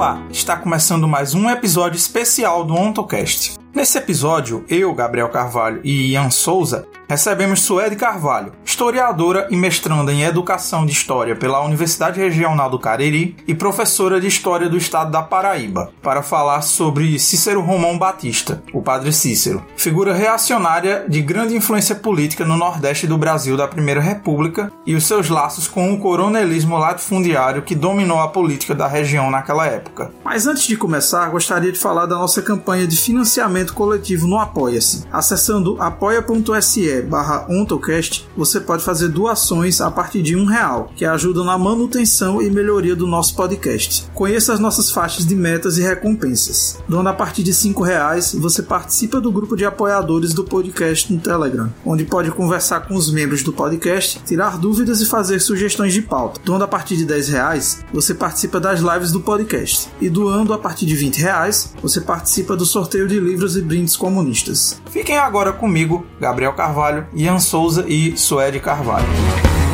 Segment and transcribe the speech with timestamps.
[0.00, 3.58] Olá, está começando mais um episódio especial do OntoCast.
[3.74, 10.22] Nesse episódio, eu, Gabriel Carvalho e Ian Souza recebemos Suede Carvalho, historiadora e mestranda em
[10.22, 15.20] Educação de História pela Universidade Regional do Cariri e professora de História do Estado da
[15.20, 21.94] Paraíba, para falar sobre Cícero Romão Batista, o Padre Cícero, figura reacionária de grande influência
[21.94, 26.78] política no Nordeste do Brasil da Primeira República e os seus laços com o coronelismo
[26.78, 30.10] latifundiário que dominou a política da região naquela época.
[30.24, 35.04] Mas antes de começar, gostaria de falar da nossa campanha de financiamento coletivo no Apoia-se.
[35.12, 41.42] Acessando apoia.se barra ontocast, você pode fazer doações a partir de um real, que ajuda
[41.42, 44.08] na manutenção e melhoria do nosso podcast.
[44.14, 46.78] Conheça as nossas faixas de metas e recompensas.
[46.88, 51.18] Doando a partir de cinco reais, você participa do grupo de apoiadores do podcast no
[51.18, 56.02] Telegram, onde pode conversar com os membros do podcast, tirar dúvidas e fazer sugestões de
[56.02, 56.40] pauta.
[56.44, 59.88] Doando a partir de 10 reais, você participa das lives do podcast.
[60.00, 63.96] E doando a partir de 20 reais, você participa do sorteio de livros e brindes
[63.96, 64.80] comunistas.
[64.92, 69.69] Fiquem agora comigo, Gabriel Carvalho, Ian Souza e Suede Carvalho.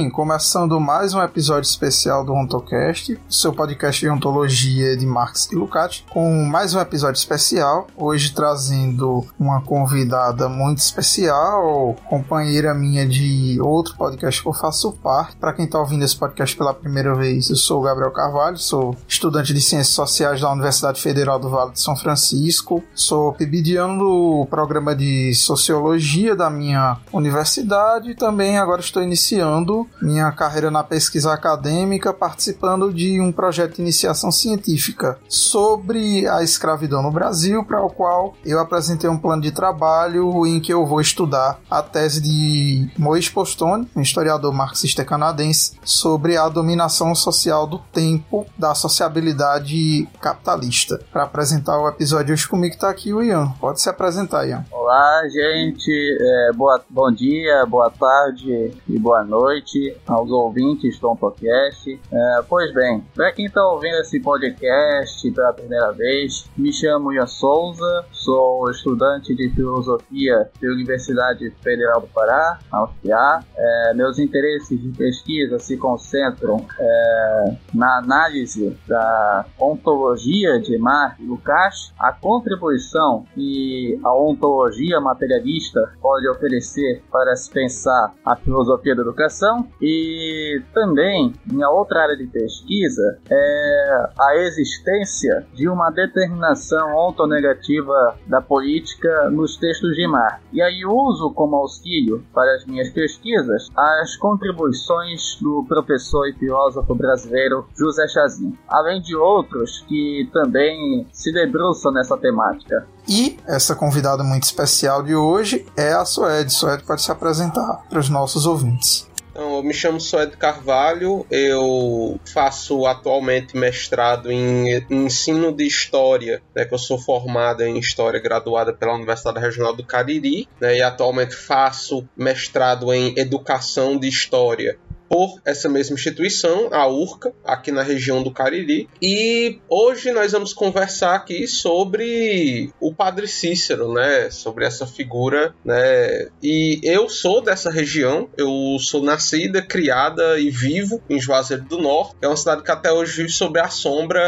[0.00, 5.54] Bem, começando mais um episódio especial do OntoCast, seu podcast de ontologia de Marx e
[5.54, 13.58] Lucati, com mais um episódio especial, hoje trazendo uma convidada muito especial, companheira minha de
[13.60, 15.36] outro podcast que eu faço parte.
[15.36, 18.96] Para quem está ouvindo esse podcast pela primeira vez, eu sou o Gabriel Carvalho, sou
[19.06, 24.46] estudante de Ciências Sociais da Universidade Federal do Vale de São Francisco, sou pibidiano do
[24.48, 31.32] programa de Sociologia da minha universidade e também agora estou iniciando minha carreira na pesquisa
[31.32, 37.90] acadêmica participando de um projeto de iniciação científica sobre a escravidão no Brasil, para o
[37.90, 42.90] qual eu apresentei um plano de trabalho em que eu vou estudar a tese de
[42.98, 51.00] Moisés Postone, um historiador marxista canadense, sobre a dominação social do tempo da sociabilidade capitalista.
[51.12, 53.48] Para apresentar o episódio hoje comigo está aqui o Ian.
[53.60, 54.64] Pode se apresentar, Ian.
[54.70, 56.18] Olá, gente.
[56.20, 62.00] É, boa, bom dia, boa tarde e boa noite aos ouvintes do podcast.
[62.12, 67.26] É, pois bem, para quem está ouvindo esse podcast pela primeira vez, me chamo Ian
[67.26, 73.44] Souza, sou estudante de filosofia da Universidade Federal do Pará, a UFPA.
[73.56, 81.24] É, meus interesses de pesquisa se concentram é, na análise da ontologia de Marx e
[81.24, 89.02] Lukács, a contribuição que a ontologia materialista pode oferecer para se pensar a filosofia da
[89.02, 98.16] educação e também, minha outra área de pesquisa é a existência de uma determinação ontonegativa
[98.26, 100.40] da política nos textos de Marx.
[100.52, 106.94] E aí uso como auxílio para as minhas pesquisas as contribuições do professor e filósofo
[106.94, 112.86] brasileiro José Chazin, além de outros que também se debruçam nessa temática.
[113.08, 116.52] E essa convidada muito especial de hoje é a Suede.
[116.52, 119.09] Suede pode se apresentar para os nossos ouvintes.
[119.30, 126.64] Então, eu me chamo Suede Carvalho, eu faço atualmente mestrado em ensino de história, né,
[126.64, 131.34] que eu sou formado em história graduada pela Universidade Regional do Cariri, né, e atualmente
[131.34, 134.78] faço mestrado em educação de história
[135.10, 138.88] por essa mesma instituição, a URCA, aqui na região do Cariri.
[139.02, 144.30] E hoje nós vamos conversar aqui sobre o Padre Cícero, né?
[144.30, 146.28] Sobre essa figura, né?
[146.40, 152.14] E eu sou dessa região, eu sou nascida, criada e vivo em Juazeiro do Norte.
[152.22, 154.22] É uma cidade que até hoje vive sob a sombra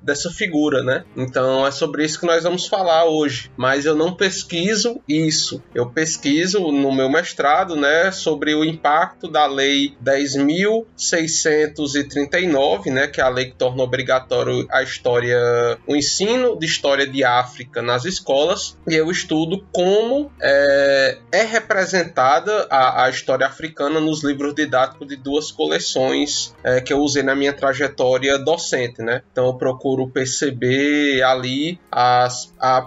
[0.00, 1.04] dessa figura, né?
[1.16, 3.50] Então é sobre isso que nós vamos falar hoje.
[3.56, 5.60] Mas eu não pesquiso isso.
[5.74, 13.20] Eu pesquiso no meu mestrado, né, sobre o impacto da lei 10 10.639, né, que
[13.20, 15.38] é a lei que torna obrigatório a história,
[15.86, 22.66] o ensino de história de África nas escolas, e eu estudo como é, é representada
[22.70, 27.34] a, a, história africana nos livros didáticos de duas coleções é, que eu usei na
[27.34, 29.22] minha trajetória docente, né?
[29.32, 32.86] Então eu procuro perceber ali as, a,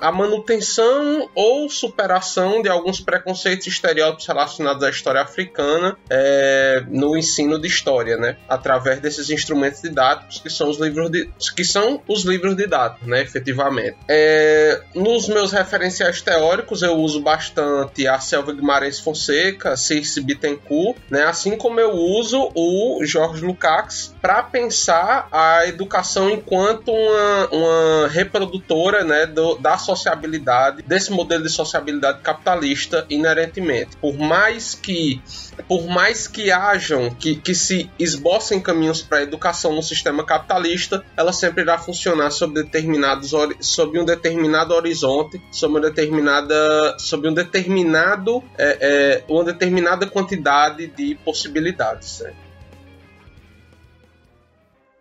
[0.00, 7.16] a manutenção ou superação de alguns preconceitos e estereótipos relacionados à história africana é, no
[7.16, 8.36] ensino de história, né?
[8.48, 13.20] Através desses instrumentos didáticos que são os livros de, que são os livros didáticos, né?
[13.20, 13.96] Efetivamente.
[14.08, 21.24] É, nos meus referenciais teóricos eu uso bastante a Selva Guimarães Fonseca, Circe Bittencourt, né?
[21.24, 29.04] Assim como eu uso o Jorge Lukács para pensar a educação enquanto uma, uma reprodutora,
[29.04, 29.26] né?
[29.26, 33.96] Do, da sociabilidade, desse modelo de sociabilidade capitalista inerentemente.
[33.96, 35.20] Por mais que
[35.68, 41.04] por mais que hajam, que, que se esbocem caminhos para a educação no sistema capitalista,
[41.16, 47.34] ela sempre irá funcionar sob determinados sob um determinado horizonte, sob uma determinada, sob um
[47.34, 52.20] determinado, é, é, uma determinada quantidade de possibilidades.
[52.20, 52.32] Né?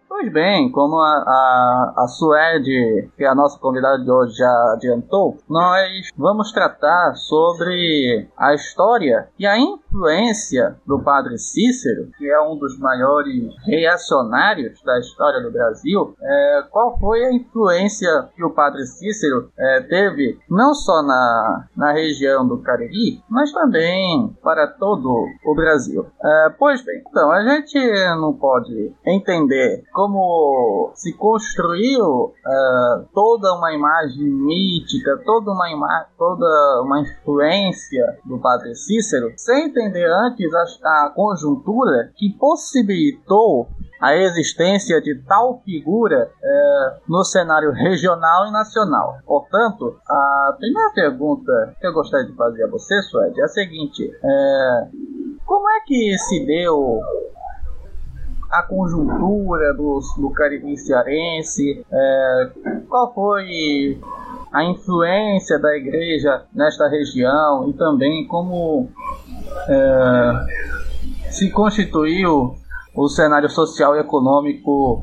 [0.07, 4.73] Pois bem, como a, a, a Suede, que é a nossa convidada de hoje, já
[4.73, 9.57] adiantou, nós vamos tratar sobre a história e a
[9.89, 16.13] influência do padre Cícero, que é um dos maiores reacionários da história do Brasil.
[16.21, 21.91] É, qual foi a influência que o padre Cícero é, teve, não só na, na
[21.91, 26.05] região do Cariri, mas também para todo o Brasil?
[26.23, 27.77] É, pois bem, então, a gente
[28.19, 36.81] não pode entender como se construiu uh, toda uma imagem mítica, toda uma, ima toda
[36.83, 43.67] uma influência do Padre Cícero, sem entender antes a, a conjuntura que possibilitou
[44.01, 49.17] a existência de tal figura é, no cenário regional e nacional.
[49.25, 54.09] Portanto, a primeira pergunta que eu gostaria de fazer a você, Suede, é a seguinte:
[54.23, 54.87] é,
[55.45, 57.01] como é que se deu
[58.49, 62.49] a conjuntura do, do cearense, é,
[62.89, 63.99] qual foi
[64.51, 68.89] a influência da igreja nesta região e também como
[69.67, 72.55] é, se constituiu
[72.95, 75.01] o cenário social e econômico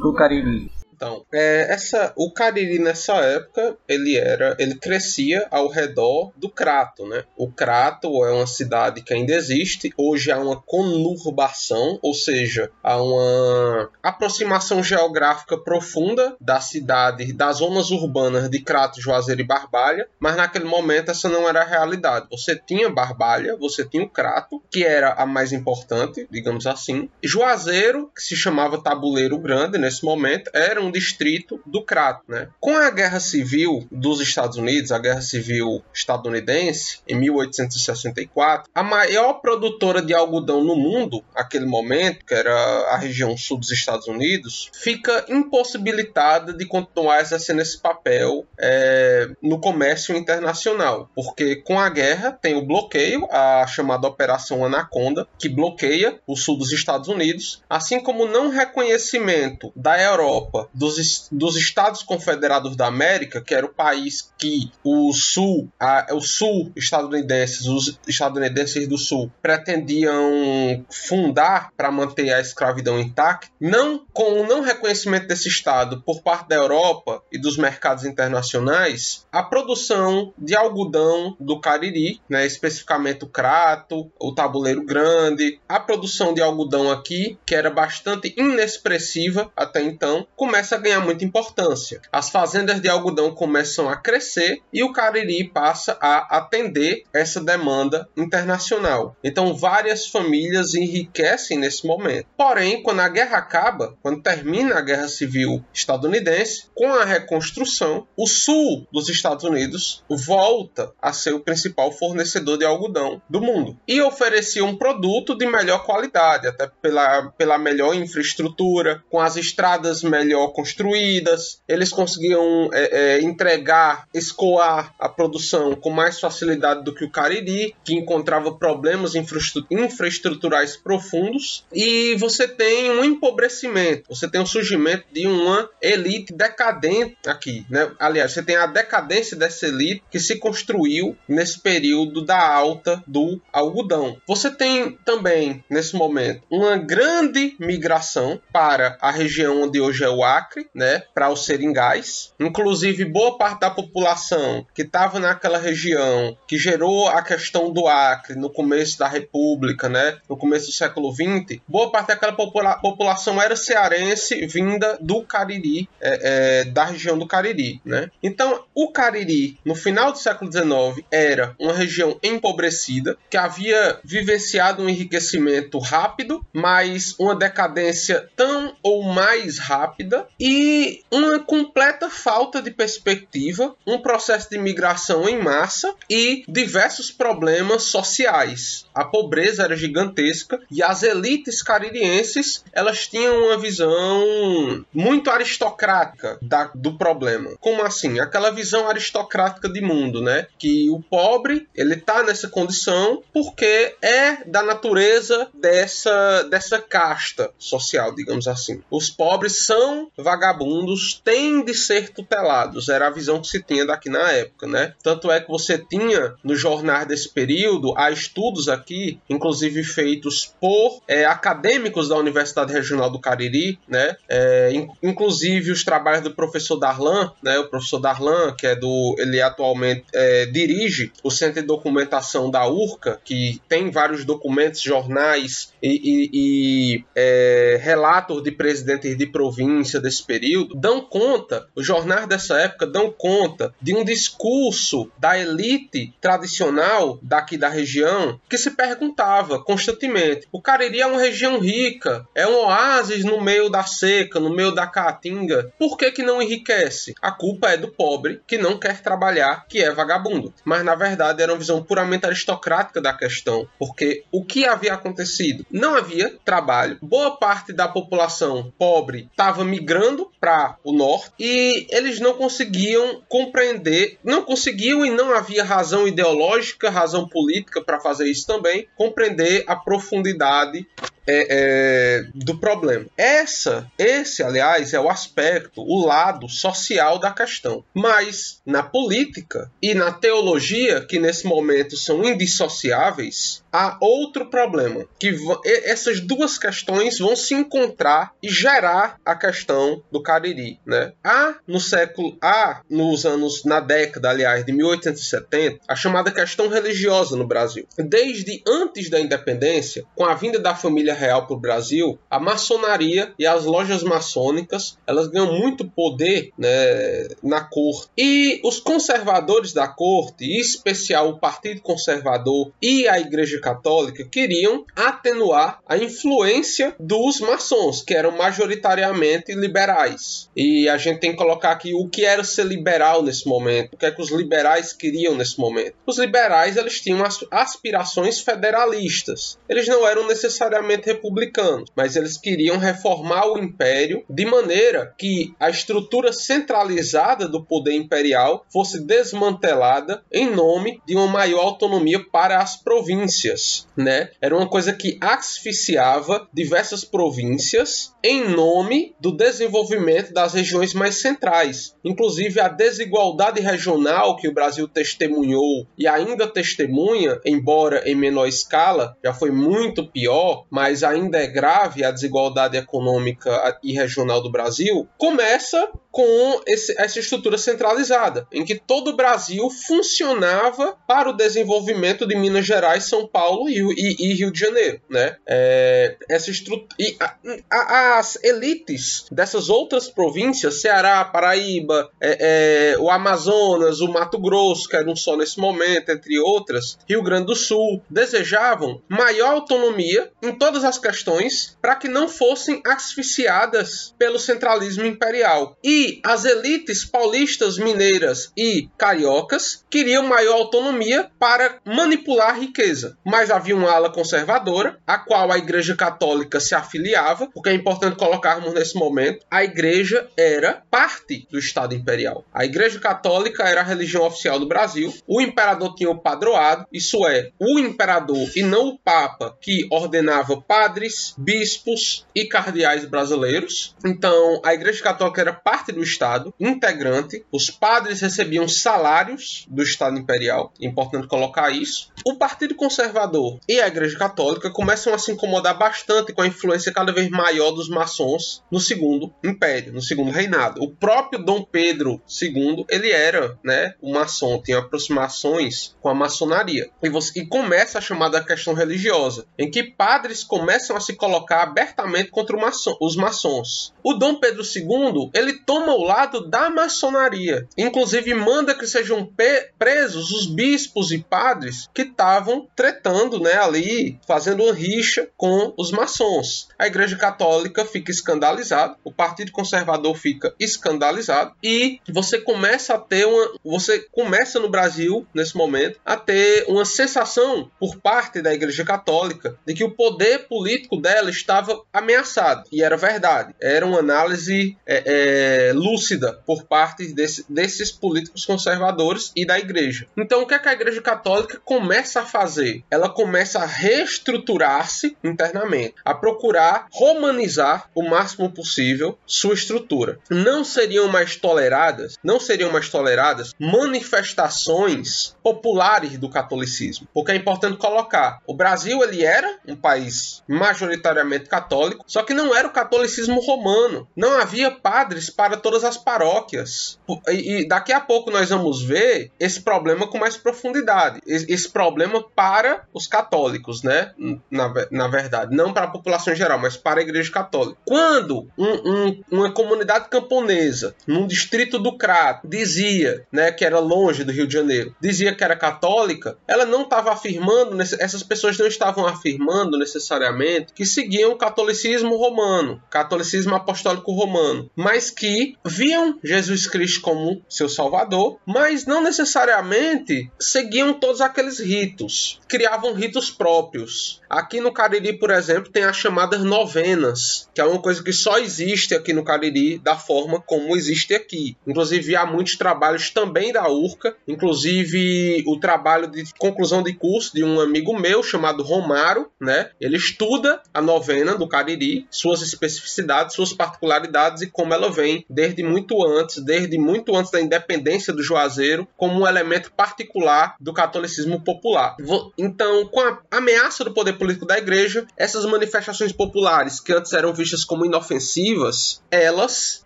[0.00, 0.70] do Cariri.
[0.98, 7.06] Então, é, essa, o Cariri nessa época ele era, ele crescia ao redor do Crato,
[7.06, 7.22] né?
[7.36, 9.92] O Crato é uma cidade que ainda existe.
[9.96, 17.92] Hoje há uma conurbação, ou seja, há uma aproximação geográfica profunda da cidade, das zonas
[17.92, 20.08] urbanas de Crato, Juazeiro e Barbalha.
[20.18, 22.26] Mas naquele momento essa não era a realidade.
[22.28, 27.08] Você tinha Barbalha, você tinha o Crato, que era a mais importante, digamos assim.
[27.22, 32.22] Juazeiro, que se chamava Tabuleiro Grande nesse momento, era um um distrito do Crato.
[32.28, 32.48] Né?
[32.58, 39.34] Com a Guerra Civil dos Estados Unidos, a Guerra Civil estadunidense, em 1864, a maior
[39.34, 42.52] produtora de algodão no mundo, naquele momento, que era
[42.90, 49.60] a região sul dos Estados Unidos, fica impossibilitada de continuar exercendo esse papel é, no
[49.60, 56.18] comércio internacional, porque com a guerra tem o bloqueio, a chamada Operação Anaconda, que bloqueia
[56.26, 62.02] o sul dos Estados Unidos, assim como o não reconhecimento da Europa dos, dos Estados
[62.02, 67.98] Confederados da América, que era o país que o sul, a, o sul estadunidenses, os
[68.06, 75.26] estadunidenses do sul pretendiam fundar para manter a escravidão intacta, não com o não reconhecimento
[75.26, 81.60] desse estado por parte da Europa e dos mercados internacionais, a produção de algodão do
[81.60, 87.70] Cariri, né, especificamente o crato, o tabuleiro grande, a produção de algodão aqui, que era
[87.70, 92.00] bastante inexpressiva até então, começa começa a ganhar muita importância.
[92.12, 98.08] As fazendas de algodão começam a crescer e o Cariri passa a atender essa demanda
[98.16, 99.16] internacional.
[99.24, 102.26] Então, várias famílias enriquecem nesse momento.
[102.36, 108.26] Porém, quando a guerra acaba, quando termina a guerra civil estadunidense, com a reconstrução, o
[108.26, 114.02] sul dos Estados Unidos volta a ser o principal fornecedor de algodão do mundo e
[114.02, 120.52] oferecia um produto de melhor qualidade, até pela, pela melhor infraestrutura, com as estradas melhor
[120.58, 127.10] construídas, eles conseguiam é, é, entregar, escoar a produção com mais facilidade do que o
[127.10, 135.04] Cariri, que encontrava problemas infraestruturais profundos, e você tem um empobrecimento, você tem o surgimento
[135.12, 137.92] de uma elite decadente aqui, né?
[137.96, 143.40] Aliás, você tem a decadência dessa elite que se construiu nesse período da alta do
[143.52, 144.20] algodão.
[144.26, 150.24] Você tem também, nesse momento, uma grande migração para a região onde hoje é o
[150.24, 152.32] Acre, Acre, né, para os seringais.
[152.40, 158.34] Inclusive, boa parte da população que estava naquela região, que gerou a questão do Acre
[158.34, 163.40] no começo da República, né, no começo do século XX, boa parte daquela popula população
[163.40, 168.10] era cearense vinda do Cariri, é, é, da região do Cariri, né.
[168.22, 174.82] Então, o Cariri, no final do século XIX, era uma região empobrecida, que havia vivenciado
[174.82, 182.70] um enriquecimento rápido, mas uma decadência tão ou mais rápida e uma completa falta de
[182.70, 188.86] perspectiva, um processo de migração em massa e diversos problemas sociais.
[188.94, 196.70] A pobreza era gigantesca e as elites caririenses elas tinham uma visão muito aristocrática da,
[196.74, 197.50] do problema.
[197.60, 198.20] Como assim?
[198.20, 200.46] Aquela visão aristocrática de mundo, né?
[200.58, 208.14] Que o pobre ele tá nessa condição porque é da natureza dessa dessa casta social,
[208.14, 208.82] digamos assim.
[208.90, 212.90] Os pobres são vagabundos, têm de ser tutelados.
[212.90, 214.92] Era a visão que se tinha daqui na época, né?
[215.02, 221.00] Tanto é que você tinha no jornal desse período, há estudos aqui, inclusive feitos por
[221.08, 224.16] é, acadêmicos da Universidade Regional do Cariri, né?
[224.28, 224.70] É,
[225.02, 227.58] inclusive os trabalhos do professor Darlan, né?
[227.58, 232.68] O professor Darlan, que é do, ele atualmente é, dirige o Centro de Documentação da
[232.68, 240.00] URCA, que tem vários documentos, jornais e, e, e é, relatos de presidentes de província
[240.00, 246.12] desse período, dão conta, os jornais dessa época dão conta de um discurso da elite
[246.20, 252.46] tradicional daqui da região que se perguntava constantemente: o Cariri é uma região rica, é
[252.46, 257.14] um oásis no meio da seca, no meio da caatinga, por que, que não enriquece?
[257.20, 260.52] A culpa é do pobre que não quer trabalhar, que é vagabundo.
[260.64, 265.64] Mas na verdade era uma visão puramente aristocrática da questão, porque o que havia acontecido?
[265.70, 266.98] Não havia trabalho.
[267.02, 270.07] Boa parte da população pobre estava migrando
[270.40, 276.90] para o norte e eles não conseguiam compreender, não conseguiam e não havia razão ideológica,
[276.90, 280.86] razão política para fazer isso também, compreender a profundidade
[281.28, 283.04] é, é, do problema.
[283.16, 287.84] Essa, esse, aliás, é o aspecto, o lado social da questão.
[287.92, 295.36] Mas na política e na teologia, que nesse momento são indissociáveis, há outro problema, que
[295.84, 301.12] essas duas questões vão se encontrar e gerar a questão do Cariri, né?
[301.22, 307.36] Há no século há nos anos na década, aliás, de 1870, a chamada questão religiosa
[307.36, 307.86] no Brasil.
[307.98, 313.32] Desde antes da independência, com a vinda da família real para o Brasil, a maçonaria
[313.38, 318.08] e as lojas maçônicas elas ganham muito poder né, na corte.
[318.16, 324.84] E os conservadores da corte, em especial o Partido Conservador e a Igreja Católica, queriam
[324.94, 330.48] atenuar a influência dos maçons, que eram majoritariamente liberais.
[330.56, 333.96] E a gente tem que colocar aqui o que era ser liberal nesse momento, o
[333.96, 335.94] que é que os liberais queriam nesse momento.
[336.06, 339.58] Os liberais eles tinham aspirações federalistas.
[339.68, 345.70] Eles não eram necessariamente republicanos, mas eles queriam reformar o império de maneira que a
[345.70, 352.76] estrutura centralizada do poder imperial fosse desmantelada em nome de uma maior autonomia para as
[352.76, 354.30] províncias, né?
[354.40, 361.94] Era uma coisa que asfixiava diversas províncias em nome do desenvolvimento das regiões mais centrais.
[362.04, 369.16] Inclusive a desigualdade regional que o Brasil testemunhou e ainda testemunha, embora em menor escala,
[369.24, 375.08] já foi muito pior, mas ainda é grave a desigualdade econômica e regional do Brasil,
[375.16, 382.26] começa com esse, essa estrutura centralizada, em que todo o Brasil funcionava para o desenvolvimento
[382.26, 385.00] de Minas Gerais, São Paulo e, e, e Rio de Janeiro.
[385.08, 385.36] Né?
[385.46, 386.50] É, essa
[386.98, 387.36] e a,
[387.70, 394.88] a, as elites dessas outras províncias, Ceará, Paraíba, é, é, o Amazonas, o Mato Grosso,
[394.88, 400.30] que era um só nesse momento, entre outras, Rio Grande do Sul, desejavam maior autonomia
[400.42, 405.76] em todas as questões para que não fossem asfixiadas pelo centralismo imperial.
[405.84, 413.16] E as elites paulistas, mineiras e cariocas queriam maior autonomia para manipular a riqueza.
[413.24, 417.97] Mas havia uma ala conservadora, a qual a Igreja Católica se afiliava, porque é importante
[418.16, 422.44] colocarmos nesse momento, a Igreja era parte do Estado Imperial.
[422.52, 427.26] A Igreja Católica era a religião oficial do Brasil, o imperador tinha o padroado, isso
[427.26, 433.94] é, o imperador e não o Papa que ordenava padres, bispos e cardeais brasileiros.
[434.04, 437.44] Então, a Igreja Católica era parte do Estado, integrante.
[437.52, 442.10] Os padres recebiam salários do Estado Imperial, importante colocar isso.
[442.26, 446.92] O Partido Conservador e a Igreja Católica começam a se incomodar bastante com a influência
[446.92, 450.82] cada vez maior dos maçons no Segundo Império, no Segundo Reinado.
[450.82, 456.90] O próprio Dom Pedro II, ele era, né, um maçom, tinha aproximações com a maçonaria.
[457.02, 461.62] E, você, e começa a chamada questão religiosa, em que padres começam a se colocar
[461.62, 462.56] abertamente contra
[463.00, 463.92] os maçons.
[464.02, 469.30] O Dom Pedro II, ele toma o lado da maçonaria, inclusive manda que sejam
[469.78, 475.90] presos os bispos e padres que estavam tretando, né, ali, fazendo uma rixa com os
[475.90, 476.68] maçons.
[476.78, 483.26] A Igreja Católica fica escandalizada, o Partido Conservador fica escandalizado e você começa a ter
[483.26, 488.84] uma, você começa no Brasil nesse momento a ter uma sensação por parte da Igreja
[488.84, 493.54] Católica de que o poder político dela estava ameaçado e era verdade.
[493.60, 500.06] Era uma análise é, é, lúcida por parte desse, desses políticos conservadores e da Igreja.
[500.16, 502.82] Então o que, é que a Igreja Católica começa a fazer?
[502.90, 510.18] Ela começa a reestruturar-se internamente, a procurar romanizar o máximo possível sua estrutura.
[510.30, 517.08] Não seriam mais toleradas, não seriam mais toleradas manifestações populares do catolicismo.
[517.12, 522.54] Porque é importante colocar, o Brasil ele era um país majoritariamente católico, só que não
[522.54, 524.08] era o catolicismo romano.
[524.16, 526.98] Não havia padres para todas as paróquias.
[527.28, 531.20] E, e daqui a pouco nós vamos ver esse problema com mais profundidade.
[531.26, 534.12] Esse problema para os católicos, né?
[534.50, 537.57] Na, na verdade, não para a população geral, mas para a Igreja Católica.
[537.84, 544.24] Quando um, um, uma comunidade camponesa, num distrito do Crato, dizia, né, que era longe
[544.24, 548.66] do Rio de Janeiro, dizia que era católica, ela não estava afirmando, essas pessoas não
[548.66, 556.66] estavam afirmando necessariamente que seguiam o catolicismo romano, catolicismo apostólico romano, mas que viam Jesus
[556.66, 564.20] Cristo como seu salvador, mas não necessariamente seguiam todos aqueles ritos, criavam ritos próprios.
[564.28, 568.38] Aqui no Cariri, por exemplo, tem as chamadas novenas, que é uma coisa que só
[568.38, 571.56] existe aqui no Cariri da forma como existe aqui.
[571.66, 577.42] Inclusive há muitos trabalhos também da URCA, inclusive o trabalho de conclusão de curso de
[577.42, 579.70] um amigo meu chamado Romaro, né?
[579.80, 585.62] Ele estuda a novena do Cariri, suas especificidades, suas particularidades e como ela vem desde
[585.62, 591.40] muito antes, desde muito antes da independência do Juazeiro, como um elemento particular do catolicismo
[591.40, 591.96] popular.
[592.36, 597.32] Então, com a ameaça do poder político da igreja, essas manifestações populares que antes eram
[597.32, 599.84] vistas como inofensivas, elas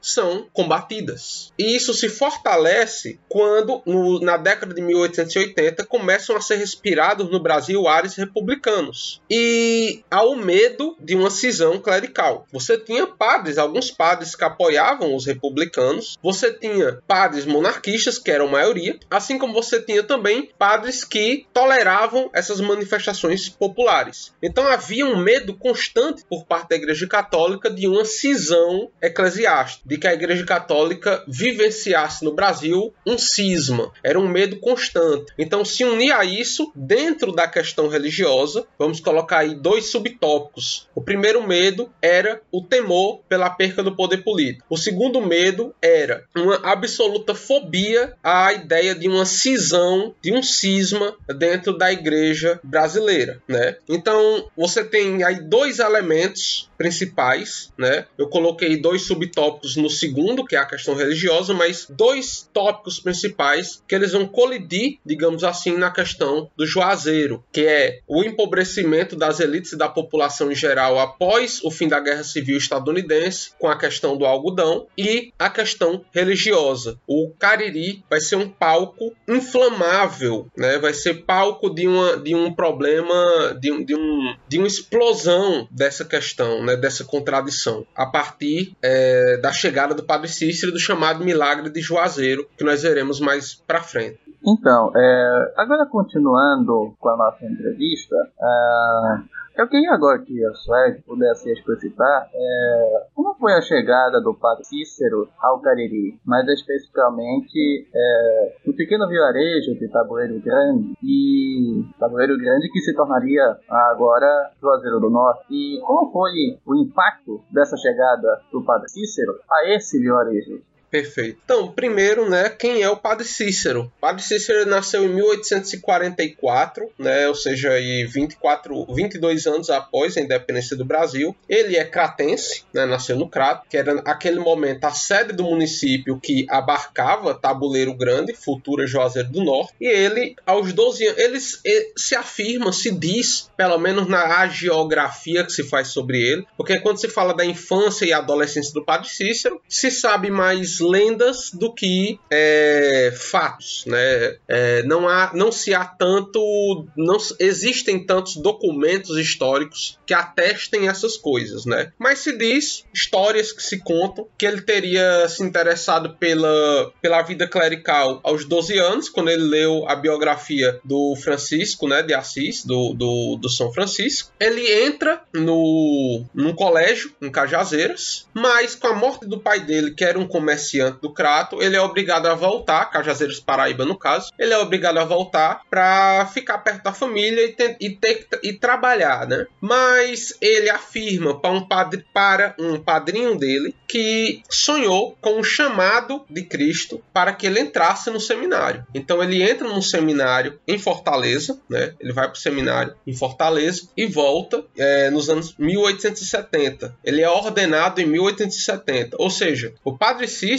[0.01, 1.53] são combatidas.
[1.59, 7.31] E isso se fortalece quando, no, na década de 1800 1980 começam a ser respirados
[7.31, 9.21] no Brasil ares republicanos.
[9.31, 12.47] E há o medo de uma cisão clerical.
[12.53, 18.49] Você tinha padres, alguns padres que apoiavam os republicanos, você tinha padres monarquistas, que eram
[18.49, 24.22] maioria, assim como você tinha também padres que toleravam essas manifestações populares.
[24.43, 29.99] Então havia um medo constante por parte da Igreja Católica de uma cisão eclesiástica, de
[29.99, 33.93] que a Igreja Católica vivenciasse no Brasil um cisma.
[34.03, 35.33] Era um medo constante.
[35.39, 40.89] Então, se unir a isso, dentro da questão religiosa, vamos colocar aí dois subtópicos.
[40.95, 44.67] O primeiro medo era o temor pela perca do poder político.
[44.69, 51.15] O segundo medo era uma absoluta fobia à ideia de uma cisão, de um cisma
[51.39, 53.77] dentro da igreja brasileira, né?
[53.89, 54.12] Então,
[54.57, 58.07] você tem aí dois elementos principais, né?
[58.19, 63.83] Eu coloquei dois subtópicos no segundo, que é a questão religiosa, mas dois tópicos principais
[63.87, 69.39] que eles vão colidir, digamos assim, na questão do Juazeiro, que é o empobrecimento das
[69.39, 73.79] elites e da população em geral após o fim da Guerra Civil estadunidense, com a
[73.79, 76.99] questão do algodão, e a questão religiosa.
[77.07, 80.79] O Cariri vai ser um palco inflamável, né?
[80.79, 84.02] vai ser palco de, uma, de um problema, de, de, um,
[84.49, 86.77] de uma explosão dessa questão, né?
[86.77, 92.49] dessa contradição, a partir é, da chegada do Padre Cícero do chamado Milagre de Juazeiro,
[92.57, 94.19] que nós veremos mais para frente.
[94.45, 101.03] Então, é, agora continuando com a nossa entrevista, é, eu queria agora que a Suede
[101.03, 108.57] pudesse explicitar é, como foi a chegada do padre Cícero ao Cariri, mais especificamente é,
[108.67, 115.11] no pequeno vilarejo de Tabuleiro Grande, e Tabuleiro Grande que se tornaria agora Juazeiro do
[115.11, 115.45] Norte.
[115.51, 120.63] E qual foi o impacto dessa chegada do padre Cícero a esse vilarejo?
[120.93, 121.39] Perfeito.
[121.43, 123.91] Então, primeiro, né, quem é o Padre Cícero?
[123.97, 130.21] O Padre Cícero nasceu em 1844, né, ou seja, aí 24, 22 anos após a
[130.21, 131.35] independência do Brasil.
[131.49, 136.21] Ele é cratense, né, nasceu no Crato, que era naquele momento a sede do município
[136.21, 139.73] que abarcava Tabuleiro Grande, futura Juazeiro do Norte.
[139.81, 145.53] E ele, aos 12 anos, ele, se afirma, se diz, pelo menos na agiografia que
[145.53, 149.59] se faz sobre ele, porque quando se fala da infância e adolescência do Padre Cícero,
[149.67, 154.37] se sabe mais lendas do que é, fatos, né?
[154.47, 161.17] É, não há, não se há tanto, não existem tantos documentos históricos que atestem essas
[161.17, 161.93] coisas, né?
[161.99, 167.47] Mas se diz histórias que se contam que ele teria se interessado pela, pela vida
[167.47, 172.95] clerical aos 12 anos, quando ele leu a biografia do Francisco, né, de Assis, do,
[172.95, 174.33] do, do São Francisco.
[174.41, 180.05] Ele entra no num colégio em Cajazeiras, mas com a morte do pai dele, que
[180.05, 184.53] era um comerciante do Crato, ele é obrigado a voltar, Cajazeiras Paraíba no caso, ele
[184.53, 189.27] é obrigado a voltar para ficar perto da família e, ter, e, ter, e trabalhar,
[189.27, 189.47] né?
[189.61, 196.25] Mas ele afirma para um, padre, para um padrinho dele que sonhou com o chamado
[196.31, 198.87] de Cristo para que ele entrasse no seminário.
[198.95, 201.95] Então ele entra num seminário em Fortaleza, né?
[202.01, 206.97] Ele vai para o seminário em Fortaleza e volta é, nos anos 1870.
[207.05, 210.52] Ele é ordenado em 1870, ou seja, o padre Cícero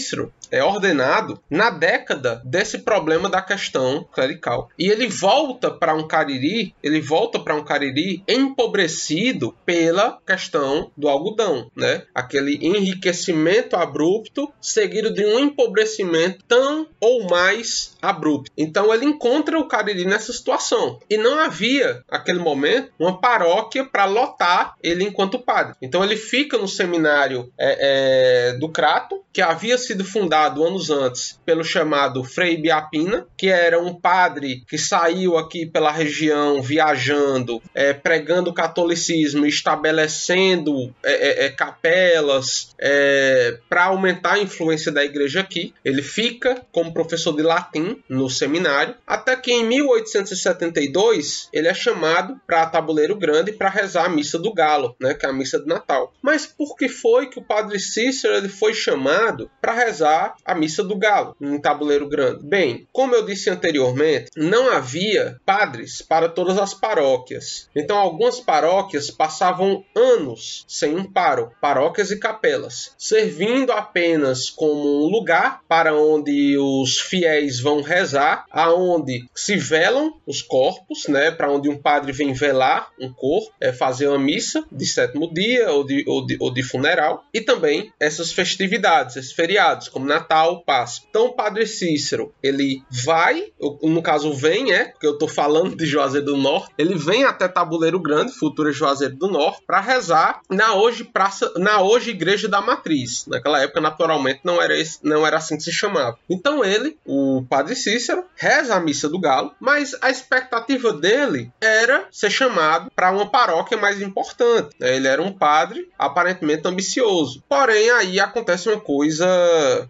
[0.52, 4.70] é ordenado na década desse problema da questão clerical.
[4.78, 11.10] E ele volta para um Cariri, ele volta para um Cariri empobrecido pela questão do
[11.10, 12.04] algodão, né?
[12.14, 18.52] Aquele enriquecimento abrupto seguido de um empobrecimento tão ou mais abrupto.
[18.58, 21.00] Então ele encontra o Cariri nessa situação.
[21.10, 25.76] E não havia, naquele momento, uma paróquia para lotar ele enquanto padre.
[25.82, 31.40] Então ele fica no seminário é, é, do Crato, que havia sido fundado anos antes
[31.46, 37.94] pelo chamado Frei Biapina, que era um padre que saiu aqui pela região viajando, é,
[37.94, 45.42] pregando o catolicismo, estabelecendo é, é, é capelas é, para aumentar a influência da igreja
[45.42, 45.74] aqui.
[45.84, 52.40] Ele fica como professor de latim no seminário, até que em 1872 ele é chamado
[52.46, 55.68] para Tabuleiro Grande para rezar a missa do Galo, né, que é a missa de
[55.68, 56.14] Natal.
[56.22, 60.84] Mas por que foi que o padre Cícero ele foi chamado para rezar a missa
[60.84, 62.46] do galo em tabuleiro grande.
[62.46, 67.70] Bem, como eu disse anteriormente, não havia padres para todas as paróquias.
[67.76, 75.10] Então algumas paróquias passavam anos sem um paro, paróquias e capelas, servindo apenas como um
[75.10, 81.70] lugar para onde os fiéis vão rezar, aonde se velam os corpos, né, para onde
[81.70, 86.04] um padre vem velar um corpo, é fazer uma missa de sétimo dia ou de,
[86.08, 91.08] ou de, ou de funeral, e também essas festividades esses feriados, como Natal, Páscoa.
[91.10, 95.86] Então, o Padre Cícero, ele vai, no caso vem, é, porque eu tô falando de
[95.86, 100.74] Juazeiro do Norte, ele vem até Tabuleiro Grande, futura Juazeiro do Norte, para rezar na
[100.74, 103.26] hoje praça, na hoje Igreja da Matriz.
[103.28, 106.18] Naquela época, naturalmente, não era esse, não era assim que se chamava.
[106.30, 112.08] Então, ele, o Padre Cícero, reza a missa do Galo, mas a expectativa dele era
[112.12, 114.76] ser chamado para uma paróquia mais importante.
[114.80, 117.44] Ele era um padre aparentemente ambicioso.
[117.48, 119.26] Porém, aí acontece uma coisa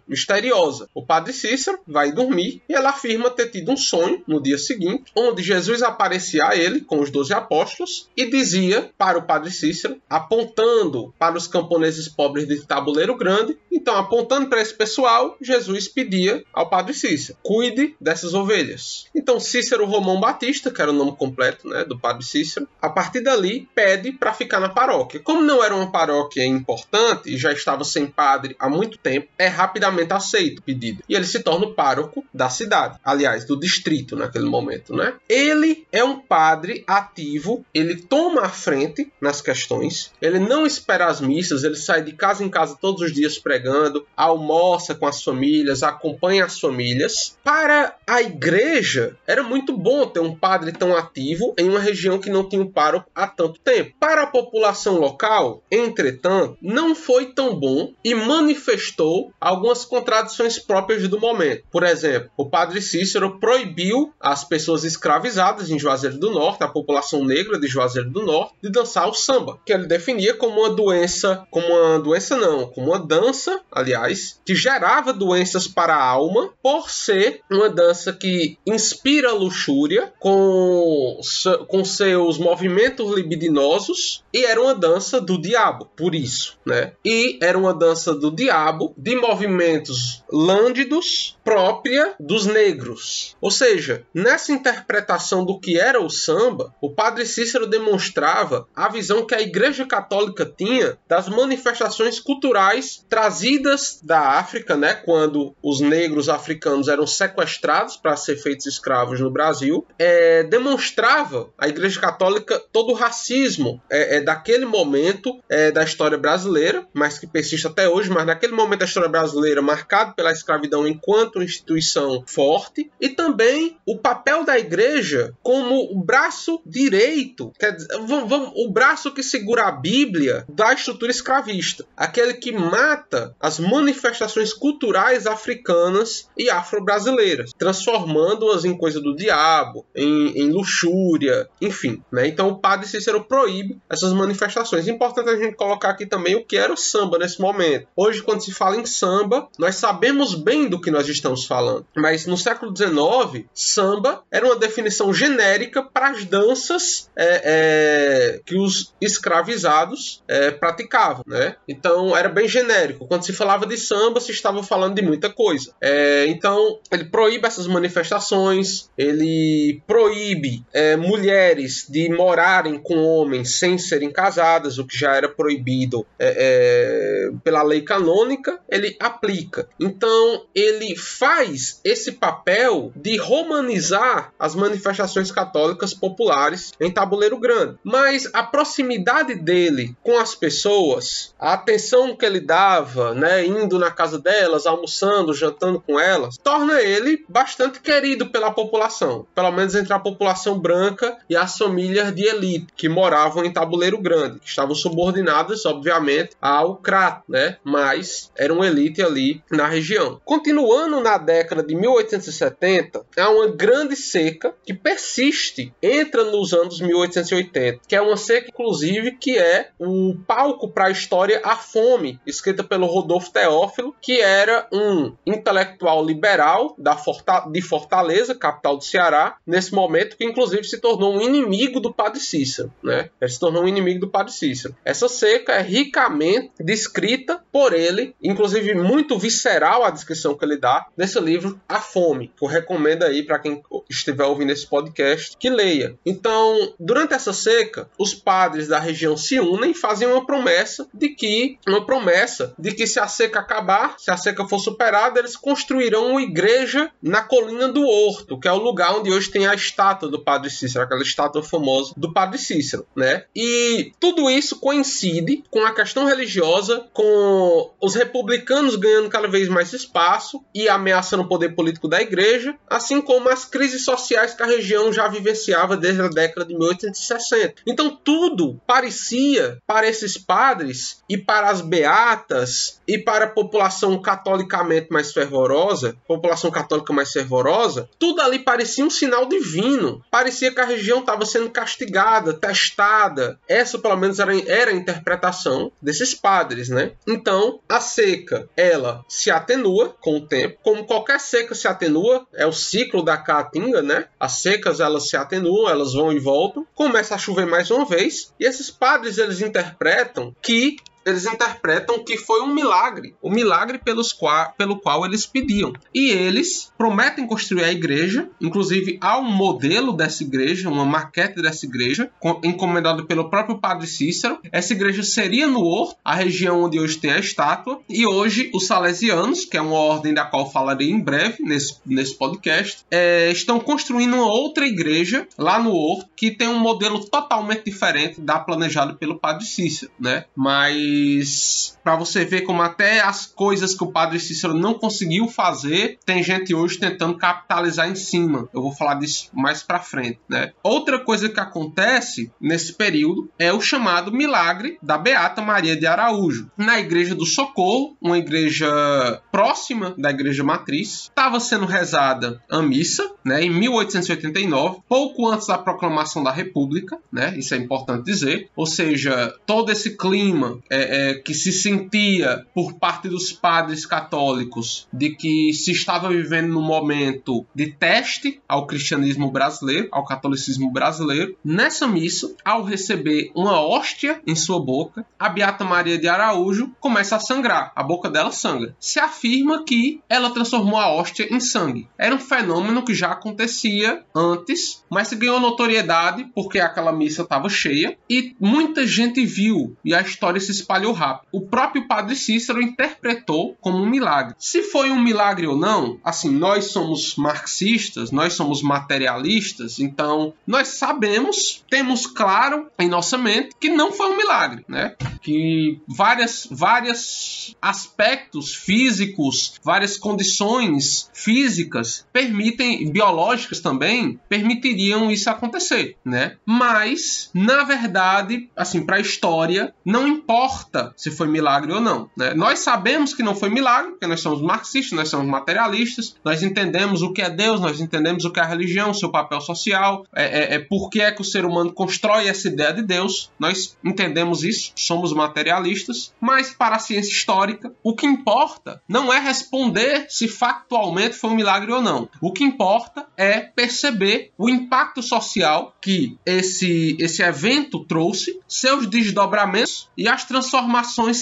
[0.06, 0.88] misteriosa.
[0.94, 5.12] O padre Cícero vai dormir e ela afirma ter tido um sonho no dia seguinte,
[5.16, 10.00] onde Jesus aparecia a ele com os doze apóstolos e dizia para o padre Cícero,
[10.08, 16.44] apontando para os camponeses pobres de Tabuleiro Grande, então apontando para esse pessoal, Jesus pedia
[16.52, 19.06] ao padre Cícero: cuide dessas ovelhas.
[19.14, 23.20] Então Cícero Romão Batista, que era o nome completo né, do padre Cícero, a partir
[23.20, 25.20] dali pede para ficar na paróquia.
[25.20, 29.48] Como não era uma paróquia importante e já estava sem padre há muito tempo, é
[29.54, 31.02] rapidamente aceito o pedido.
[31.08, 35.14] E ele se torna o pároco da cidade, aliás, do distrito naquele momento, né?
[35.28, 41.20] Ele é um padre ativo, ele toma a frente nas questões, ele não espera as
[41.20, 45.82] missas, ele sai de casa em casa todos os dias pregando, almoça com as famílias,
[45.82, 47.36] acompanha as famílias.
[47.42, 52.30] Para a igreja, era muito bom ter um padre tão ativo em uma região que
[52.30, 53.94] não tinha um pároco há tanto tempo.
[53.98, 61.20] Para a população local, entretanto, não foi tão bom e manifestou algumas contradições próprias do
[61.20, 61.64] momento.
[61.70, 67.24] Por exemplo, o padre Cícero proibiu as pessoas escravizadas em Juazeiro do Norte, a população
[67.24, 71.46] negra de Juazeiro do Norte, de dançar o samba, que ele definia como uma doença,
[71.50, 76.90] como uma doença não, como uma dança, aliás, que gerava doenças para a alma, por
[76.90, 81.20] ser uma dança que inspira luxúria com,
[81.68, 86.92] com seus movimentos libidinosos e era uma dança do diabo, por isso, né?
[87.04, 93.36] E era uma dança do diabo de movimentos lândidos própria dos negros.
[93.40, 99.26] Ou seja, nessa interpretação do que era o samba, o padre Cícero demonstrava a visão
[99.26, 106.28] que a Igreja Católica tinha das manifestações culturais trazidas da África, né, quando os negros
[106.28, 112.92] africanos eram sequestrados para ser feitos escravos no Brasil, é, demonstrava a Igreja Católica todo
[112.92, 118.10] o racismo é, é, daquele momento é, da história brasileira, mas que persiste até hoje,
[118.10, 123.98] mas naquele momento da história brasileira marcado pela escravidão enquanto instituição forte, e também o
[123.98, 129.64] papel da Igreja como o braço direito, quer dizer, vamos, vamos, o braço que segura
[129.64, 138.64] a Bíblia da estrutura escravista, aquele que mata as manifestações culturais africanas e afro-brasileiras, transformando-as
[138.64, 142.02] em coisa do diabo, em, em luxúria, enfim.
[142.12, 142.28] Né?
[142.28, 144.88] Então o padre Cícero proíbe essas manifestações.
[144.88, 147.88] Importante a gente colocar aqui também o que era o samba nesse momento.
[147.96, 151.86] Hoje, quando se fala em samba, nós sabemos bem do que nós estamos falando.
[151.96, 158.56] Mas no século XIX, samba era uma definição genérica para as danças é, é, que
[158.56, 161.24] os escravizados é, praticavam.
[161.26, 161.56] Né?
[161.68, 163.06] Então era bem genérico.
[163.06, 165.72] Quando se falava de samba, se estava falando de muita coisa.
[165.80, 173.78] É, então ele proíbe essas manifestações, ele proíbe é, mulheres de morarem com homens sem
[173.78, 179.68] serem casadas, o que já era proibido é, pela lei canônica, ele aplica.
[179.80, 187.76] Então ele faz esse papel de romanizar as manifestações católicas populares em Tabuleiro Grande.
[187.82, 193.90] Mas a proximidade dele com as pessoas, a atenção que ele dava, né, indo na
[193.90, 199.92] casa delas, almoçando, jantando com elas, torna ele bastante querido pela população, pelo menos entre
[199.92, 204.74] a população branca e as famílias de elite que moravam em Tabuleiro Grande, que estavam
[204.74, 207.56] subordinadas, obviamente, ao crato, né?
[207.62, 210.20] Mas eram elite ali na região.
[210.24, 217.80] Continuando na década de 1870, há uma grande seca que persiste, entra nos anos 1880,
[217.86, 222.64] que é uma seca, inclusive, que é o palco para a história A Fome, escrita
[222.64, 229.36] pelo Rodolfo Teófilo, que era um intelectual liberal da Forta de Fortaleza, capital do Ceará,
[229.46, 233.10] nesse momento, que inclusive se tornou um inimigo do Padre Cícero, né?
[233.20, 234.74] Ele se tornou um inimigo do Padre Cícero.
[234.82, 240.86] Essa seca é ricamente descrita por ele, inclusive muito visceral a descrição que ele dá
[240.96, 245.50] nesse livro A Fome, que eu recomendo aí para quem estiver ouvindo esse podcast que
[245.50, 245.96] leia.
[246.04, 251.10] Então, durante essa seca, os padres da região se unem e fazem uma promessa de
[251.10, 255.36] que uma promessa de que se a seca acabar, se a seca for superada, eles
[255.36, 259.54] construirão uma igreja na colina do Horto, que é o lugar onde hoje tem a
[259.54, 263.24] estátua do Padre Cícero, aquela estátua famosa do Padre Cícero, né?
[263.34, 269.72] E tudo isso coincide com a questão religiosa, com os republicanos ganhando cada vez mais
[269.72, 274.46] espaço e ameaçando o poder político da igreja, assim como as crises sociais que a
[274.46, 277.54] região já vivenciava desde a década de 1860.
[277.66, 284.88] Então tudo parecia para esses padres e para as beatas e para a população catolicamente
[284.90, 290.02] mais fervorosa, população católica mais fervorosa, tudo ali parecia um sinal divino.
[290.10, 293.38] Parecia que a região estava sendo castigada, testada.
[293.48, 296.92] Essa, pelo menos, era, era a interpretação desses padres, né?
[297.06, 302.44] Então, a seca, ela se atenua com o tempo, como qualquer seca se atenua, é
[302.44, 304.06] o ciclo da caatinga, né?
[304.18, 306.66] As secas, elas se atenuam, elas vão e voltam.
[306.74, 312.16] Começa a chover mais uma vez, e esses padres, eles interpretam que eles interpretam que
[312.16, 315.72] foi um milagre, o um milagre pelos qua, pelo qual eles pediam.
[315.94, 321.66] E eles prometem construir a igreja, inclusive há um modelo dessa igreja, uma maquete dessa
[321.66, 322.10] igreja,
[322.42, 324.38] encomendado pelo próprio Padre Cícero.
[324.50, 328.66] Essa igreja seria no Horto, a região onde hoje tem a estátua, e hoje os
[328.66, 333.58] salesianos, que é uma ordem da qual falarei em breve nesse, nesse podcast, é, estão
[333.60, 338.94] construindo uma outra igreja lá no Horto, que tem um modelo totalmente diferente da planejada
[338.94, 340.24] pelo Padre Cícero, né?
[340.36, 345.28] Mas mas para você ver como até as coisas que o Padre Cícero não conseguiu
[345.28, 348.48] fazer, tem gente hoje tentando capitalizar em cima.
[348.54, 350.52] Eu vou falar disso mais para frente, né?
[350.62, 356.50] Outra coisa que acontece nesse período é o chamado milagre da Beata Maria de Araújo.
[356.56, 363.12] Na igreja do Socorro, uma igreja próxima da igreja matriz, estava sendo rezada a missa,
[363.24, 367.34] né, em 1889, pouco antes da proclamação da República, né?
[367.36, 368.48] Isso é importante dizer.
[368.56, 373.86] Ou seja, todo esse clima é, é, é, que se sentia por parte dos padres
[373.86, 380.70] católicos de que se estava vivendo num momento de teste ao cristianismo brasileiro, ao catolicismo
[380.70, 381.36] brasileiro.
[381.44, 387.16] Nessa missa, ao receber uma hóstia em sua boca, a Beata Maria de Araújo começa
[387.16, 388.76] a sangrar, a boca dela sangra.
[388.78, 391.88] Se afirma que ela transformou a hóstia em sangue.
[391.98, 397.48] Era um fenômeno que já acontecia antes, mas se ganhou notoriedade porque aquela missa estava
[397.48, 401.28] cheia e muita gente viu e a história se espalhou rápido.
[401.32, 404.34] O próprio padre Cícero interpretou como um milagre.
[404.38, 410.68] Se foi um milagre ou não, assim, nós somos marxistas, nós somos materialistas, então nós
[410.68, 414.94] sabemos, temos claro em nossa mente que não foi um milagre, né?
[415.22, 426.36] Que várias várias aspectos físicos, várias condições físicas permitem biológicas também permitiriam isso acontecer, né?
[426.44, 430.63] Mas na verdade, assim, para a história não importa
[430.96, 432.34] se foi milagre ou não, né?
[432.34, 437.02] Nós sabemos que não foi milagre, porque nós somos marxistas, nós somos materialistas, nós entendemos
[437.02, 440.24] o que é Deus, nós entendemos o que é a religião, seu papel social, é,
[440.24, 443.76] é, é por que é que o ser humano constrói essa ideia de Deus, nós
[443.84, 450.06] entendemos isso, somos materialistas, mas para a ciência histórica, o que importa não é responder
[450.08, 452.08] se factualmente foi um milagre ou não.
[452.20, 459.88] O que importa é perceber o impacto social que esse, esse evento trouxe, seus desdobramentos
[459.96, 460.53] e as transformações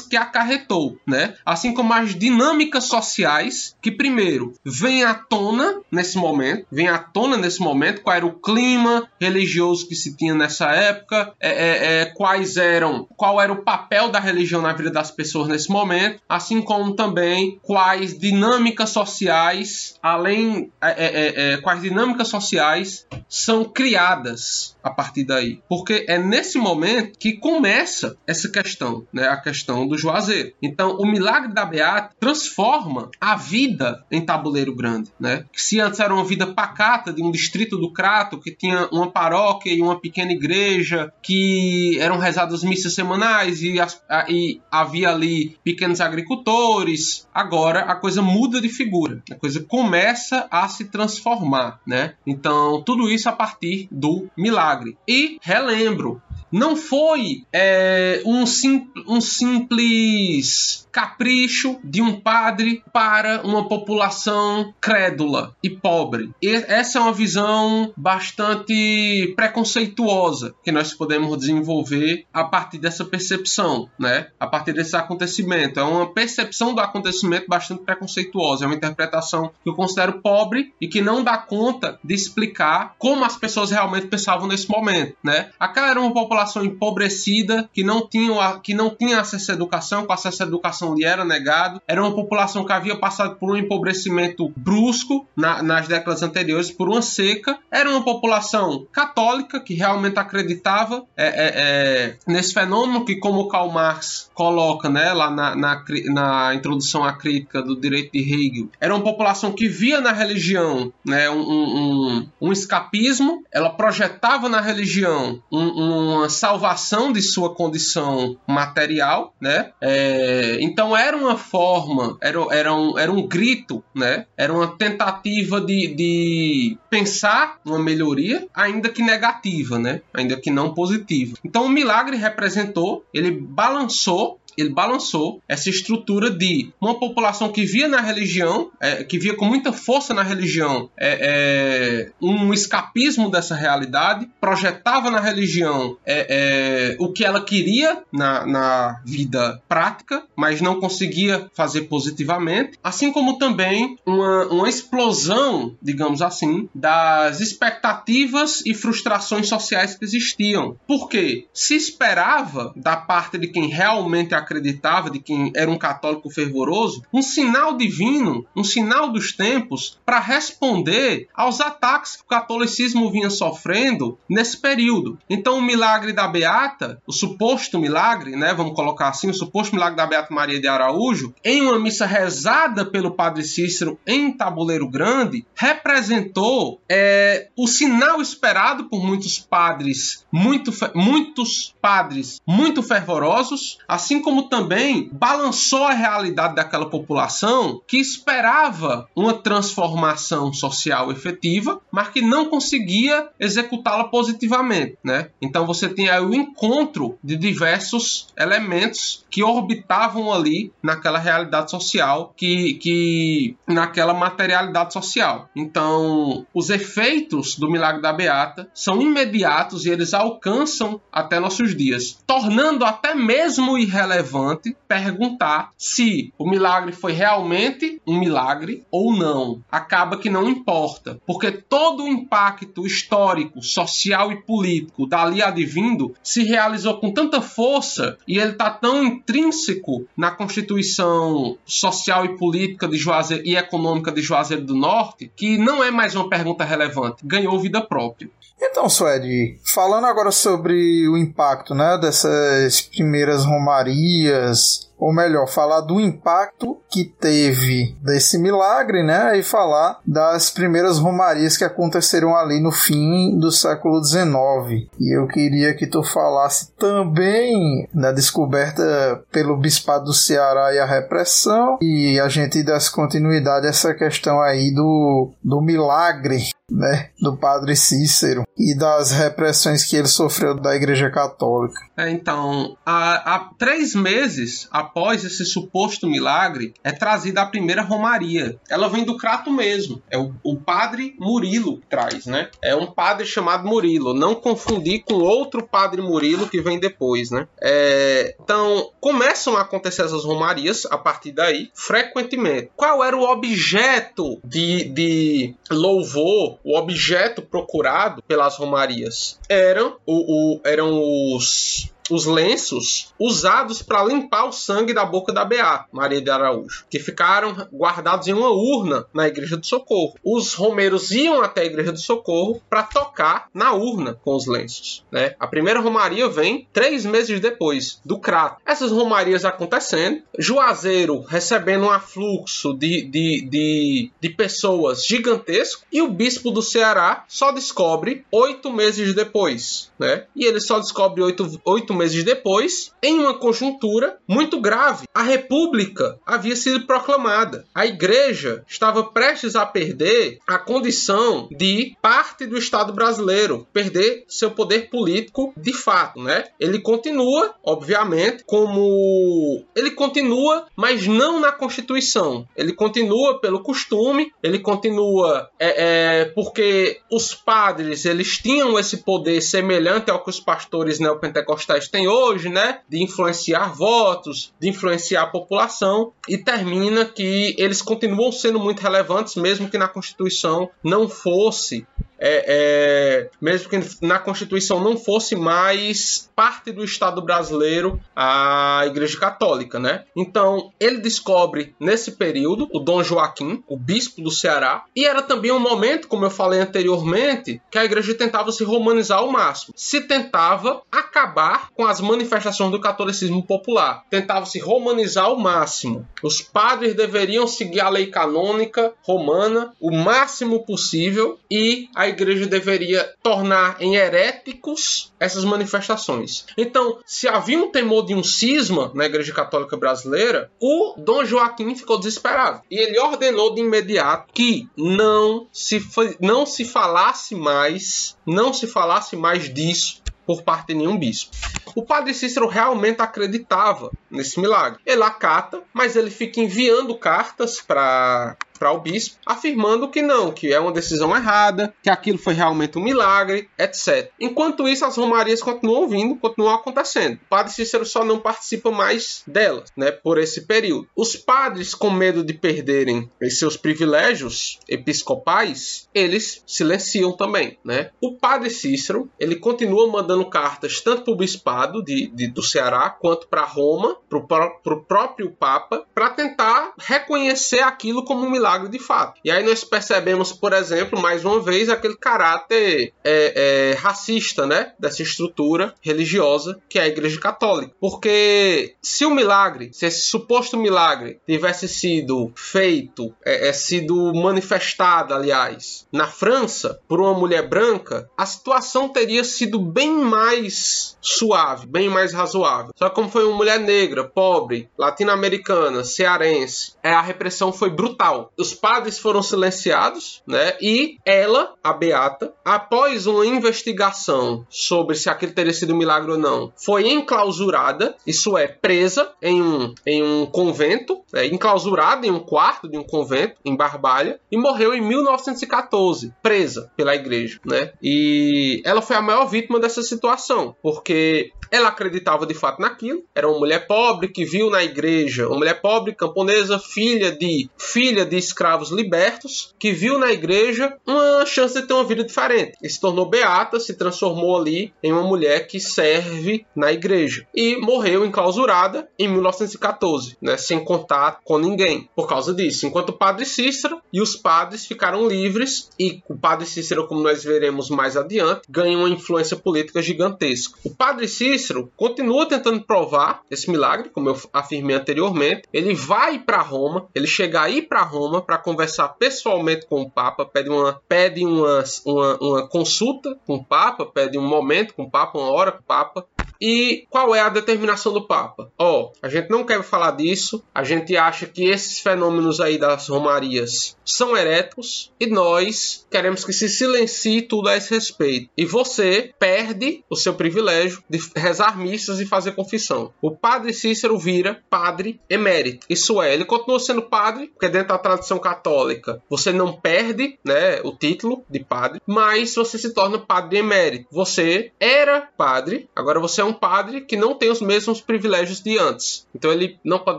[0.08, 1.34] que acarretou, né?
[1.44, 7.36] Assim como as dinâmicas sociais que primeiro vêm à tona nesse momento, vem à tona
[7.36, 12.06] nesse momento qual era o clima religioso que se tinha nessa época, é, é, é,
[12.06, 16.62] quais eram, qual era o papel da religião na vida das pessoas nesse momento, assim
[16.62, 24.90] como também quais dinâmicas sociais, além é, é, é, quais dinâmicas sociais são criadas a
[24.90, 30.52] partir daí, porque é nesse momento que começa essa questão, né, a questão do Juazeiro.
[30.62, 35.44] Então, o milagre da Beata transforma a vida em Tabuleiro Grande, né?
[35.52, 39.10] Que se antes era uma vida pacata de um distrito do Crato que tinha uma
[39.10, 45.10] paróquia e uma pequena igreja que eram rezadas missas semanais e, as, a, e havia
[45.10, 47.26] ali pequenos agricultores.
[47.34, 52.14] Agora a coisa muda de figura, a coisa começa a se transformar, né?
[52.26, 54.71] Então tudo isso a partir do milagre.
[55.06, 63.66] E relembro, não foi é, um, sim, um simples capricho de um padre para uma
[63.66, 66.30] população crédula e pobre.
[66.42, 73.88] E essa é uma visão bastante preconceituosa que nós podemos desenvolver a partir dessa percepção,
[73.98, 74.28] né?
[74.38, 75.80] A partir desse acontecimento.
[75.80, 80.86] É uma percepção do acontecimento bastante preconceituosa, é uma interpretação que eu considero pobre e
[80.86, 85.50] que não dá conta de explicar como as pessoas realmente pensavam nesse momento, né?
[85.58, 90.12] Aquela era uma população empobrecida que não tinha, que não tinha acesso à educação, com
[90.12, 91.80] acesso à educação lhe era negado.
[91.86, 96.88] Era uma população que havia passado por um empobrecimento brusco na, nas décadas anteriores, por
[96.88, 97.58] uma seca.
[97.70, 103.70] Era uma população católica que realmente acreditava é, é, é, nesse fenômeno que, como Karl
[103.70, 108.94] Marx coloca né, lá na, na, na, introdução à crítica do direito de Hegel, era
[108.94, 115.40] uma população que via na religião né, um, um, um escapismo, ela projetava na religião
[115.50, 119.70] um, uma salvação de sua condição material, né?
[119.80, 124.26] É, então era uma forma, era, era, um, era um grito, né?
[124.36, 130.00] Era uma tentativa de, de pensar uma melhoria, ainda que negativa, né?
[130.12, 131.36] Ainda que não positiva.
[131.44, 137.88] Então o milagre representou, ele balançou ele balançou essa estrutura de uma população que via
[137.88, 143.54] na religião, é, que via com muita força na religião, é, é, um escapismo dessa
[143.54, 150.60] realidade, projetava na religião é, é, o que ela queria na, na vida prática, mas
[150.60, 158.74] não conseguia fazer positivamente, assim como também uma, uma explosão, digamos assim, das expectativas e
[158.74, 160.76] frustrações sociais que existiam.
[160.86, 167.02] Porque se esperava da parte de quem realmente acreditava, de quem era um católico fervoroso,
[167.12, 173.30] um sinal divino, um sinal dos tempos para responder aos ataques que o catolicismo vinha
[173.30, 175.18] sofrendo nesse período.
[175.28, 179.96] Então, o milagre da Beata, o suposto milagre, né, vamos colocar assim, o suposto milagre
[179.96, 185.44] da Beata Maria de Araújo, em uma missa rezada pelo Padre Cícero em Tabuleiro Grande,
[185.54, 194.31] representou é, o sinal esperado por muitos padres, muito, muitos padres muito fervorosos, assim como
[194.32, 202.22] como também balançou a realidade daquela população que esperava uma transformação social efetiva, mas que
[202.22, 205.28] não conseguia executá-la positivamente, né?
[205.42, 212.34] Então você tem aí o encontro de diversos elementos que orbitavam ali naquela realidade social,
[212.36, 215.48] que, que naquela materialidade social.
[215.56, 222.22] Então, os efeitos do milagre da Beata são imediatos e eles alcançam até nossos dias,
[222.26, 229.62] tornando até mesmo irrelevante perguntar se o milagre foi realmente um milagre ou não.
[229.70, 236.42] Acaba que não importa, porque todo o impacto histórico, social e político dali advindo se
[236.42, 242.96] realizou com tanta força e ele está tão intrínseco na constituição social e política de
[242.96, 247.58] Juazeiro e econômica de Juazeiro do Norte que não é mais uma pergunta relevante, ganhou
[247.58, 248.28] vida própria.
[248.60, 256.00] Então, Suede, falando agora sobre o impacto né, dessas primeiras romarias, ou melhor, falar do
[256.00, 259.36] impacto que teve desse milagre, né?
[259.36, 264.88] E falar das primeiras romarias que aconteceram ali no fim do século XIX.
[265.00, 270.86] E eu queria que tu falasse também da descoberta pelo Bispado do Ceará e a
[270.86, 277.36] repressão, e a gente desse continuidade a essa questão aí do, do milagre né, do
[277.36, 281.78] padre Cícero e das repressões que ele sofreu da Igreja Católica.
[281.96, 288.58] É, então, há, há, três meses após esse suposto milagre, é trazida a primeira romaria.
[288.68, 290.02] Ela vem do Crato mesmo.
[290.10, 292.50] É o, o padre Murilo que traz, né?
[292.62, 294.12] É um padre chamado Murilo.
[294.12, 297.48] Não confundir com outro padre Murilo que vem depois, né?
[297.60, 302.70] É, então, começam a acontecer essas romarias a partir daí, frequentemente.
[302.76, 310.60] Qual era o objeto de, de louvor o objeto procurado pelas romarias eram, o, o,
[310.64, 311.00] eram
[311.34, 316.84] os os lenços usados para limpar o sangue da boca da Beata, Maria de Araújo,
[316.90, 320.14] que ficaram guardados em uma urna na Igreja do Socorro.
[320.24, 325.04] Os romeiros iam até a Igreja do Socorro para tocar na urna com os lenços.
[325.10, 325.34] Né?
[325.38, 328.60] A primeira romaria vem três meses depois do crato.
[328.66, 336.08] Essas romarias acontecendo, Juazeiro recebendo um afluxo de, de, de, de pessoas gigantesco e o
[336.08, 339.90] bispo do Ceará só descobre oito meses depois.
[339.98, 340.24] Né?
[340.34, 345.06] E ele só descobre oito, oito oito meses depois, em uma conjuntura muito grave.
[345.14, 347.64] A República havia sido proclamada.
[347.74, 354.50] A Igreja estava prestes a perder a condição de parte do Estado brasileiro, perder seu
[354.50, 356.44] poder político de fato, né?
[356.58, 362.46] Ele continua, obviamente, como ele continua, mas não na Constituição.
[362.56, 369.40] Ele continua pelo costume, ele continua é, é, porque os padres eles tinham esse poder
[369.40, 375.26] semelhante ao que os pastores neopentecostais tem hoje, né, de influenciar votos, de influenciar a
[375.26, 381.86] população, e termina que eles continuam sendo muito relevantes, mesmo que na Constituição não fosse
[382.24, 389.18] é, é, mesmo que na Constituição não fosse mais parte do Estado brasileiro a Igreja
[389.18, 390.04] Católica, né?
[390.16, 395.50] Então ele descobre nesse período o Dom Joaquim, o bispo do Ceará, e era também
[395.50, 400.02] um momento, como eu falei anteriormente, que a Igreja tentava se romanizar ao máximo, se
[400.02, 406.06] tentava acabar com as manifestações do catolicismo popular, tentava se romanizar ao máximo.
[406.22, 413.12] Os padres deveriam seguir a lei canônica romana o máximo possível e a igreja deveria
[413.22, 416.46] tornar em heréticos essas manifestações.
[416.56, 421.74] Então, se havia um temor de um cisma na igreja católica brasileira, o Dom Joaquim
[421.74, 425.82] ficou desesperado e ele ordenou de imediato que não se
[426.20, 431.30] não se falasse mais, não se falasse mais disso por parte de nenhum bispo.
[431.74, 434.80] O padre Cícero realmente acreditava nesse milagre.
[434.84, 440.52] Ele acata, mas ele fica enviando cartas para para o bispo, afirmando que não, que
[440.52, 444.08] é uma decisão errada, que aquilo foi realmente um milagre, etc.
[444.20, 447.14] Enquanto isso, as romarias continuam vindo, continuam acontecendo.
[447.14, 450.86] O padre Cícero só não participa mais delas, né, por esse período.
[450.94, 457.90] Os padres, com medo de perderem seus privilégios episcopais, eles silenciam também, né?
[458.00, 462.90] O padre Cícero, ele continua mandando cartas tanto para o bispado de, de, do Ceará
[462.90, 468.68] quanto para Roma, para o próprio Papa, para tentar reconhecer aquilo como um milagre milagre
[468.68, 469.20] de fato.
[469.24, 474.72] E aí nós percebemos, por exemplo, mais uma vez, aquele caráter é, é, racista, né?
[474.78, 477.74] Dessa estrutura religiosa que é a Igreja Católica.
[477.80, 485.14] Porque se o milagre, se esse suposto milagre tivesse sido feito, é, é sido manifestado,
[485.14, 491.88] aliás, na França, por uma mulher branca, a situação teria sido bem mais suave, bem
[491.88, 492.72] mais razoável.
[492.76, 498.32] Só que como foi uma mulher negra, pobre, latino-americana, cearense, é, a repressão foi brutal.
[498.42, 500.56] Os padres foram silenciados, né?
[500.60, 506.18] E ela, a Beata, após uma investigação sobre se aquele teria sido um milagre ou
[506.18, 512.18] não, foi enclausurada, isso é, presa em um, em um convento, é, enclausurada em um
[512.18, 517.72] quarto de um convento em Barbalha e morreu em 1914, presa pela igreja, né?
[517.80, 523.28] E ela foi a maior vítima dessa situação, porque ela acreditava de fato naquilo, era
[523.28, 528.16] uma mulher pobre que viu na igreja, uma mulher pobre camponesa, filha de filha de
[528.32, 532.56] escravos libertos, que viu na igreja uma chance de ter uma vida diferente.
[532.62, 537.56] E se tornou beata, se transformou ali em uma mulher que serve na igreja e
[537.56, 542.66] morreu enclausurada em 1914, né, sem contato com ninguém por causa disso.
[542.66, 547.22] Enquanto o padre Cícero e os padres ficaram livres e o padre Cícero, como nós
[547.22, 550.58] veremos mais adiante, ganha uma influência política gigantesca.
[550.64, 555.42] O padre Cícero continua tentando provar esse milagre, como eu afirmei anteriormente.
[555.52, 560.24] Ele vai para Roma, ele chega aí para Roma para conversar pessoalmente com o Papa,
[560.24, 564.90] pede uma pede uma, uma, uma consulta com o Papa, pede um momento com o
[564.90, 566.06] Papa, uma hora com o Papa,
[566.40, 568.50] e qual é a determinação do Papa?
[568.58, 572.58] Ó, oh, a gente não quer falar disso, a gente acha que esses fenômenos aí
[572.58, 578.30] das romarias são heréticos e nós queremos que se silencie tudo a esse respeito.
[578.36, 582.92] E você perde o seu privilégio de rezar missas e fazer confissão.
[583.00, 585.66] O padre Cícero vira padre emérito.
[585.68, 590.60] Isso é, ele continua sendo padre, porque dentro da tradição católica você não perde né,
[590.62, 593.86] o título de padre, mas você se torna padre emérito.
[593.90, 598.58] Você era padre, agora você é um padre que não tem os mesmos privilégios de
[598.58, 599.06] antes.
[599.14, 599.98] Então ele não pode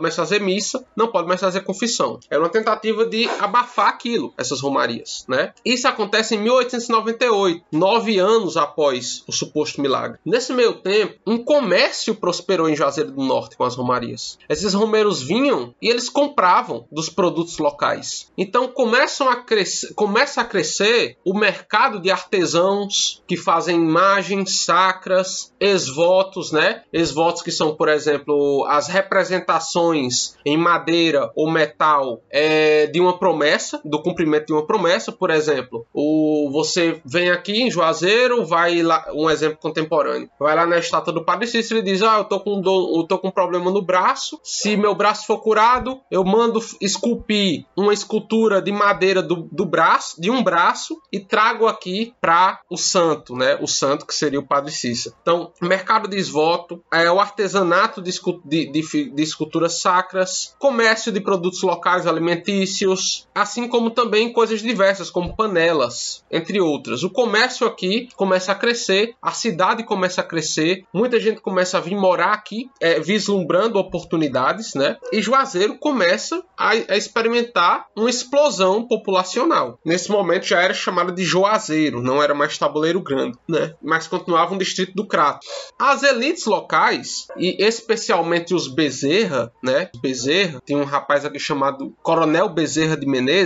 [0.00, 2.18] mais fazer missa, não pode mais fazer confissão.
[2.30, 5.52] Era uma tentativa de abafar aquilo, essas romarias, né?
[5.64, 10.18] Isso acontece em 1898, nove anos após o suposto milagre.
[10.24, 14.38] Nesse meio tempo, um comércio prosperou em Juazeiro do Norte com as romarias.
[14.48, 18.30] Esses romeiros vinham e eles compravam dos produtos locais.
[18.36, 25.52] Então começam a crescer, começa a crescer o mercado de artesãos que fazem imagens sacras,
[25.60, 26.82] esvotos votos, né?
[26.92, 33.18] Esses votos que são, por exemplo, as representações em madeira ou metal é, de uma
[33.18, 38.82] promessa, do cumprimento de uma promessa, por exemplo, o você vem aqui em Juazeiro, vai
[38.82, 42.24] lá, um exemplo contemporâneo, vai lá na estátua do Padre Cícero e diz: "Ah, eu
[42.24, 46.00] tô com do, eu tô com um problema no braço, se meu braço for curado,
[46.10, 51.66] eu mando esculpir uma escultura de madeira do, do braço, de um braço e trago
[51.66, 53.56] aqui para o santo, né?
[53.60, 55.14] O santo que seria o Padre Cícero.
[55.22, 58.12] Então, mercado desvoto, é, o artesanato de,
[58.44, 65.10] de, de, de esculturas sacras, comércio de produtos locais alimentícios, assim como também coisas diversas,
[65.10, 67.04] como panelas, entre outras.
[67.04, 71.80] O comércio aqui começa a crescer, a cidade começa a crescer, muita gente começa a
[71.80, 74.96] vir morar aqui, é, vislumbrando oportunidades, né?
[75.12, 79.78] E Juazeiro começa a, a experimentar uma explosão populacional.
[79.84, 83.74] Nesse momento já era chamada de Juazeiro, não era mais tabuleiro grande, né?
[83.80, 85.46] Mas continuava um distrito do Crato.
[85.78, 89.90] As elites locais, e especialmente os Bezerra, né?
[90.02, 93.43] Bezerra, tem um rapaz aqui chamado Coronel Bezerra de Menezes.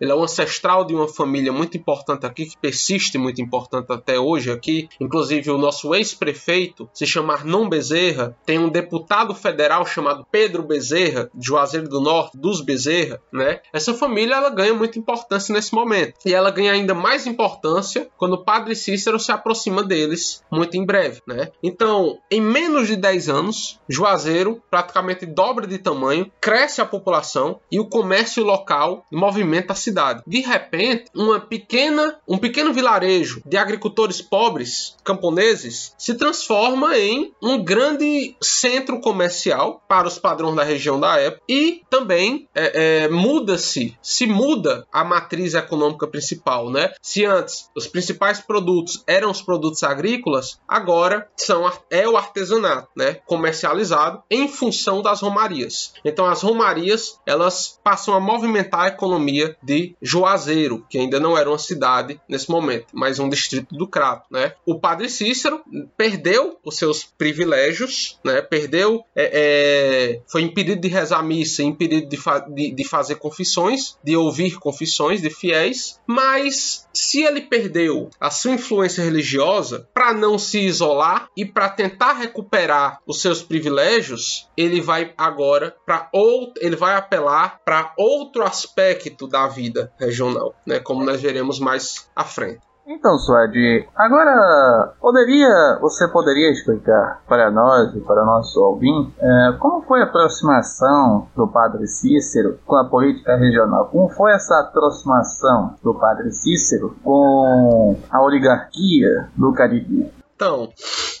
[0.00, 4.18] Ele é um ancestral de uma família muito importante aqui, que persiste muito importante até
[4.18, 4.88] hoje aqui.
[5.00, 8.36] Inclusive, o nosso ex-prefeito se chama Arnon Bezerra.
[8.44, 13.60] Tem um deputado federal chamado Pedro Bezerra, Juazeiro do Norte, dos Bezerra, né?
[13.72, 16.14] Essa família ela ganha muita importância nesse momento.
[16.24, 20.84] E ela ganha ainda mais importância quando o padre Cícero se aproxima deles muito em
[20.84, 21.50] breve, né?
[21.62, 27.78] Então, em menos de 10 anos, Juazeiro praticamente dobra de tamanho, cresce a população e
[27.80, 29.04] o comércio local
[29.36, 30.22] movimenta a cidade.
[30.26, 37.62] De repente, uma pequena, um pequeno vilarejo de agricultores pobres, camponeses, se transforma em um
[37.62, 43.96] grande centro comercial para os padrões da região da época e também é, é, muda-se,
[44.02, 46.92] se muda a matriz econômica principal, né?
[47.02, 53.14] Se antes os principais produtos eram os produtos agrícolas, agora são é o artesanato, né,
[53.26, 55.92] comercializado em função das romarias.
[56.04, 61.36] Então as romarias, elas passam a movimentar a economia autonomia de Juazeiro, que ainda não
[61.36, 64.26] era uma cidade nesse momento, mas um distrito do Crato.
[64.30, 64.52] Né?
[64.64, 65.62] O padre Cícero
[65.96, 68.40] perdeu os seus privilégios, né?
[68.40, 73.96] perdeu, é, é, foi impedido de rezar missa, impedido de, fa de, de fazer confissões,
[74.02, 80.38] de ouvir confissões de fiéis, mas se ele perdeu a sua influência religiosa para não
[80.38, 86.76] se isolar e para tentar recuperar os seus privilégios, ele vai agora para outro, ele
[86.76, 92.58] vai apelar para outro aspecto da vida regional, né, como nós veremos mais à frente.
[92.88, 99.82] Então, Suede, agora poderia, você poderia explicar para nós e para nosso ouvinte é, como
[99.82, 103.86] foi a aproximação do Padre Cícero com a política regional?
[103.86, 110.08] Como foi essa aproximação do Padre Cícero com a oligarquia do Caribe?
[110.36, 110.68] Então,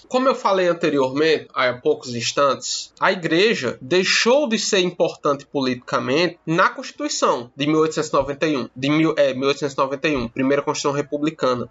[0.08, 6.68] como eu falei anteriormente, há poucos instantes, a igreja deixou de ser importante politicamente na
[6.68, 11.68] Constituição de 1891, de mil, é, 1891, primeira Constituição republicana.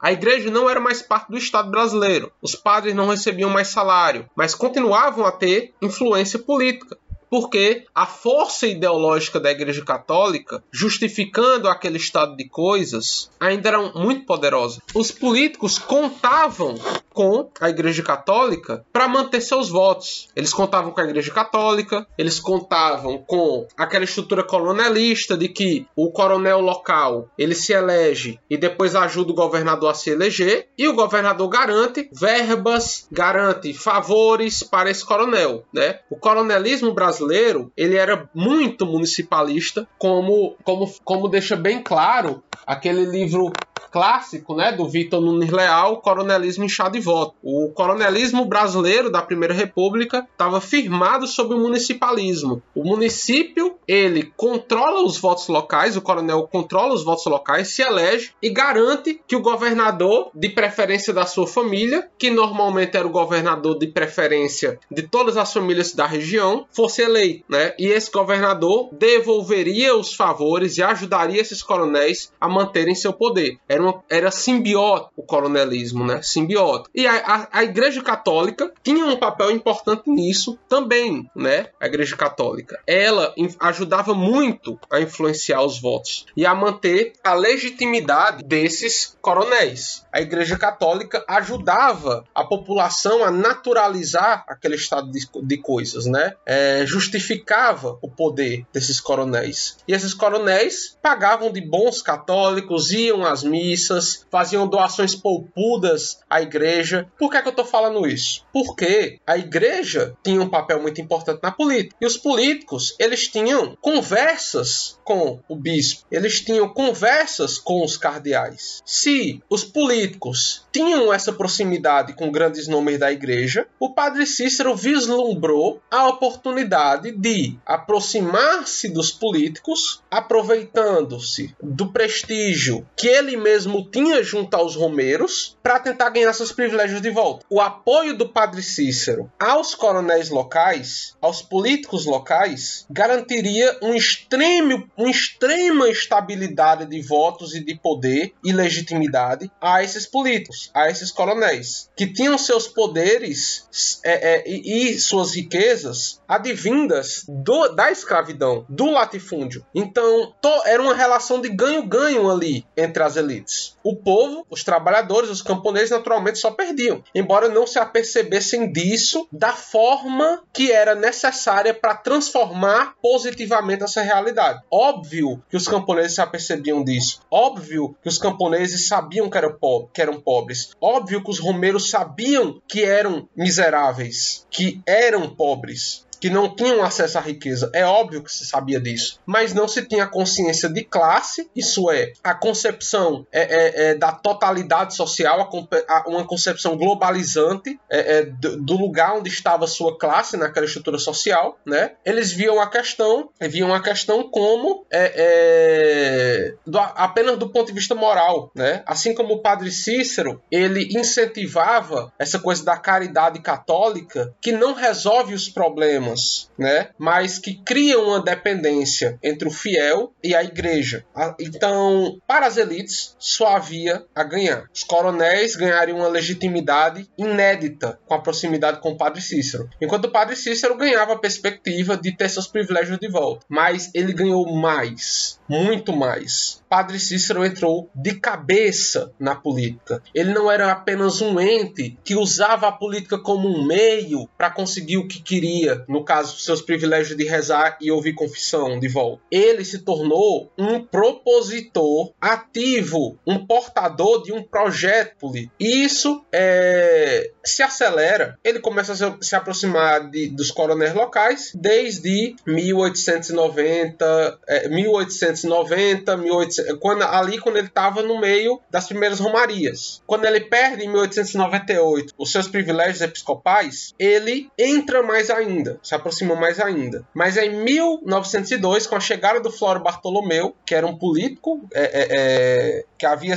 [0.00, 2.32] A igreja não era mais parte do Estado brasileiro.
[2.40, 6.96] Os padres não recebiam mais salário, mas continuavam a ter influência política
[7.34, 14.24] porque a força ideológica da Igreja Católica, justificando aquele estado de coisas, ainda era muito
[14.24, 14.80] poderosa.
[14.94, 16.76] Os políticos contavam
[17.14, 20.28] com a Igreja Católica para manter seus votos.
[20.34, 26.10] Eles contavam com a Igreja Católica, eles contavam com aquela estrutura colonialista de que o
[26.10, 30.94] coronel local ele se elege e depois ajuda o governador a se eleger, e o
[30.94, 36.00] governador garante verbas, garante favores para esse coronel, né?
[36.10, 43.52] O coronelismo brasileiro ele era muito municipalista, como, como, como deixa bem claro aquele livro
[43.94, 47.36] clássico, né, do Vitor Nunes Leal, Coronelismo Inchado e Voto.
[47.40, 52.60] O coronelismo brasileiro da Primeira República estava firmado sobre o municipalismo.
[52.74, 58.32] O município, ele controla os votos locais, o coronel controla os votos locais, se elege
[58.42, 63.78] e garante que o governador, de preferência da sua família, que normalmente era o governador
[63.78, 67.74] de preferência de todas as famílias da região, fosse eleito, né?
[67.78, 73.56] E esse governador devolveria os favores e ajudaria esses coronéis a manterem seu poder.
[73.68, 76.22] Era uma, era simbiótico o coronelismo, né?
[76.22, 76.90] Simbiótico.
[76.94, 81.68] E a, a, a, Igreja Católica tinha um papel importante nisso também, né?
[81.80, 82.80] A Igreja Católica.
[82.86, 90.04] Ela ajudava muito a influenciar os votos e a manter a legitimidade desses coronéis.
[90.12, 96.34] A Igreja Católica ajudava a população a naturalizar aquele estado de, de coisas, né?
[96.46, 99.78] É, justificava o poder desses coronéis.
[99.86, 106.40] E esses coronéis pagavam de bons católicos, iam às missas missas, faziam doações poupudas à
[106.40, 107.06] igreja.
[107.18, 108.44] Por que, é que eu estou falando isso?
[108.52, 111.96] Porque a igreja tinha um papel muito importante na política.
[112.00, 118.80] E os políticos, eles tinham conversas com o bispo, eles tinham conversas com os cardeais.
[118.86, 125.80] Se os políticos tinham essa proximidade com grandes nomes da igreja, o padre Cícero vislumbrou
[125.88, 134.74] a oportunidade de aproximar-se dos políticos, aproveitando-se do prestígio que ele mesmo tinha junto aos
[134.74, 137.46] romeiros para tentar ganhar seus privilégios de volta.
[137.48, 145.08] O apoio do padre Cícero aos coronéis locais, aos políticos locais, garantiria um extremo, uma
[145.08, 151.88] extrema estabilidade de votos e de poder e legitimidade a esses políticos, a esses coronéis,
[151.96, 158.90] que tinham seus poderes é, é, e, e, suas riquezas advindas do, da escravidão, do
[158.90, 159.64] latifúndio.
[159.74, 163.76] Então, to, era uma relação de ganho-ganho ali entre as elites.
[163.82, 169.52] O povo, os trabalhadores, os camponeses, naturalmente só perdiam, embora não se apercebessem disso da
[169.52, 174.62] forma que era necessária para transformar positivamente essa realidade.
[174.70, 177.20] Óbvio que os camponeses se apercebiam disso.
[177.30, 180.70] Óbvio que os camponeses sabiam que eram, po que eram pobres.
[180.80, 187.18] Óbvio que os romeiros sabiam que eram miseráveis, que eram pobres que não tinham acesso
[187.18, 187.70] à riqueza.
[187.74, 192.14] É óbvio que se sabia disso, mas não se tinha consciência de classe, isso é,
[192.24, 195.50] a concepção é, é, é da totalidade social,
[195.86, 200.96] a, uma concepção globalizante é, é, do, do, lugar onde estava sua classe naquela estrutura
[200.96, 201.90] social, né?
[202.06, 207.94] Eles viam a questão, viam a questão como é, do, apenas do ponto de vista
[207.94, 208.82] moral, né?
[208.86, 215.34] Assim como o padre Cícero, ele incentivava essa coisa da caridade católica que não resolve
[215.34, 216.88] os problemas cristãs, né?
[216.98, 221.04] Mas que criam uma dependência entre o fiel e a igreja.
[221.38, 224.68] Então, para as elites, só havia a ganhar.
[224.72, 229.68] Os coronéis ganhariam uma legitimidade inédita com a proximidade com o padre Cícero.
[229.80, 233.44] Enquanto o padre Cícero ganhava a perspectiva de ter seus privilégios de volta.
[233.48, 236.62] Mas ele ganhou mais, muito mais.
[236.74, 240.02] Padre Cícero entrou de cabeça na política.
[240.12, 244.96] Ele não era apenas um ente que usava a política como um meio para conseguir
[244.96, 249.22] o que queria, no caso, seus privilégios de rezar e ouvir confissão de volta.
[249.30, 255.54] Ele se tornou um propositor ativo, um portador de um projeto político.
[255.60, 258.36] E isso é, se acelera.
[258.42, 267.02] Ele começa a se, aproximar de, dos coronéis locais desde 1890, é, 1890, 1800, quando,
[267.02, 270.02] ali quando ele estava no meio das primeiras romarias.
[270.06, 276.34] Quando ele perde em 1898 os seus privilégios episcopais, ele entra mais ainda, se aproxima
[276.34, 277.06] mais ainda.
[277.14, 282.06] Mas em 1902, com a chegada do Floro Bartolomeu, que era um político é, é,
[282.10, 283.34] é, que havia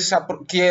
[0.48, 0.62] que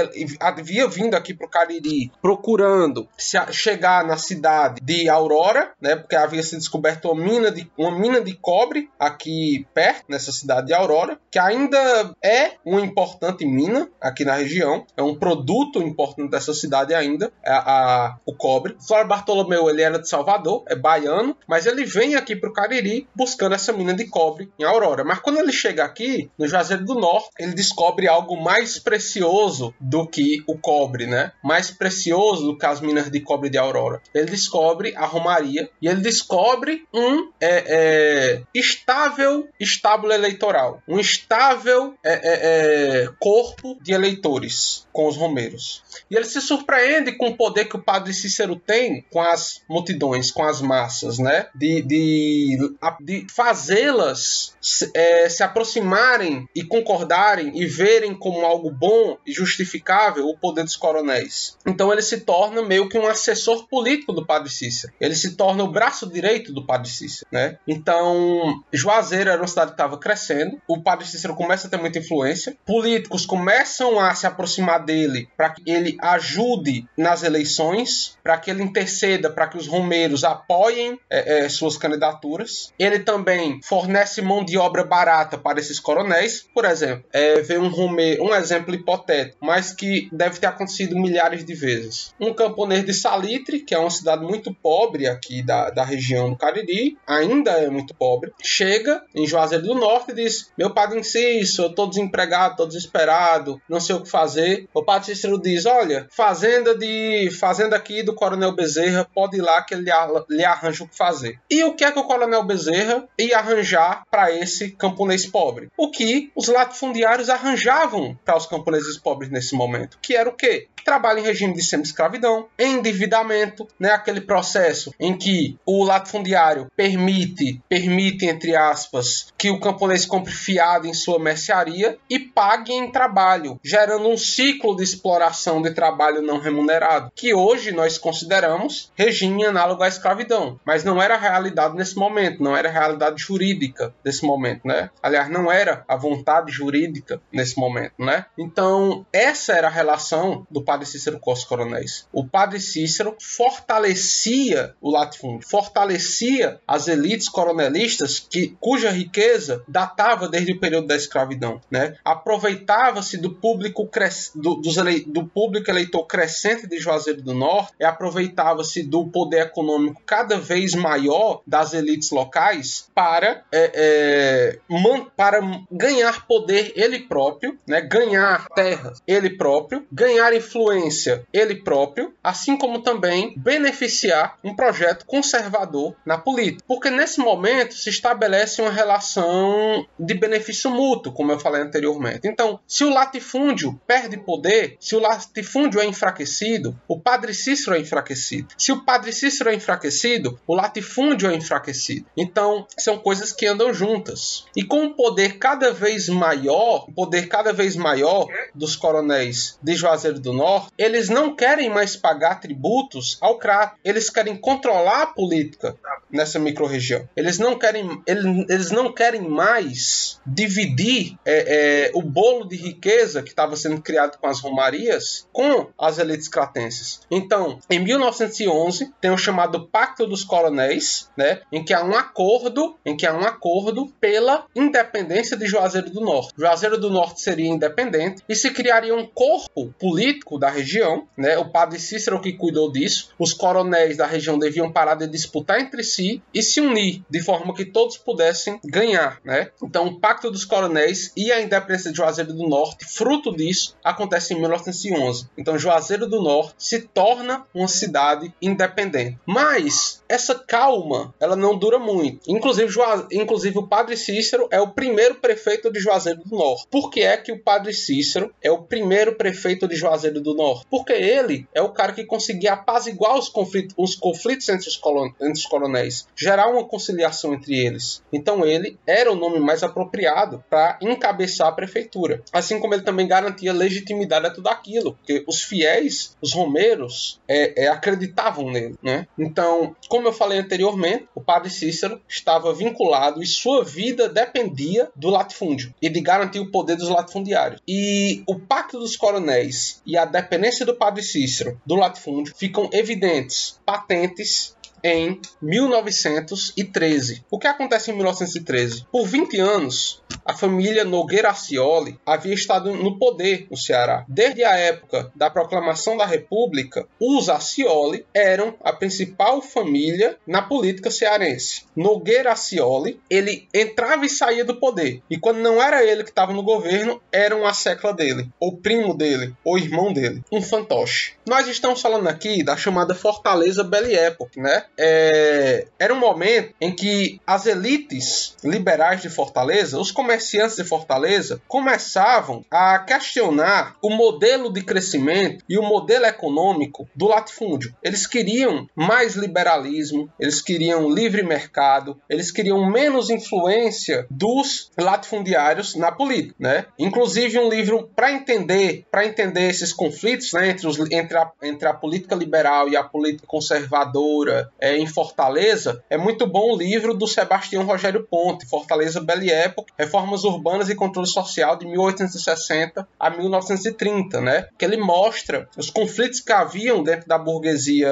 [0.41, 3.09] havia vindo aqui para o Cariri procurando
[3.51, 8.21] chegar na cidade de Aurora, né, porque havia se descoberto uma mina de uma mina
[8.21, 14.25] de cobre aqui perto nessa cidade de Aurora, que ainda é uma importante mina aqui
[14.25, 18.77] na região, é um produto importante dessa cidade ainda, é a o cobre.
[18.87, 23.09] Flávio Bartolomeu ele era de Salvador, é baiano, mas ele vem aqui para o Cariri
[23.15, 25.05] buscando essa mina de cobre em Aurora.
[25.05, 30.07] Mas quando ele chega aqui no Juazeiro do Norte, ele descobre algo mais precioso do
[30.07, 31.33] que o cobre, né?
[31.43, 34.01] Mais precioso do que as minas de cobre de Aurora.
[34.15, 41.95] Ele descobre a Romaria e ele descobre um é, é, estável estábulo eleitoral, um estável
[42.05, 45.83] é, é, é corpo de eleitores com os romeiros.
[46.11, 50.31] E ele se surpreende com o poder que o padre Cícero tem com as multidões,
[50.31, 51.49] com as massas, né?
[51.55, 54.57] De, de, de fazê-las
[54.95, 60.77] é, se aproximarem e concordarem e verem como algo bom e justificável o poder dos
[60.77, 61.59] coronéis.
[61.67, 64.95] Então ele se torna meio que um assessor político do padre Cícero.
[64.99, 67.59] Ele se torna o braço direito do padre Cícero, né?
[67.69, 71.99] Então, Juazeiro era uma cidade que estava crescendo, o padre Cícero começa a ter muita
[71.99, 78.51] influência, políticos começam a se aproximar dele para que ele ajude nas eleições, para que
[78.51, 82.73] ele interceda para que os romeiros apoiem é, é, suas candidaturas.
[82.79, 86.47] Ele também fornece mão de obra barata para esses coronéis.
[86.55, 91.45] Por exemplo, é, ver um romeiro, um exemplo hipotético, mas que deve ter acontecido milhares
[91.45, 92.15] de vezes.
[92.21, 96.37] Um camponês de Salitre, que é uma cidade muito pobre aqui da, da região do
[96.37, 101.63] Cariri, ainda é muito pobre, chega em Juazeiro do Norte e diz: Meu padre Inciso,
[101.63, 104.69] eu estou desempregado, estou desesperado, não sei o que fazer.
[104.77, 109.73] O padre diz: Olha, fazenda de fazenda aqui do Coronel Bezerra, pode ir lá que
[109.73, 109.91] ele
[110.29, 111.41] lhe arranja o que fazer.
[111.51, 115.71] E o que é que o Coronel Bezerra ia arranjar para esse camponês pobre?
[115.79, 120.69] O que os latifundiários arranjavam para os camponeses pobres nesse momento, que era o quê?
[120.85, 128.25] Trabalho em regime de semi-escravidão, endividamento, né, aquele processo em que o latifundiário permite, permite
[128.25, 134.09] entre aspas, que o camponês compre fiado em sua mercearia e pague em trabalho, gerando
[134.09, 139.89] um ciclo de exploração de trabalho não remunerado, que hoje nós consideramos regime análogo à
[139.89, 144.91] escravidão, mas não era realidade nesse momento, não era realidade jurídica desse momento, né?
[145.03, 148.27] Aliás, não era a vontade jurídica nesse momento, né?
[148.39, 152.07] Então, essa era a relação do padre Cícero com os coronéis.
[152.13, 160.53] O padre Cícero fortalecia o latifúndio, fortalecia as elites coronelistas que, cuja riqueza datava desde
[160.53, 161.97] o período da escravidão, né?
[162.05, 164.33] Aproveitava-se do público cres...
[164.35, 165.05] do, dos ele...
[165.07, 170.75] do público eleitor crescente de Juazeiro do Norte e aproveitava-se do poder econômico cada vez
[170.75, 175.07] maior das elites locais para é, é, man...
[175.17, 175.41] para
[175.71, 177.81] ganhar poder ele próprio, né?
[177.81, 185.95] Ganhar terra ele próprio, ganhar influência ele próprio, assim como também beneficiar um projeto conservador
[186.05, 186.65] na política.
[186.67, 192.29] Porque nesse momento se estabelece uma relação de benefício mútuo, como eu falei anteriormente.
[192.29, 194.36] Então, se o latifúndio perde poder,
[194.81, 198.49] se o latifúndio é enfraquecido, o padre Cícero é enfraquecido.
[198.59, 202.07] Se o padre Cícero é enfraquecido, o latifúndio é enfraquecido.
[202.17, 204.45] Então, são coisas que andam juntas.
[204.55, 209.75] E com um poder cada vez maior, um poder cada vez maior dos coronéis de
[209.75, 213.79] Juazeiro do Norte, eles não querem mais pagar tributos ao crato.
[213.85, 215.77] Eles querem controlar a política
[216.17, 217.09] nessa microrregião.
[217.17, 223.23] Eles não querem, eles, eles não querem mais dividir é, é, o bolo de riqueza
[223.23, 227.01] que estava sendo criado com as romarias com as elites cratenses.
[227.11, 232.77] Então, em 1911 tem o chamado Pacto dos Coronéis, né, em que há um acordo,
[232.85, 236.33] em que há um acordo pela independência de Juazeiro do Norte.
[236.37, 241.37] Juazeiro do Norte seria independente e se criaria um corpo político da região, né?
[241.39, 243.11] O padre Cícero que cuidou disso.
[243.19, 247.55] Os coronéis da região deviam parar de disputar entre si e se unir de forma
[247.55, 249.51] que todos pudessem ganhar, né?
[249.63, 254.35] Então, o Pacto dos Coronéis e a independência de Juazeiro do Norte, fruto disso, acontece
[254.35, 255.29] em 1911.
[255.37, 259.19] Então, Juazeiro do Norte se torna uma cidade independente.
[259.27, 262.21] Mas essa calma, ela não dura muito.
[262.29, 262.73] Inclusive,
[263.13, 266.67] inclusive o Padre Cícero é o primeiro prefeito de Juazeiro do Norte.
[266.71, 270.67] Por que é que o Padre Cícero é o primeiro prefeito de Juazeiro do Norte?
[270.71, 274.81] Porque ele é o cara que conseguia apaziguar os conflitos, os conflitos entre, os
[275.21, 278.03] entre os coronéis, gerar uma conciliação entre eles.
[278.13, 282.23] Então ele era o nome mais apropriado para encabeçar a prefeitura.
[282.33, 287.65] Assim como ele também garantia legitimidade a tudo aquilo, porque os fiéis, os romeiros, é,
[287.65, 288.77] é, acreditavam nele.
[288.83, 289.07] Né?
[289.19, 295.11] Então, como eu falei anteriormente, o padre Cícero estava vinculado e sua vida dependia do
[295.11, 297.61] latifúndio e de garantir o poder dos latifundiários.
[297.67, 303.61] E o pacto dos coronéis e a dependência do padre Cícero do latifúndio ficam evidentes,
[303.65, 304.56] patentes
[304.87, 307.25] em 1913.
[307.29, 308.87] O que acontece em 1913?
[308.93, 314.05] Por 20 anos, a família Nogueira Acioli havia estado no poder no Ceará.
[314.09, 320.91] Desde a época da proclamação da República, os Acioli eram a principal família na política
[320.91, 321.65] cearense.
[321.75, 325.03] Nogueira Acioli, ele entrava e saía do poder.
[325.11, 328.97] E quando não era ele que estava no governo, era uma secla dele, ou primo
[328.97, 331.15] dele, ou irmão dele, um fantoche.
[331.27, 334.65] Nós estamos falando aqui da chamada Fortaleza Belle Époque, né?
[334.79, 341.41] É, era um momento em que as elites liberais de Fortaleza, os comerciantes de Fortaleza,
[341.49, 347.75] começavam a questionar o modelo de crescimento e o modelo econômico do latifúndio.
[347.83, 355.91] Eles queriam mais liberalismo, eles queriam livre mercado, eles queriam menos influência dos latifundiários na
[355.91, 356.67] política, né?
[356.79, 361.69] Inclusive um livro para entender, para entender esses conflitos, né, entre, os, entre, a, entre
[361.69, 366.93] a política liberal e a política conservadora, é, em Fortaleza, é muito bom o livro
[366.93, 373.11] do Sebastião Rogério Ponte, Fortaleza Belle Époque, Reformas Urbanas e Controle Social, de 1860 a
[373.11, 374.49] 1930, né?
[374.59, 377.89] Que ele mostra os conflitos que haviam dentro da burguesia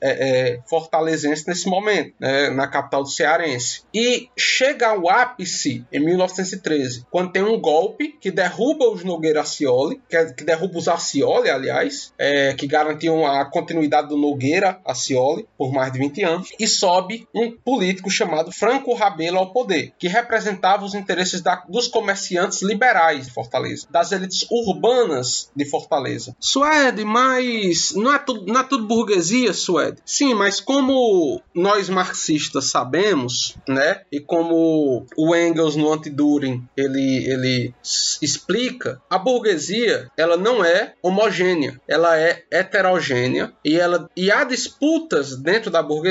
[0.00, 2.50] é, é, fortalezense nesse momento, né?
[2.50, 3.82] na capital do Cearense.
[3.92, 10.00] E chega ao ápice em 1913, quando tem um golpe que derruba os Nogueira Acioli,
[10.08, 15.46] que, é, que derruba os Acioli, aliás, é, que garantiam a continuidade do Nogueira Acioli
[15.58, 20.08] por mais de 20 anos, e sobe um político chamado Franco Rabelo ao poder, que
[20.08, 26.34] representava os interesses da, dos comerciantes liberais de Fortaleza, das elites urbanas de Fortaleza.
[26.40, 29.98] Suede, mas não é tudo, não é tudo burguesia, Suede?
[30.04, 37.74] Sim, mas como nós marxistas sabemos, né, e como o Engels no Antiduring ele, ele
[38.20, 45.36] explica, a burguesia ela não é homogênea, ela é heterogênea e, ela, e há disputas
[45.36, 46.01] dentro da burguesia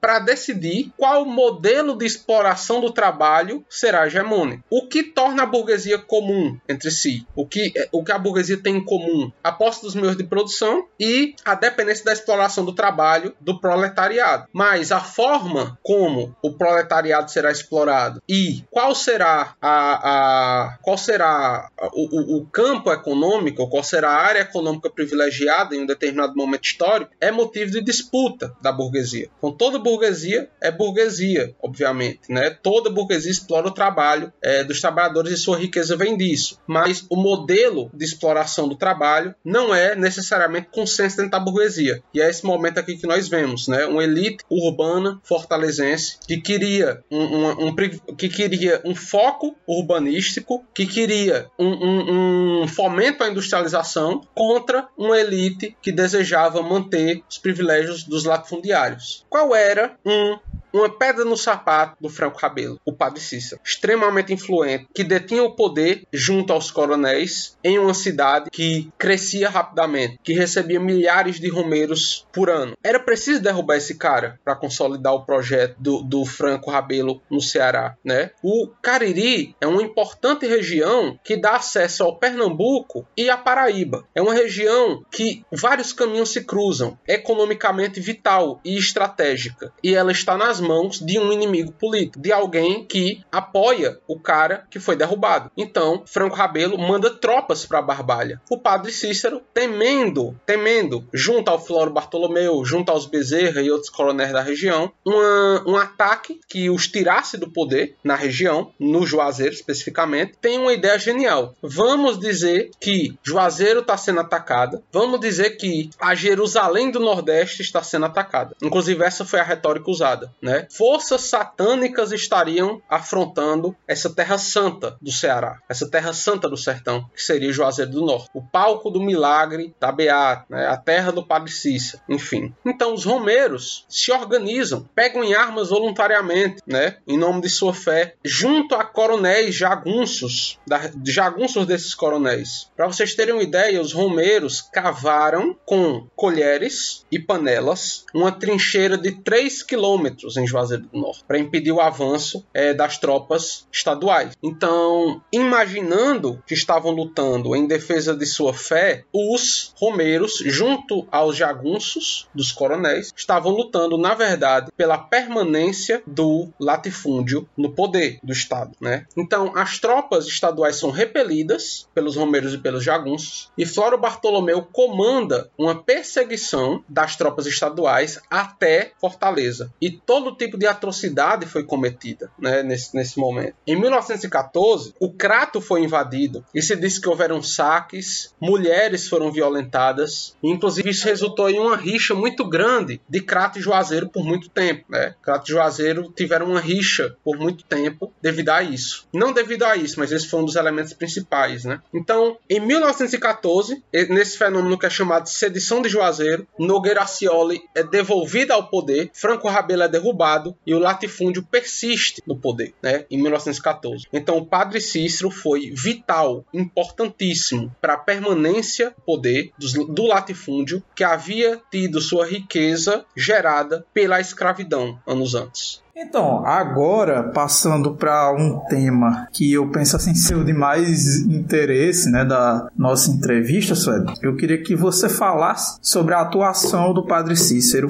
[0.00, 4.64] para decidir qual modelo de exploração do trabalho será hegemônico.
[4.70, 7.26] O que torna a burguesia comum entre si?
[7.34, 9.30] O que, o que a burguesia tem em comum?
[9.42, 14.46] A posse dos meios de produção e a dependência da exploração do trabalho do proletariado.
[14.52, 21.70] Mas a forma como o proletariado será explorado e qual será a, a qual será
[21.92, 27.12] o, o campo econômico, qual será a área econômica privilegiada em um determinado momento histórico
[27.20, 32.50] é motivo de disputa da burguesia Então toda burguesia é burguesia, obviamente, né?
[32.50, 36.58] Toda burguesia explora o trabalho é, dos trabalhadores e sua riqueza vem disso.
[36.66, 42.02] Mas o modelo de exploração do trabalho não é necessariamente consenso dentro da burguesia.
[42.12, 43.86] E é esse momento aqui que nós vemos, né?
[43.86, 47.74] Uma elite urbana fortalezense que queria um, um, um
[48.16, 55.74] que queria um foco urbanístico, que queria um, um fomento à industrialização contra uma elite
[55.80, 59.19] que desejava manter os privilégios dos latifundiários.
[59.28, 60.38] Qual era um
[60.72, 65.54] uma pedra no sapato do Franco Rabelo, o padre Cícero, extremamente influente, que detinha o
[65.54, 72.26] poder junto aos coronéis em uma cidade que crescia rapidamente, que recebia milhares de romeiros
[72.32, 72.76] por ano.
[72.82, 77.96] Era preciso derrubar esse cara para consolidar o projeto do, do Franco Rabelo no Ceará,
[78.04, 78.30] né?
[78.42, 84.04] O Cariri é uma importante região que dá acesso ao Pernambuco e à Paraíba.
[84.14, 90.36] É uma região que vários caminhos se cruzam, economicamente vital e estratégica, e ela está
[90.36, 95.50] nas mãos de um inimigo político, de alguém que apoia o cara que foi derrubado.
[95.56, 98.40] Então, Franco Rabelo manda tropas para Barbalha.
[98.50, 104.32] O padre Cícero, temendo, temendo, junto ao Floro Bartolomeu, junto aos Bezerra e outros coronéis
[104.32, 110.34] da região, uma, um ataque que os tirasse do poder na região, no Juazeiro especificamente,
[110.40, 111.54] tem uma ideia genial.
[111.62, 117.82] Vamos dizer que Juazeiro está sendo atacada, vamos dizer que a Jerusalém do Nordeste está
[117.82, 118.56] sendo atacada.
[118.62, 120.32] Inclusive, essa foi a retórica usada.
[120.40, 120.49] Né?
[120.70, 127.22] Forças satânicas estariam afrontando essa terra santa do Ceará, essa terra santa do sertão, que
[127.22, 128.28] seria Juazeiro do Norte.
[128.34, 130.66] O palco do milagre da Beata, né?
[130.66, 132.54] a terra do Padre Cícero, enfim.
[132.64, 136.96] Então, os romeiros se organizam, pegam em armas voluntariamente, né?
[137.06, 142.70] em nome de sua fé, junto a coronéis jagunços, da, jagunços desses coronéis.
[142.76, 149.12] Para vocês terem uma ideia, os romeiros cavaram com colheres e panelas uma trincheira de
[149.12, 154.36] 3 quilômetros em Juazeiro do Norte para impedir o avanço é, das tropas estaduais.
[154.42, 162.28] Então, imaginando que estavam lutando em defesa de sua fé, os romeiros, junto aos jagunços
[162.34, 168.72] dos coronéis, estavam lutando, na verdade, pela permanência do latifúndio no poder do Estado.
[168.80, 169.06] Né?
[169.16, 175.50] Então, as tropas estaduais são repelidas pelos romeiros e pelos jagunços, e Floro Bartolomeu comanda
[175.56, 179.72] uma perseguição das tropas estaduais até Fortaleza.
[179.80, 183.54] E todo tipo de atrocidade foi cometida né, nesse, nesse momento.
[183.66, 190.36] Em 1914, o Crato foi invadido e se disse que houveram saques, mulheres foram violentadas,
[190.42, 194.84] inclusive isso resultou em uma rixa muito grande de Crato e Juazeiro por muito tempo.
[194.88, 195.14] Né?
[195.22, 199.06] Crato e Juazeiro tiveram uma rixa por muito tempo devido a isso.
[199.12, 201.64] Não devido a isso, mas esse foi um dos elementos principais.
[201.64, 201.80] Né?
[201.92, 207.82] Então, em 1914, nesse fenômeno que é chamado de sedição de Juazeiro, Nogueira Acioli é
[207.82, 210.19] devolvido ao poder, Franco Rabelo é derrubado
[210.66, 214.06] e o latifúndio persiste no poder, né, em 1914.
[214.12, 219.52] Então o padre Cícero foi vital, importantíssimo para a permanência do poder
[219.88, 225.82] do, latifúndio que havia tido sua riqueza gerada pela escravidão anos antes.
[226.02, 232.10] Então, agora passando para um tema que eu penso assim ser o de mais interesse,
[232.10, 237.36] né, da nossa entrevista, Suede, eu queria que você falasse sobre a atuação do Padre
[237.36, 237.88] Cícero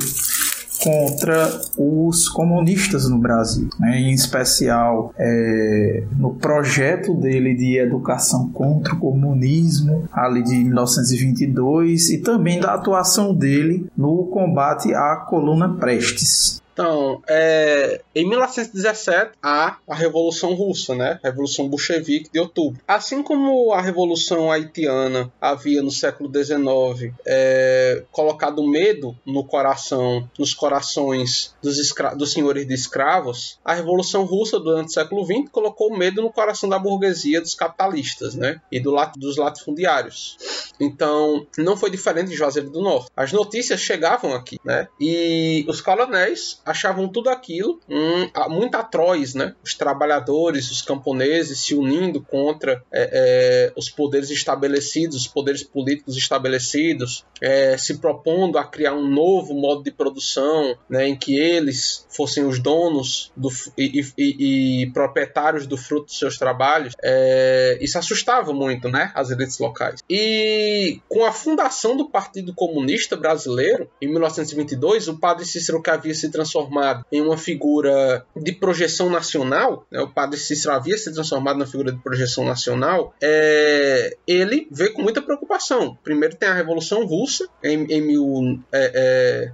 [0.82, 3.98] contra os comunistas no Brasil, né?
[3.98, 12.18] em especial é, no projeto dele de educação contra o comunismo, ali de 1922, e
[12.18, 16.60] também da atuação dele no combate à coluna Prestes.
[16.80, 21.20] Então, é, em 1917 há a Revolução Russa, né?
[21.22, 22.80] Revolução Bolchevique de outubro.
[22.88, 30.54] Assim como a Revolução Haitiana havia no século XIX é, colocado medo no coração, nos
[30.54, 31.76] corações dos,
[32.16, 36.66] dos senhores de escravos, a Revolução Russa durante o século XX colocou medo no coração
[36.66, 38.58] da burguesia, dos capitalistas, né?
[38.72, 40.38] E do, dos latifundiários.
[40.80, 43.10] Então, não foi diferente de Juazeiro do Norte.
[43.14, 44.88] As notícias chegavam aqui, né?
[44.98, 49.54] E os coronéis achavam tudo aquilo um, muito atroz, né?
[49.62, 56.16] Os trabalhadores, os camponeses se unindo contra é, é, os poderes estabelecidos, os poderes políticos
[56.16, 62.06] estabelecidos, é, se propondo a criar um novo modo de produção, né, em que eles
[62.10, 66.94] fossem os donos do, e, e, e, proprietários do fruto dos seus trabalhos.
[67.02, 70.00] É, isso assustava muito, né, as elites locais.
[70.08, 76.14] E com a fundação do Partido Comunista Brasileiro em 1922, o padre Cícero que havia
[76.14, 81.12] se transformado transformado em uma figura de projeção nacional, né, o padre Cícero havia se
[81.12, 85.96] transformado na figura de projeção nacional, é, ele veio com muita preocupação.
[86.02, 88.00] Primeiro tem a Revolução Russa, em, em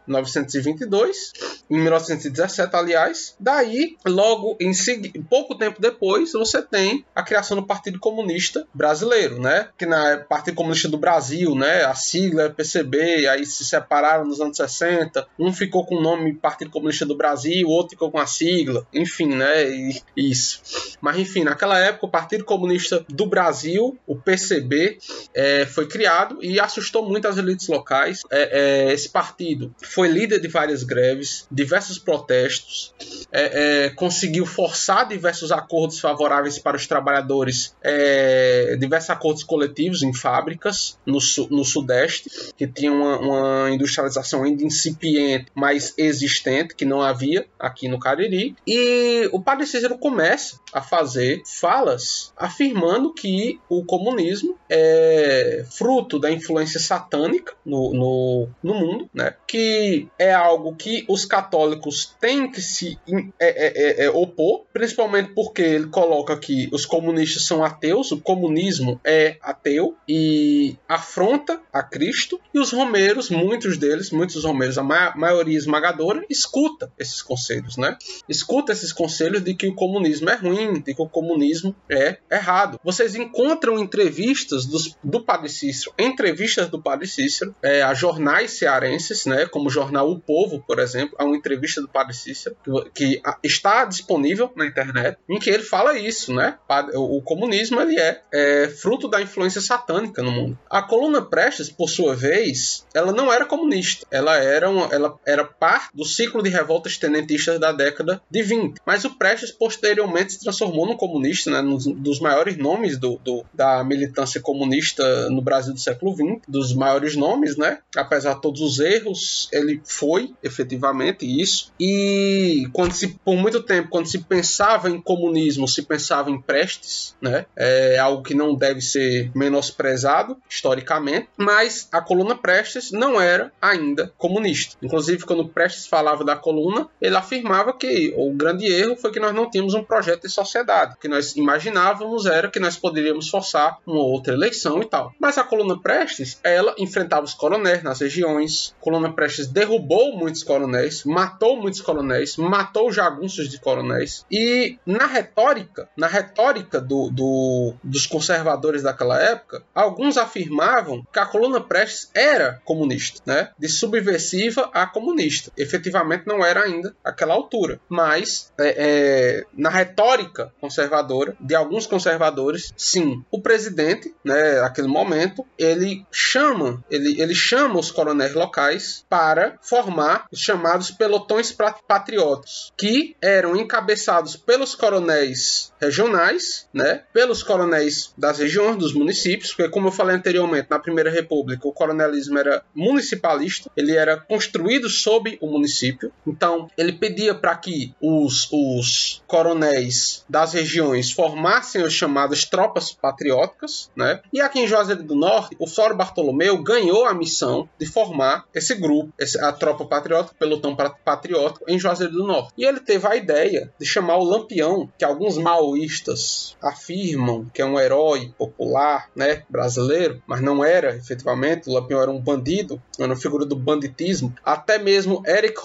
[0.06, 3.34] 1922, é, é, em 1917, aliás.
[3.38, 9.40] Daí, logo em seguida, pouco tempo depois, você tem a criação do Partido Comunista Brasileiro,
[9.40, 9.68] né?
[9.76, 11.84] Que na Partido Comunista do Brasil, né?
[11.84, 15.26] A sigla é PCB, aí se separaram nos anos 60.
[15.38, 18.86] Um ficou com o nome Partido Comunista Comunista do Brasil, outro ficou com a sigla,
[18.92, 19.68] enfim, né?
[19.68, 20.62] E, isso.
[21.00, 24.98] Mas enfim, naquela época o Partido Comunista do Brasil, o PCB,
[25.34, 28.22] é, foi criado e assustou muito as elites locais.
[28.30, 32.94] É, é, esse partido foi líder de várias greves, diversos protestos,
[33.32, 40.12] é, é, conseguiu forçar diversos acordos favoráveis para os trabalhadores, é, diversos acordos coletivos em
[40.12, 41.18] fábricas no,
[41.50, 47.88] no Sudeste, que tinham uma, uma, industrialização ainda incipiente, mas existente, que não havia aqui
[47.88, 48.56] no Cariri.
[48.66, 56.30] E o padre Cícero começa a fazer falas afirmando que o comunismo é fruto da
[56.30, 59.34] influência satânica no, no, no mundo, né?
[59.46, 62.98] que é algo que os católicos têm que se
[63.40, 68.20] é, é, é, é, opor, principalmente porque ele coloca que os comunistas são ateus, o
[68.20, 74.82] comunismo é ateu e afronta a Cristo, e os romeiros, muitos deles, muitos romeiros, a
[74.82, 76.24] ma maioria esmagadora,
[76.66, 77.96] escuta esses conselhos, né?
[78.28, 82.78] Escuta esses conselhos de que o comunismo é ruim, de que o comunismo é errado.
[82.82, 89.26] Vocês encontram entrevistas dos, do Padre Cícero, entrevistas do Padre Cícero é, a jornais cearenses,
[89.26, 89.46] né?
[89.46, 92.56] Como o jornal O Povo, por exemplo, há uma entrevista do Padre Cícero
[92.94, 96.58] que, que está disponível na internet, em que ele fala isso, né?
[96.94, 100.58] O, comunismo ele é, é fruto da influência satânica no mundo.
[100.70, 105.44] A coluna Prestes, por sua vez, ela não era comunista, ela era, uma, ela era
[105.44, 108.80] parte do ciclo de revoltas tenentistas da década de 20.
[108.84, 113.44] Mas o Prestes posteriormente se transformou num comunista, né, um dos maiores nomes do, do,
[113.52, 117.78] da militância comunista no Brasil do século XX, dos maiores nomes, né?
[117.96, 121.72] Apesar de todos os erros, ele foi efetivamente isso.
[121.78, 127.14] E quando se, por muito tempo, quando se pensava em comunismo, se pensava em Prestes,
[127.20, 127.46] né?
[127.56, 134.12] É algo que não deve ser menosprezado historicamente, mas a coluna Prestes não era ainda
[134.16, 134.76] comunista.
[134.82, 139.34] Inclusive, quando Prestes falava da coluna, ele afirmava que o grande erro foi que nós
[139.34, 140.94] não tínhamos um projeto de sociedade.
[140.94, 145.12] O que nós imaginávamos era que nós poderíamos forçar uma outra eleição e tal.
[145.20, 148.76] Mas a coluna Prestes, ela enfrentava os coronéis nas regiões.
[148.78, 154.24] A coluna Prestes derrubou muitos coronéis, matou muitos coronéis, matou jagunços de coronéis.
[154.30, 161.26] E na retórica, na retórica do, do, dos conservadores daquela época, alguns afirmavam que a
[161.26, 163.50] coluna Prestes era comunista, né?
[163.58, 165.50] De subversiva a comunista.
[165.56, 167.80] Efetivamente não era ainda aquela altura.
[167.88, 175.44] Mas é, é, na retórica conservadora de alguns conservadores, sim, o presidente, né, naquele momento,
[175.58, 181.54] ele chama, ele, ele chama os coronéis locais para formar os chamados pelotões
[181.86, 189.70] patrióticos, que eram encabeçados pelos coronéis regionais, né, pelos coronéis das regiões, dos municípios, porque
[189.70, 195.38] como eu falei anteriormente, na Primeira República, o coronelismo era municipalista, ele era construído sob
[195.40, 202.44] o município, então ele pedia para que os, os coronéis das regiões formassem as chamadas
[202.44, 207.68] tropas patrióticas, né, e aqui em Juazeiro do Norte, o Flório Bartolomeu ganhou a missão
[207.78, 212.52] de formar esse grupo, a tropa patriótica, pelotão patriótico em Juazeiro do Norte.
[212.56, 217.64] E ele teve a ideia de chamar o Lampião, que alguns maoístas afirmam que é
[217.64, 221.68] um herói popular, né, brasileiro, mas não era, efetivamente.
[221.68, 224.34] O Lampião era um bandido, era uma figura do banditismo.
[224.44, 225.58] Até mesmo Eric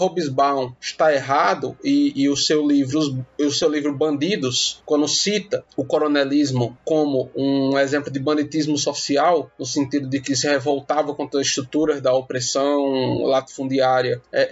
[0.52, 5.84] Hobsbawm está errado e, e o seu livro, o seu livro Bandidos, quando cita o
[5.84, 11.48] coronelismo como um exemplo de banditismo social, no sentido de que se revoltava contra as
[11.48, 14.50] estruturas da opressão latifundiária é, é,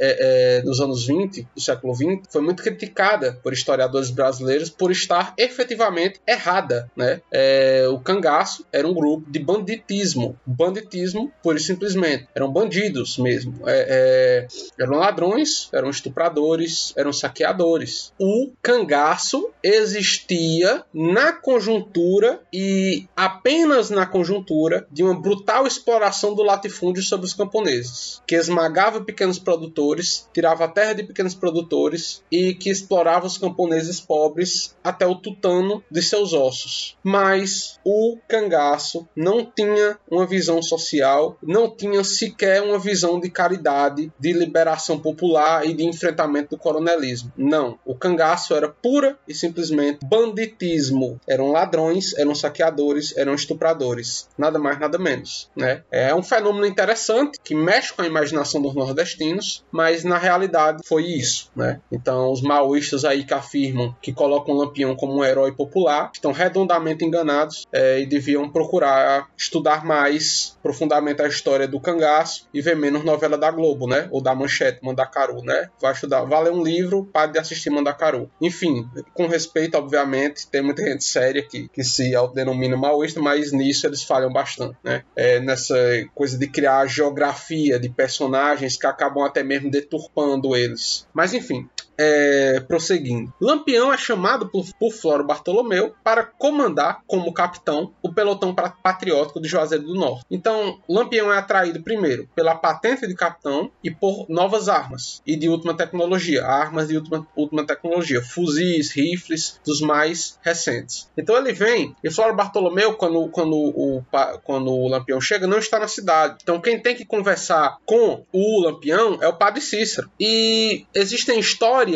[0.57, 5.33] é, dos anos 20, do século 20, foi muito criticada por historiadores brasileiros por estar
[5.37, 6.89] efetivamente errada.
[6.95, 7.21] Né?
[7.31, 10.37] É, o cangaço era um grupo de banditismo.
[10.45, 12.27] Banditismo, pura e simplesmente.
[12.33, 13.53] Eram bandidos mesmo.
[13.65, 14.47] É, é,
[14.79, 18.13] eram ladrões, eram estupradores, eram saqueadores.
[18.19, 27.03] O cangaço existia na conjuntura e apenas na conjuntura de uma brutal exploração do latifúndio
[27.03, 32.69] sobre os camponeses, que esmagava pequenos produtores, tirava a terra de pequenos produtores e que
[32.69, 36.97] explorava os camponeses pobres até o tutano de seus ossos.
[37.03, 44.11] Mas o cangaço não tinha uma visão social, não tinha sequer uma visão de caridade,
[44.19, 47.31] de liberação popular de enfrentamento do coronelismo.
[47.37, 51.19] Não, o cangaço era pura e simplesmente banditismo.
[51.27, 55.83] Eram ladrões, eram saqueadores, eram estupradores, nada mais nada menos, né?
[55.91, 61.05] É um fenômeno interessante que mexe com a imaginação dos nordestinos, mas na realidade foi
[61.05, 61.79] isso, né?
[61.91, 66.31] Então os maoístas aí que afirmam que colocam o Lampião como um herói popular estão
[66.31, 72.75] redondamente enganados é, e deviam procurar estudar mais profundamente a história do cangaço e ver
[72.75, 74.07] menos novela da Globo, né?
[74.11, 75.58] Ou da Manchete, Mandacaru, né?
[75.81, 78.29] Vai estudar, vai ler um livro, pare de assistir Mandacaru.
[78.41, 83.87] Enfim, com respeito, obviamente, tem muita gente séria que, que se autodenomina maoísta, mas nisso
[83.87, 85.03] eles falham bastante, né?
[85.15, 85.75] É, nessa
[86.13, 91.07] coisa de criar geografia de personagens que acabam até mesmo deturpando eles.
[91.13, 91.67] Mas enfim,
[91.99, 93.33] é, prosseguindo.
[93.41, 99.49] Lampião é chamado por, por Floro Bartolomeu para comandar como capitão o pelotão patriótico de
[99.49, 100.25] Juazeiro do Norte.
[100.31, 105.49] Então, Lampião é atraído primeiro pela patente de capitão e por novas armas e de
[105.49, 111.09] última tecnologia, armas de última, última tecnologia, fuzis, rifles dos mais recentes.
[111.17, 114.03] Então ele vem e Floro Bartolomeu, quando, quando, o,
[114.43, 116.37] quando o Lampião chega, não está na cidade.
[116.41, 120.09] Então quem tem que conversar com o Lampião é o Padre Cícero.
[120.19, 121.88] E existem histórias,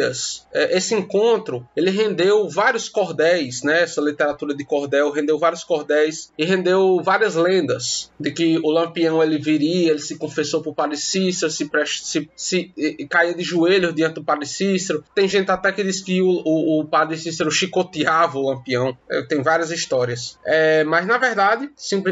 [0.54, 3.84] é, esse encontro, ele rendeu vários cordéis, né?
[3.84, 9.22] Essa literatura de cordel rendeu vários cordéis e rendeu várias lendas de que o Lampião
[9.22, 13.44] ele viria, ele se confessou para o Padre Cícero, se, se, se, se caía de
[13.44, 15.04] joelhos diante do Padre Cícero.
[15.14, 18.98] Tem gente até que diz que o, o, o Padre Cícero chicoteava o Lampião.
[19.10, 20.38] É, tem várias histórias.
[20.46, 21.70] É, mas na verdade,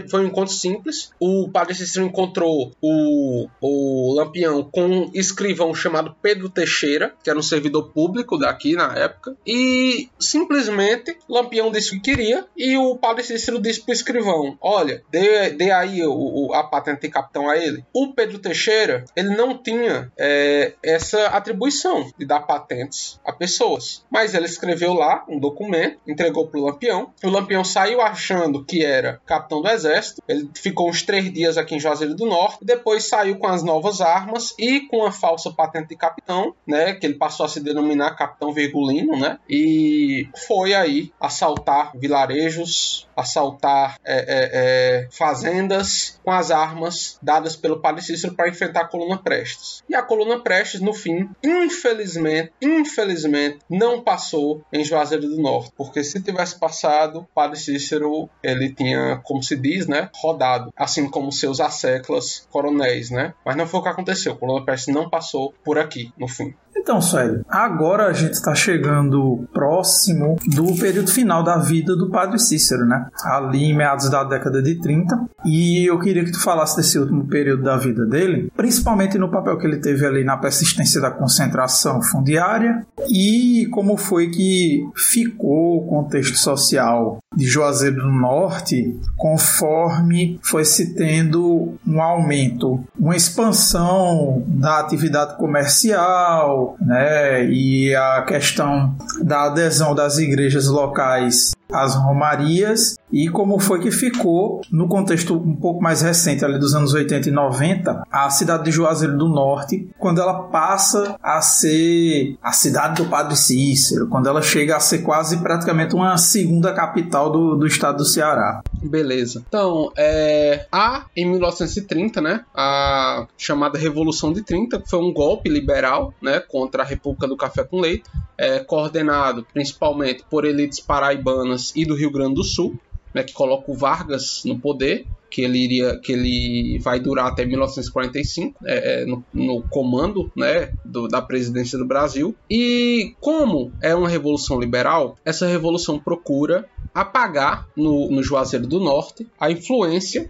[0.09, 1.11] foi um encontro simples.
[1.19, 7.37] O Padre Cícero encontrou o, o Lampião com um escrivão chamado Pedro Teixeira, que era
[7.37, 13.23] um servidor público daqui na época, e simplesmente Lampião disse que queria, e o Padre
[13.23, 17.49] Cícero disse para o escrivão: Olha, dê, dê aí o, o, a patente de capitão
[17.49, 17.83] a ele.
[17.93, 24.33] O Pedro Teixeira, ele não tinha é, essa atribuição de dar patentes a pessoas, mas
[24.33, 27.13] ele escreveu lá um documento, entregou para o Lampião.
[27.23, 31.75] O Lampião saiu achando que era capitão do exército, ele ficou uns três dias aqui
[31.75, 35.89] em Juazeiro do Norte, depois saiu com as novas armas e com a falsa patente
[35.89, 36.93] de capitão, né?
[36.93, 39.37] Que ele passou a se denominar capitão virgulino, né?
[39.49, 47.79] E foi aí assaltar vilarejos, assaltar é, é, é, fazendas com as armas dadas pelo
[47.79, 49.83] Padre Cícero para enfrentar a coluna Prestes.
[49.89, 56.03] E a coluna Prestes, no fim, infelizmente, infelizmente, não passou em Juazeiro do Norte, porque
[56.03, 61.31] se tivesse passado, o Padre Cícero ele tinha, como se diz, né, rodado, assim como
[61.31, 63.33] seus asseclas coronéis, né?
[63.45, 64.33] Mas não foi o que aconteceu.
[64.33, 66.53] A coluna Prestes não passou por aqui, no fim.
[66.81, 72.39] Então, Sueli, agora a gente está chegando próximo do período final da vida do Padre
[72.39, 73.07] Cícero, né?
[73.23, 75.29] Ali em meados da década de 30.
[75.45, 79.59] E eu queria que tu falasse desse último período da vida dele, principalmente no papel
[79.59, 85.87] que ele teve ali na persistência da concentração fundiária e como foi que ficou o
[85.87, 94.79] contexto social de Juazeiro do Norte conforme foi se tendo um aumento, uma expansão da
[94.79, 97.45] atividade comercial, né?
[97.45, 104.61] E a questão da adesão das igrejas locais às romarias e como foi que ficou
[104.71, 108.71] no contexto um pouco mais recente, ali dos anos 80 e 90, a cidade de
[108.71, 114.41] Juazeiro do Norte, quando ela passa a ser a cidade do Padre Cícero, quando ela
[114.41, 118.61] chega a ser quase praticamente uma segunda capital do, do estado do Ceará.
[118.81, 119.43] Beleza.
[119.47, 125.49] Então, é, há em 1930, né, a chamada Revolução de 30, que foi um golpe
[125.49, 131.60] liberal, né, contra a República do Café com Leite, é, coordenado principalmente por elites paraibanas
[131.75, 132.79] e do Rio Grande do Sul,
[133.13, 137.45] né, que coloca o Vargas no poder, que ele iria, que ele vai durar até
[137.45, 142.35] 1945 é, é, no, no, comando, né, do, da presidência do Brasil.
[142.49, 149.25] E como é uma revolução liberal, essa revolução procura apagar no, no Juazeiro do Norte
[149.39, 150.29] a influência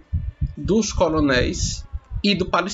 [0.56, 1.84] dos coronéis
[2.22, 2.72] e do Padre.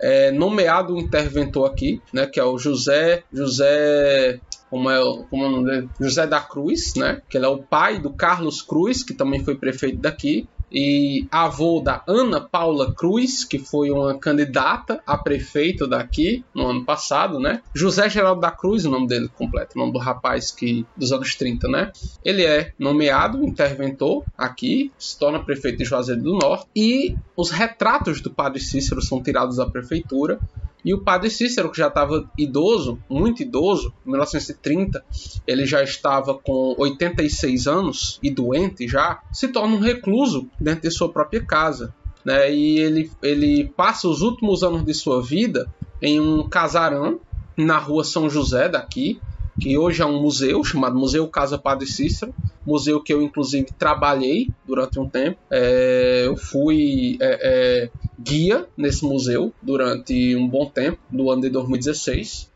[0.00, 4.40] É, nomeado um interventor aqui, né, que é o José José
[4.70, 5.84] como é, como é?
[6.00, 7.22] José da Cruz, né?
[7.28, 11.80] Que ele é o pai do Carlos Cruz, que também foi prefeito daqui e avô
[11.80, 17.62] da Ana Paula Cruz, que foi uma candidata a prefeito daqui no ano passado, né?
[17.74, 21.34] José Geraldo da Cruz, o nome dele completo, o nome do rapaz que dos anos
[21.34, 21.92] 30, né?
[22.24, 28.20] Ele é nomeado interventor aqui, se torna prefeito de Juazeiro do Norte e os retratos
[28.20, 30.40] do Padre Cícero são tirados da prefeitura
[30.86, 35.04] e o padre Cícero, que já estava idoso, muito idoso, em 1930,
[35.44, 40.92] ele já estava com 86 anos e doente já, se torna um recluso dentro de
[40.92, 41.92] sua própria casa.
[42.24, 42.54] Né?
[42.54, 45.68] E ele, ele passa os últimos anos de sua vida
[46.00, 47.18] em um casarão
[47.56, 49.20] na rua São José daqui,
[49.60, 52.32] que hoje é um museu chamado Museu Casa Padre Cícero,
[52.64, 55.38] museu que eu inclusive trabalhei durante um tempo.
[55.50, 61.50] É, eu fui é, é, guia nesse museu durante um bom tempo, no ano de
[61.50, 62.50] 2016,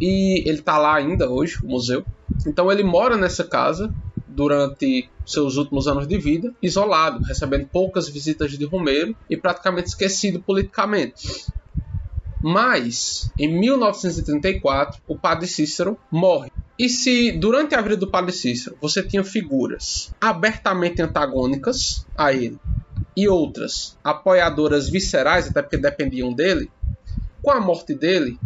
[0.00, 2.04] e ele está lá ainda hoje, o museu.
[2.46, 3.92] Então ele mora nessa casa
[4.26, 10.40] durante seus últimos anos de vida, isolado, recebendo poucas visitas de Romero e praticamente esquecido
[10.40, 11.46] politicamente.
[12.40, 16.52] Mas, em 1934, o padre Cícero morre.
[16.78, 22.58] E se durante a vida do padre Cícero você tinha figuras abertamente antagônicas a ele
[23.18, 26.70] e outras apoiadoras viscerais, até porque dependiam dele,
[27.42, 28.38] com a morte dele,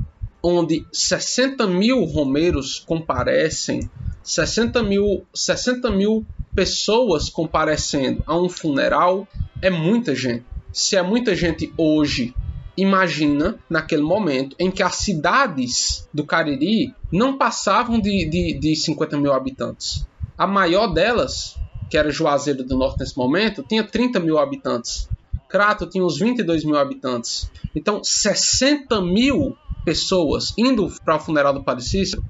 [0.42, 3.90] onde 60 mil romeiros comparecem,
[4.22, 6.24] 60 mil, 60 mil
[6.54, 9.28] pessoas comparecendo a um funeral
[9.60, 10.46] é muita gente.
[10.72, 12.34] Se é muita gente hoje,
[12.74, 19.18] imagina naquele momento em que as cidades do Cariri não passavam de, de, de 50
[19.18, 20.06] mil habitantes.
[20.38, 21.58] A maior delas,
[21.92, 25.06] que era Juazeiro do Norte nesse momento, tinha 30 mil habitantes.
[25.46, 27.50] Crato tinha uns 22 mil habitantes.
[27.74, 29.54] Então, 60 mil
[29.84, 32.24] pessoas indo para o funeral do Padre Cícero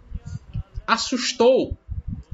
[0.85, 1.79] assustou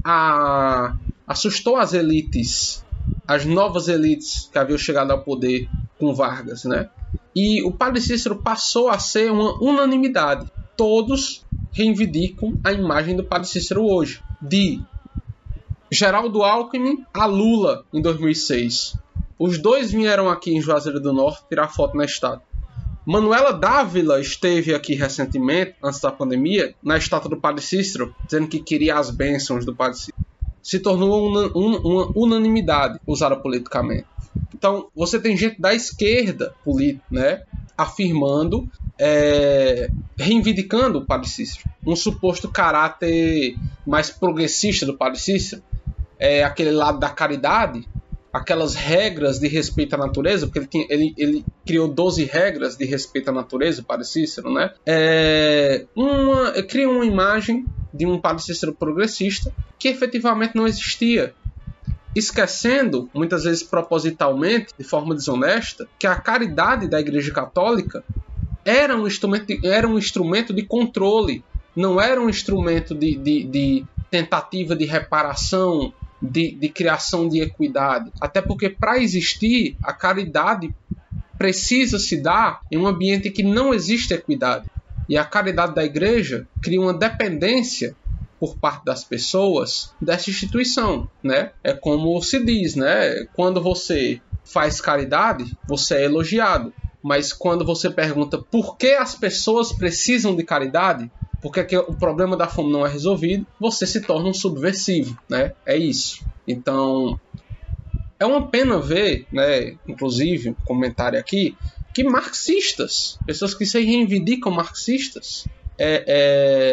[0.03, 0.97] a
[1.27, 2.83] assustou as elites,
[3.27, 5.69] as novas elites que haviam chegado ao poder
[5.99, 6.89] com Vargas, né?
[7.35, 10.51] E o Padre Cícero passou a ser uma unanimidade.
[10.75, 14.81] Todos reivindicam a imagem do Padre Cícero hoje, de
[15.91, 18.95] Geraldo Alckmin a Lula em 2006.
[19.39, 22.43] Os dois vieram aqui em Juazeiro do Norte tirar foto na estátua.
[23.05, 28.59] Manuela Dávila esteve aqui recentemente, antes da pandemia, na estátua do Padre Cícero, dizendo que
[28.59, 30.17] queria as bênçãos do Padre Cícero.
[30.61, 34.05] Se tornou uma, uma unanimidade usada politicamente.
[34.53, 37.41] Então, você tem gente da esquerda política, né,
[37.75, 41.67] afirmando, é, reivindicando o Padre Cícero.
[41.87, 43.55] Um suposto caráter
[43.87, 45.63] mais progressista do Padre Cícero,
[46.19, 47.87] é, aquele lado da caridade,
[48.31, 52.85] aquelas regras de respeito à natureza, porque ele, tinha, ele, ele criou 12 regras de
[52.85, 54.71] respeito à natureza, o Padre Cícero, né?
[54.85, 61.33] É, uma, cria uma imagem de um Padre Cícero progressista que efetivamente não existia.
[62.15, 68.03] Esquecendo, muitas vezes propositalmente, de forma desonesta, que a caridade da Igreja Católica
[68.65, 71.43] era um instrumento de, era um instrumento de controle,
[71.75, 78.11] não era um instrumento de, de, de tentativa de reparação de, de criação de equidade.
[78.19, 80.73] Até porque, para existir, a caridade
[81.37, 84.69] precisa se dar em um ambiente que não existe equidade.
[85.07, 87.95] E a caridade da igreja cria uma dependência
[88.39, 91.51] por parte das pessoas dessa instituição, né?
[91.63, 93.25] É como se diz, né?
[93.33, 96.73] Quando você faz caridade, você é elogiado.
[97.01, 101.09] Mas quando você pergunta por que as pessoas precisam de caridade,
[101.41, 105.53] porque o problema da fome não é resolvido, você se torna um subversivo, né?
[105.65, 106.25] É isso.
[106.47, 107.19] Então,
[108.19, 111.55] é uma pena ver, né, inclusive, um comentário aqui,
[111.93, 115.45] que marxistas, pessoas que se reivindicam marxistas,
[115.77, 116.03] é,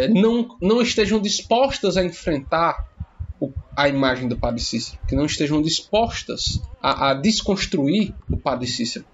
[0.05, 2.89] é, não, não estejam dispostas a enfrentar
[3.41, 8.67] o, a imagem do Padre Cícero, que não estejam dispostas a, a desconstruir o Padre
[8.67, 9.05] Cícero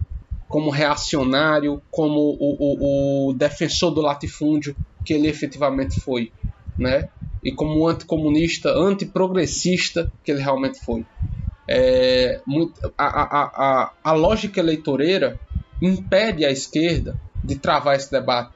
[0.53, 6.31] como reacionário, como o, o, o defensor do latifúndio que ele efetivamente foi,
[6.79, 7.09] né?
[7.43, 11.07] E como anticomunista, antiprogressista que ele realmente foi.
[11.67, 12.43] É,
[12.99, 15.41] a, a, a, a lógica eleitoreira
[15.81, 18.53] impede a esquerda de travar esse debate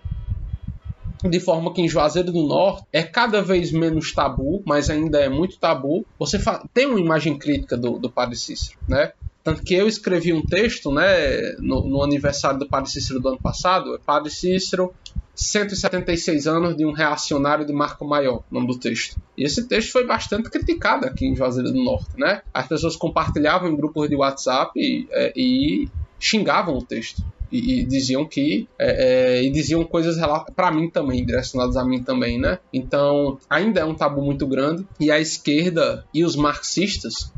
[1.24, 5.30] de forma que em Juazeiro do Norte é cada vez menos tabu, mas ainda é
[5.30, 6.04] muito tabu.
[6.18, 6.38] Você
[6.74, 9.12] tem uma imagem crítica do, do Padre Cícero, né?
[9.46, 13.38] Tanto que eu escrevi um texto, né, no, no aniversário do Padre Cícero do ano
[13.40, 14.92] passado, é Padre Cícero,
[15.36, 19.16] 176 anos de um reacionário de Marco Maior, nome do texto.
[19.38, 22.42] E esse texto foi bastante criticado aqui em Juazeiro do Norte, né?
[22.52, 27.24] As pessoas compartilhavam em grupos de WhatsApp e, é, e xingavam o texto.
[27.52, 30.16] E, e, diziam que é, é, e diziam coisas
[30.56, 34.84] para mim também direcionadas a mim também né então ainda é um tabu muito grande
[34.98, 37.32] e a esquerda e os marxistas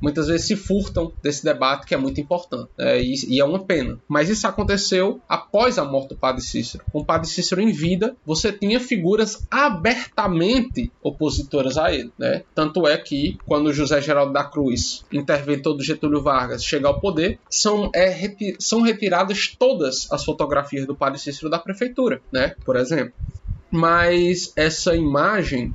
[0.00, 2.68] muitas vezes se furtam desse debate que é muito importante.
[2.78, 3.98] É, e, e, é uma pena.
[4.08, 6.84] Mas isso aconteceu após a morte do padre Cícero.
[6.92, 12.12] Com o padre Cícero em vida, você tinha figuras abertamente opositoras a ele.
[12.18, 12.42] Né?
[12.54, 17.38] Tanto é que, quando José Geraldo da Cruz, interventor do Getúlio Vargas, chega ao poder,
[17.48, 22.54] são, é, reti são retiradas todas as fotografias do padre Cícero da prefeitura, né?
[22.64, 23.14] por exemplo.
[23.70, 25.74] Mas essa imagem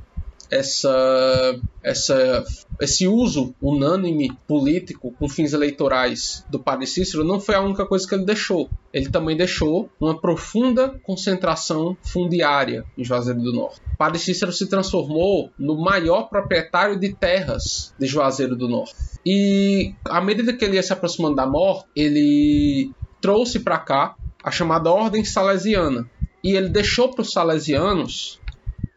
[0.52, 2.44] essa, essa,
[2.78, 8.06] esse uso unânime político com fins eleitorais do padre Cícero não foi a única coisa
[8.06, 8.68] que ele deixou.
[8.92, 13.80] Ele também deixou uma profunda concentração fundiária em Juazeiro do Norte.
[13.94, 18.94] O padre Cícero se transformou no maior proprietário de terras de Juazeiro do Norte.
[19.24, 22.90] E à medida que ele ia se aproximando da morte, ele
[23.22, 26.10] trouxe para cá a chamada Ordem Salesiana.
[26.44, 28.41] E ele deixou para os salesianos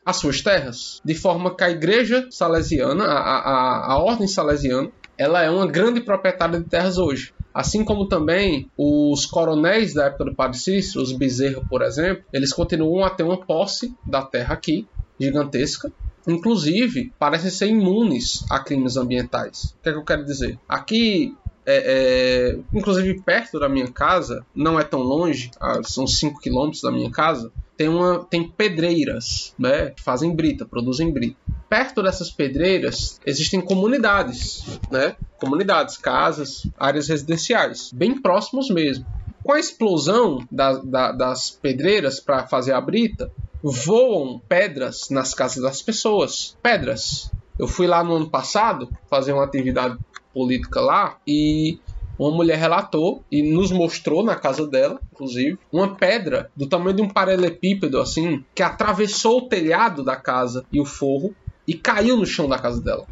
[0.05, 5.41] as suas terras, de forma que a igreja salesiana, a, a, a ordem salesiana, ela
[5.41, 7.33] é uma grande proprietária de terras hoje.
[7.53, 12.53] Assim como também os coronéis da época do Padre Cícero, os Bezerra, por exemplo, eles
[12.53, 14.85] continuam a ter uma posse da terra aqui,
[15.19, 15.91] gigantesca.
[16.27, 19.75] Inclusive, parecem ser imunes a crimes ambientais.
[19.79, 20.59] O que, é que eu quero dizer?
[20.67, 21.33] Aqui
[21.65, 25.49] é, é, inclusive perto da minha casa, não é tão longe,
[25.83, 29.93] são 5 quilômetros da minha casa, tem, uma, tem pedreiras, né?
[30.03, 31.37] Fazem brita, produzem brita.
[31.69, 35.15] Perto dessas pedreiras existem comunidades, né?
[35.39, 39.05] Comunidades, casas, áreas residenciais, bem próximos mesmo.
[39.43, 43.31] Com a explosão da, da, das pedreiras para fazer a brita,
[43.61, 46.57] voam pedras nas casas das pessoas.
[46.63, 47.31] Pedras.
[47.57, 49.97] Eu fui lá no ano passado fazer uma atividade
[50.33, 51.79] política lá e
[52.17, 57.01] uma mulher relatou e nos mostrou na casa dela, inclusive, uma pedra do tamanho de
[57.01, 61.35] um paralelepípedo, assim, que atravessou o telhado da casa e o forro
[61.67, 63.05] e caiu no chão da casa dela.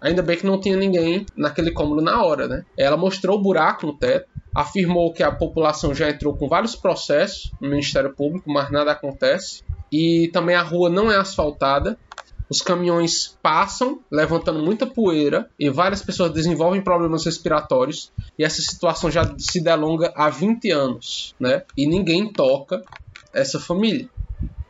[0.00, 2.64] Ainda bem que não tinha ninguém naquele cômodo na hora, né?
[2.76, 7.52] Ela mostrou o buraco no teto, afirmou que a população já entrou com vários processos
[7.60, 9.62] no Ministério Público, mas nada acontece.
[9.90, 11.98] E também a rua não é asfaltada
[12.48, 19.10] os caminhões passam levantando muita poeira e várias pessoas desenvolvem problemas respiratórios e essa situação
[19.10, 21.62] já se delonga há 20 anos, né?
[21.76, 22.82] E ninguém toca
[23.32, 24.08] essa família,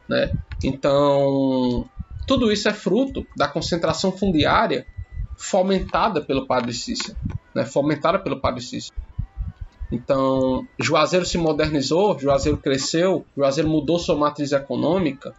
[0.09, 0.33] né?
[0.65, 1.89] Então,
[2.27, 4.87] tudo isso é fruto da concentração fundiária
[5.37, 7.17] fomentada pelo Padre Cícero,
[7.55, 7.65] né?
[7.65, 8.97] Fomentada pelo Padre Cícero.
[9.93, 15.33] Então, Juazeiro se modernizou, Juazeiro cresceu, Juazeiro mudou sua matriz econômica,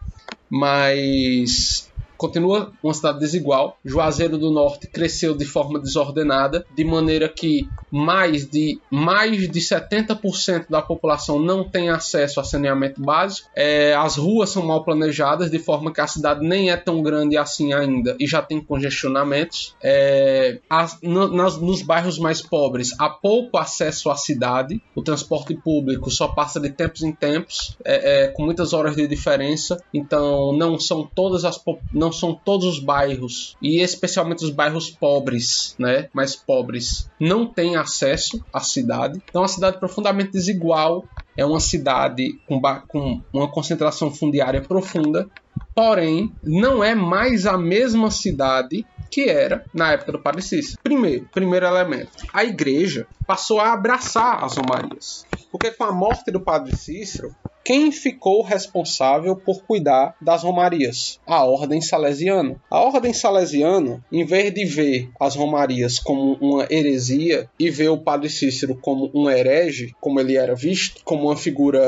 [0.50, 3.78] mas continua uma cidade desigual.
[3.86, 10.66] Juazeiro do Norte cresceu de forma desordenada, de maneira que mais de mais de 70%
[10.70, 13.50] da população não tem acesso a saneamento básico.
[13.56, 17.38] É, as ruas são mal planejadas, de forma que a cidade nem é tão grande
[17.38, 19.76] assim ainda e já tem congestionamentos.
[19.82, 24.82] É, as, no, nas, nos bairros mais pobres há pouco acesso à cidade.
[24.96, 29.08] O transporte público só passa de tempos em tempos, é, é com muitas horas de
[29.08, 29.82] diferença.
[29.94, 31.58] Então não são todas as
[31.94, 37.46] não não são todos os bairros, e especialmente os bairros pobres, né, mais pobres, não
[37.46, 39.22] têm acesso à cidade.
[39.30, 41.04] Então, é uma cidade profundamente desigual,
[41.36, 45.30] é uma cidade com, com uma concentração fundiária profunda,
[45.76, 50.80] porém, não é mais a mesma cidade que era na época do Padre Cícero.
[50.82, 55.26] Primeiro, primeiro elemento, a igreja passou a abraçar as romarias.
[55.52, 57.34] Porque com a morte do Padre Cícero,
[57.68, 61.20] quem ficou responsável por cuidar das romarias?
[61.28, 62.56] A Ordem Salesiana.
[62.72, 67.98] A Ordem Salesiana, em vez de ver as romarias como uma heresia e ver o
[67.98, 71.82] Padre Cícero como um herege, como ele era visto, como uma figura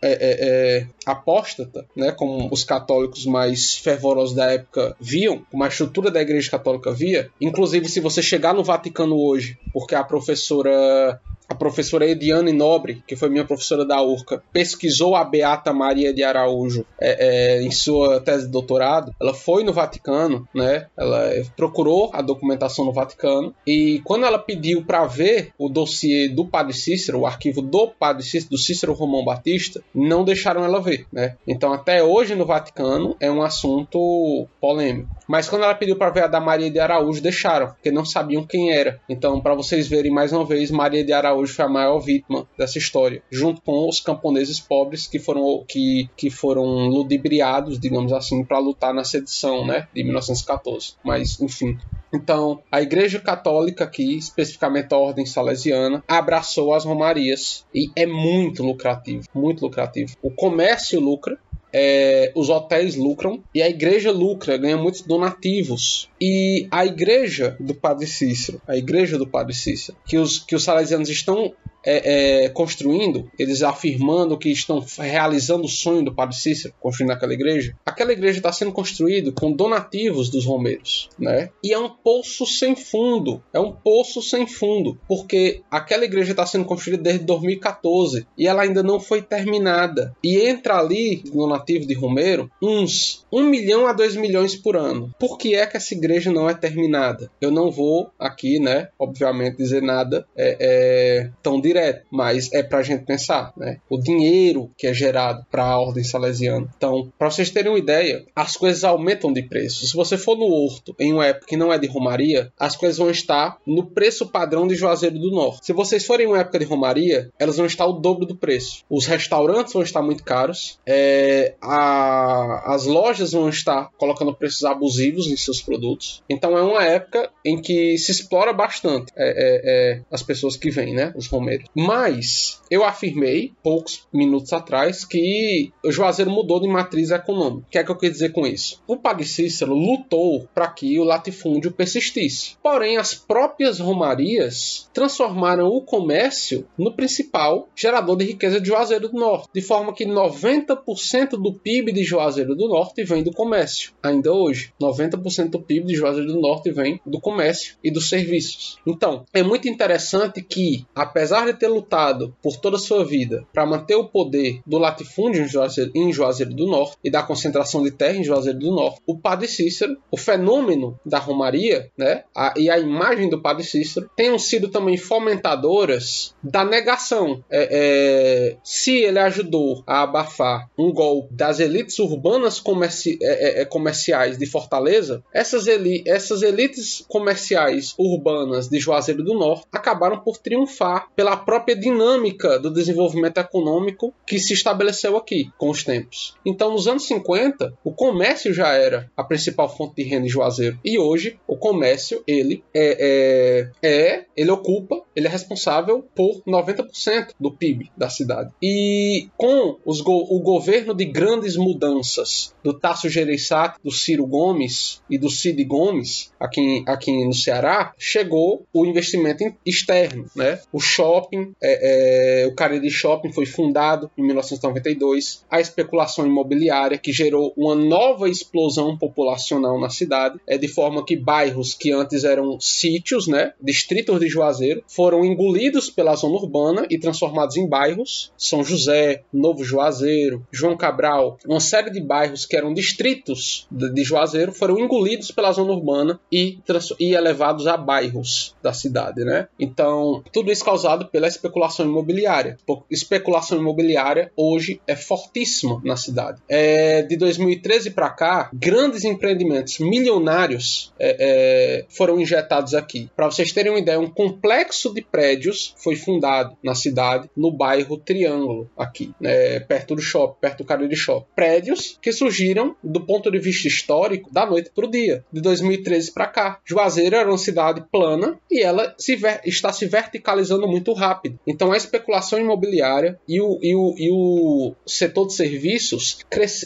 [0.00, 5.68] é, é, é, apóstata, né, como os católicos mais fervorosos da época viam, como a
[5.68, 11.20] estrutura da Igreja Católica via, inclusive se você chegar no Vaticano hoje, porque a professora
[11.58, 16.86] professora Ediane Nobre, que foi minha professora da URCA, pesquisou a Beata Maria de Araújo
[17.00, 19.14] é, é, em sua tese de doutorado.
[19.20, 20.86] Ela foi no Vaticano, né?
[20.96, 26.44] Ela procurou a documentação no Vaticano e quando ela pediu para ver o dossiê do
[26.44, 31.06] Padre Cícero, o arquivo do Padre Cícero, do Cícero Romão Batista, não deixaram ela ver,
[31.12, 31.36] né?
[31.46, 35.17] Então até hoje no Vaticano é um assunto polêmico.
[35.28, 38.46] Mas quando ela pediu para ver a da Maria de Araújo, deixaram, porque não sabiam
[38.46, 39.00] quem era.
[39.08, 42.78] Então, para vocês verem mais uma vez, Maria de Araújo foi a maior vítima dessa
[42.78, 48.58] história, junto com os camponeses pobres que foram que, que foram ludibriados, digamos assim, para
[48.58, 50.94] lutar na sedição, né, de 1914.
[51.04, 51.76] Mas, enfim,
[52.12, 58.62] então, a Igreja Católica aqui, especificamente a Ordem Salesiana, abraçou as romarias e é muito
[58.62, 60.14] lucrativo, muito lucrativo.
[60.22, 61.38] O comércio lucra,
[61.72, 66.08] é, os hotéis lucram e a igreja lucra, ganha muitos donativos.
[66.20, 70.64] E a igreja do Padre Cícero, a igreja do Padre Cícero, que os, que os
[70.64, 71.52] salesianos estão
[71.84, 77.32] é, é, construindo, eles afirmando que estão realizando o sonho do Padre Cícero, construindo aquela
[77.32, 81.50] igreja, aquela igreja está sendo construída com donativos dos romeiros, né?
[81.62, 86.46] E é um poço sem fundo, é um poço sem fundo, porque aquela igreja está
[86.46, 90.14] sendo construída desde 2014 e ela ainda não foi terminada.
[90.22, 95.14] E entra ali, no nativo de Romeiro, uns 1 milhão a 2 milhões por ano.
[95.18, 97.30] Por que é que essa igreja não é terminada?
[97.40, 102.78] Eu não vou aqui, né, obviamente, dizer nada é, é, tão direto mas é para
[102.78, 103.78] a gente pensar, né?
[103.88, 106.68] O dinheiro que é gerado para a ordem salesiana.
[106.76, 109.86] Então, para vocês terem uma ideia, as coisas aumentam de preço.
[109.86, 112.98] Se você for no Horto em uma época que não é de Romaria, as coisas
[112.98, 115.66] vão estar no preço padrão de Juazeiro do Norte.
[115.66, 118.84] Se vocês forem em uma época de Romaria, elas vão estar o dobro do preço.
[118.88, 125.26] Os restaurantes vão estar muito caros, é, a, as lojas vão estar colocando preços abusivos
[125.26, 126.22] em seus produtos.
[126.28, 130.70] Então, é uma época em que se explora bastante é, é, é as pessoas que
[130.70, 131.12] vêm, né?
[131.16, 131.57] Os romeiros.
[131.74, 137.66] Mas eu afirmei, poucos minutos atrás, que o Juazeiro mudou de matriz econômica.
[137.66, 138.82] O que é que eu quis dizer com isso?
[138.86, 142.56] O Padre Cícero lutou para que o latifúndio persistisse.
[142.62, 149.18] Porém, as próprias romarias transformaram o comércio no principal gerador de riqueza de Juazeiro do
[149.18, 153.92] Norte, de forma que 90% do PIB de Juazeiro do Norte vem do comércio.
[154.02, 158.78] Ainda hoje, 90% do PIB de Juazeiro do Norte vem do comércio e dos serviços.
[158.86, 163.66] Então, é muito interessante que, apesar de ter lutado por toda a sua vida para
[163.66, 167.90] manter o poder do latifúndio em Juazeiro, em Juazeiro do Norte e da concentração de
[167.90, 172.70] terra em Juazeiro do Norte, o Padre Cícero, o fenômeno da Romaria, né, a, e
[172.70, 177.42] a imagem do Padre Cícero tenham sido também fomentadoras da negação.
[177.50, 183.62] É, é, se ele ajudou a abafar um golpe das elites urbanas comerci é, é,
[183.62, 190.20] é comerciais de Fortaleza, essas, eli essas elites comerciais urbanas de Juazeiro do Norte acabaram
[190.20, 196.34] por triunfar pela própria dinâmica do desenvolvimento econômico que se estabeleceu aqui com os tempos.
[196.44, 200.78] Então, nos anos 50, o comércio já era a principal fonte de renda em Juazeiro
[200.84, 207.30] e hoje o comércio ele é, é, é ele ocupa, ele é responsável por 90%
[207.38, 208.50] do PIB da cidade.
[208.62, 215.02] E com os go o governo de grandes mudanças do Tasso Gereissati, do Ciro Gomes
[215.08, 220.60] e do Cid Gomes aqui, aqui no Ceará, chegou o investimento externo, né?
[220.72, 221.27] O shopping,
[221.60, 227.74] é, é, o Cariri Shopping foi fundado em 1992, a especulação imobiliária que gerou uma
[227.74, 233.52] nova explosão populacional na cidade, é de forma que bairros que antes eram sítios, né,
[233.60, 238.32] distritos de Juazeiro, foram engolidos pela zona urbana e transformados em bairros.
[238.36, 244.52] São José, Novo Juazeiro, João Cabral, uma série de bairros que eram distritos de Juazeiro
[244.52, 246.58] foram engolidos pela zona urbana e,
[246.98, 249.48] e elevados a bairros da cidade, né?
[249.58, 252.56] Então, tudo isso causado pela especulação imobiliária.
[252.88, 256.40] Especulação imobiliária hoje é fortíssima na cidade.
[256.48, 263.10] É, de 2013 para cá, grandes empreendimentos milionários é, é, foram injetados aqui.
[263.16, 267.98] Para vocês terem uma ideia, um complexo de prédios foi fundado na cidade, no bairro
[267.98, 271.26] Triângulo, aqui, né, perto do shopping, perto do Cariri Shopping.
[271.34, 276.12] Prédios que surgiram do ponto de vista histórico da noite para o dia, de 2013
[276.12, 276.60] para cá.
[276.64, 281.07] Juazeiro era uma cidade plana e ela se está se verticalizando muito rápido.
[281.46, 286.18] Então a especulação imobiliária e o, e o, e o setor de serviços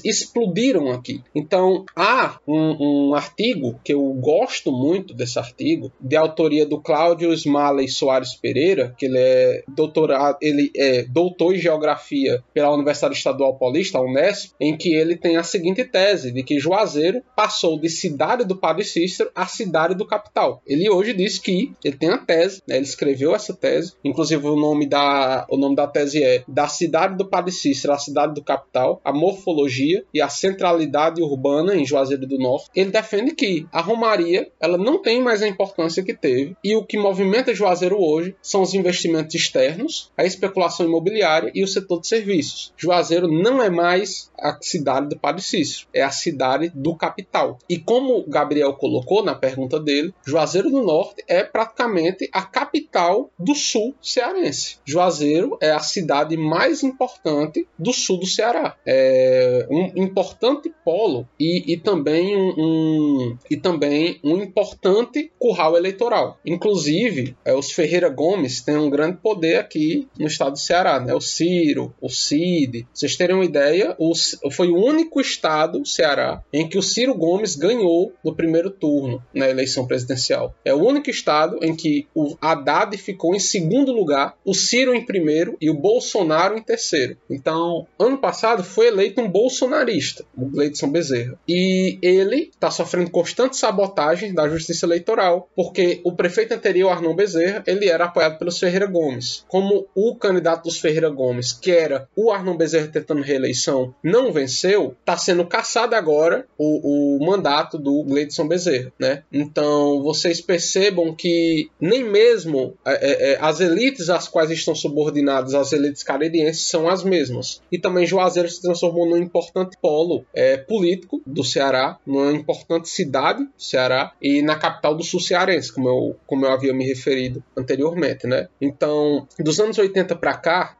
[0.05, 1.23] explodiram aqui.
[1.35, 7.33] Então há um, um artigo que eu gosto muito desse artigo, de autoria do Cláudio
[7.33, 13.57] Smalley Soares Pereira, que ele é doutorado, ele é doutor em geografia pela Universidade Estadual
[13.57, 17.89] Paulista, a Unesp, em que ele tem a seguinte tese de que Juazeiro passou de
[17.89, 20.63] cidade do Padre Cícero a cidade do capital.
[20.67, 24.57] Ele hoje diz que ele tem a tese, né, ele escreveu essa tese, inclusive o
[24.57, 29.01] nome da o nome da tese é da cidade do Cícero à cidade do capital,
[29.05, 32.71] a morfologia e a centralidade urbana em Juazeiro do Norte.
[32.75, 36.85] Ele defende que a Romaria ela não tem mais a importância que teve e o
[36.85, 42.09] que movimenta Juazeiro hoje são os investimentos externos, a especulação imobiliária e o setor de
[42.09, 42.73] serviços.
[42.77, 47.59] Juazeiro não é mais a cidade do Cícero, é a cidade do capital.
[47.69, 53.55] E como Gabriel colocou na pergunta dele, Juazeiro do Norte é praticamente a capital do
[53.55, 54.77] sul cearense.
[54.85, 58.77] Juazeiro é a cidade mais importante do sul do Ceará.
[58.87, 66.39] É um importante polo e, e também um, um, e também um importante curral eleitoral.
[66.47, 71.15] Inclusive, é, os Ferreira Gomes têm um grande poder aqui no estado do Ceará, né?
[71.15, 72.87] O Ciro, o Cid.
[72.93, 74.13] Vocês terem uma ideia, o,
[74.51, 79.49] foi o único estado, Ceará, em que o Ciro Gomes ganhou no primeiro turno na
[79.49, 80.55] eleição presidencial.
[80.65, 84.02] É o único estado em que o Haddad ficou em segundo lugar,
[84.45, 87.17] o Ciro em primeiro e o Bolsonaro em terceiro.
[87.29, 91.39] Então, ano passado foi eleito um bolsonarista, o Gleidson Bezerra.
[91.49, 97.63] E ele está sofrendo constante sabotagem da justiça eleitoral, porque o prefeito anterior, Arnon Bezerra,
[97.67, 99.45] ele era apoiado pelos Ferreira Gomes.
[99.49, 104.97] Como o candidato dos Ferreira Gomes, que era o Arnon Bezerra tentando reeleição, não venceu,
[105.01, 109.23] está sendo caçado agora o, o mandato do Gleidson Bezerra, né?
[109.33, 115.55] Então, vocês percebam que nem mesmo é, é, é, as elites às quais estão subordinadas
[115.55, 117.61] as elites caririenses são as mesmas.
[117.71, 123.45] E também Juazeiro se transformou num importante polo é, político do Ceará, numa importante cidade
[123.45, 127.43] do Ceará e na capital do sul cearense, como eu, como eu havia me referido
[127.57, 128.49] anteriormente, né?
[128.61, 130.77] Então, dos anos 80 para cá,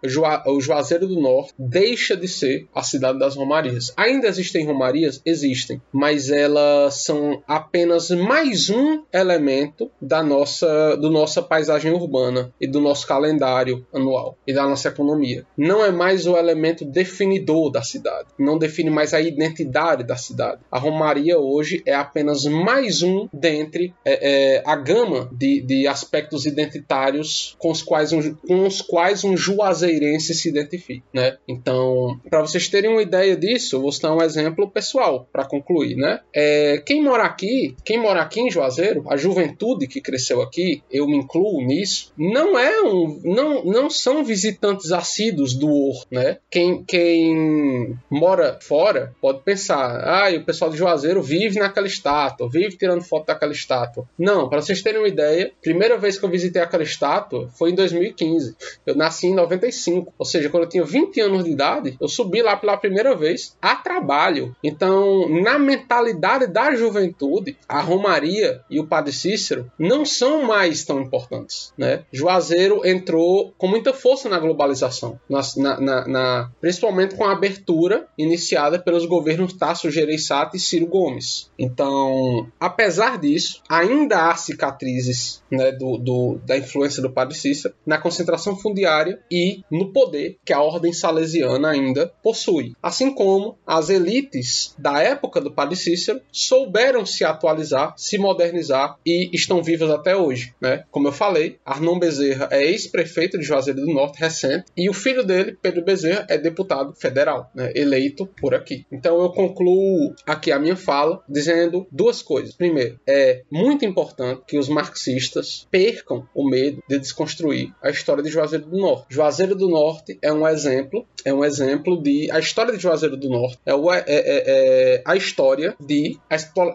[0.47, 3.93] o Juazeiro do Norte deixa de ser a cidade das romarias.
[3.97, 5.21] Ainda existem romarias?
[5.25, 12.67] Existem, mas elas são apenas mais um elemento da nossa, do nossa paisagem urbana e
[12.67, 15.45] do nosso calendário anual e da nossa economia.
[15.57, 20.61] Não é mais o elemento definidor da cidade, não define mais a identidade da cidade.
[20.71, 26.47] A romaria hoje é apenas mais um dentre é, é, a gama de, de aspectos
[26.47, 31.37] identitários com os quais um, com os quais um juazeirense se identifica, né?
[31.47, 36.21] Então, para vocês terem uma ideia disso, vou citar um exemplo pessoal para concluir, né?
[36.35, 41.07] É, quem mora aqui, quem mora aqui em Juazeiro, a juventude que cresceu aqui, eu
[41.07, 42.83] me incluo nisso, não é
[43.25, 46.39] não, não são visitantes assíduos do Or, né?
[46.51, 52.77] Quem, quem mora fora pode pensar, ah, o pessoal de Juazeiro vive naquela estátua, vive
[52.77, 54.07] tirando foto daquela estátua.
[54.19, 57.75] Não, para vocês terem uma ideia, primeira vez que eu visitei aquela estátua foi em
[57.75, 58.57] 2015.
[58.87, 62.43] Eu nasci em 95, ou seja, quando eu tinha 20 anos de idade, eu subi
[62.43, 64.55] lá pela primeira vez a trabalho.
[64.63, 71.01] Então, na mentalidade da juventude, a Romaria e o Padre Cícero não são mais tão
[71.01, 72.05] importantes, né?
[72.13, 75.41] Juazeiro entrou com muita força na globalização, na,
[75.81, 81.51] na, na, principalmente com a abertura iniciada pelos governos Tasso Gereissati e Ciro Gomes.
[81.59, 87.99] Então, apesar disso, ainda há cicatrizes né, do, do, da influência do Padre Cícero na
[87.99, 92.75] concentração fundiária e no poder que a ordem salesiana ainda possui.
[92.83, 99.31] Assim como as elites da época do Padre Cícero souberam se atualizar, se modernizar e
[99.33, 100.55] estão vivas até hoje.
[100.61, 100.85] Né?
[100.91, 105.25] Como eu falei, Arnon Bezerra é ex-prefeito de Juazeiro do Norte recente e o filho
[105.25, 107.73] dele, Pedro Bezerra, é deputado federal, né?
[107.75, 108.87] eleito por aqui.
[108.91, 112.55] Então eu concluo aqui a minha fala dizendo duas coisas.
[112.55, 118.31] Primeiro, é muito importante que os marxistas percam o medo de desconstruir a história de
[118.31, 119.07] Juazeiro do Norte.
[119.09, 123.29] Juazeiro do Norte é um exemplo, é um exemplo de a história de Juazeiro do
[123.29, 126.19] Norte é, o, é, é, é a história de,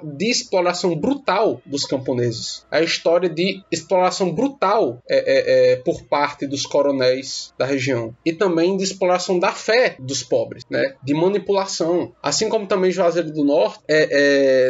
[0.04, 6.46] de exploração brutal dos camponeses, a história de exploração brutal é, é, é, por parte
[6.46, 10.96] dos coronéis da região e também de exploração da fé dos pobres, né?
[11.02, 13.80] de manipulação, assim como também Juazeiro do Norte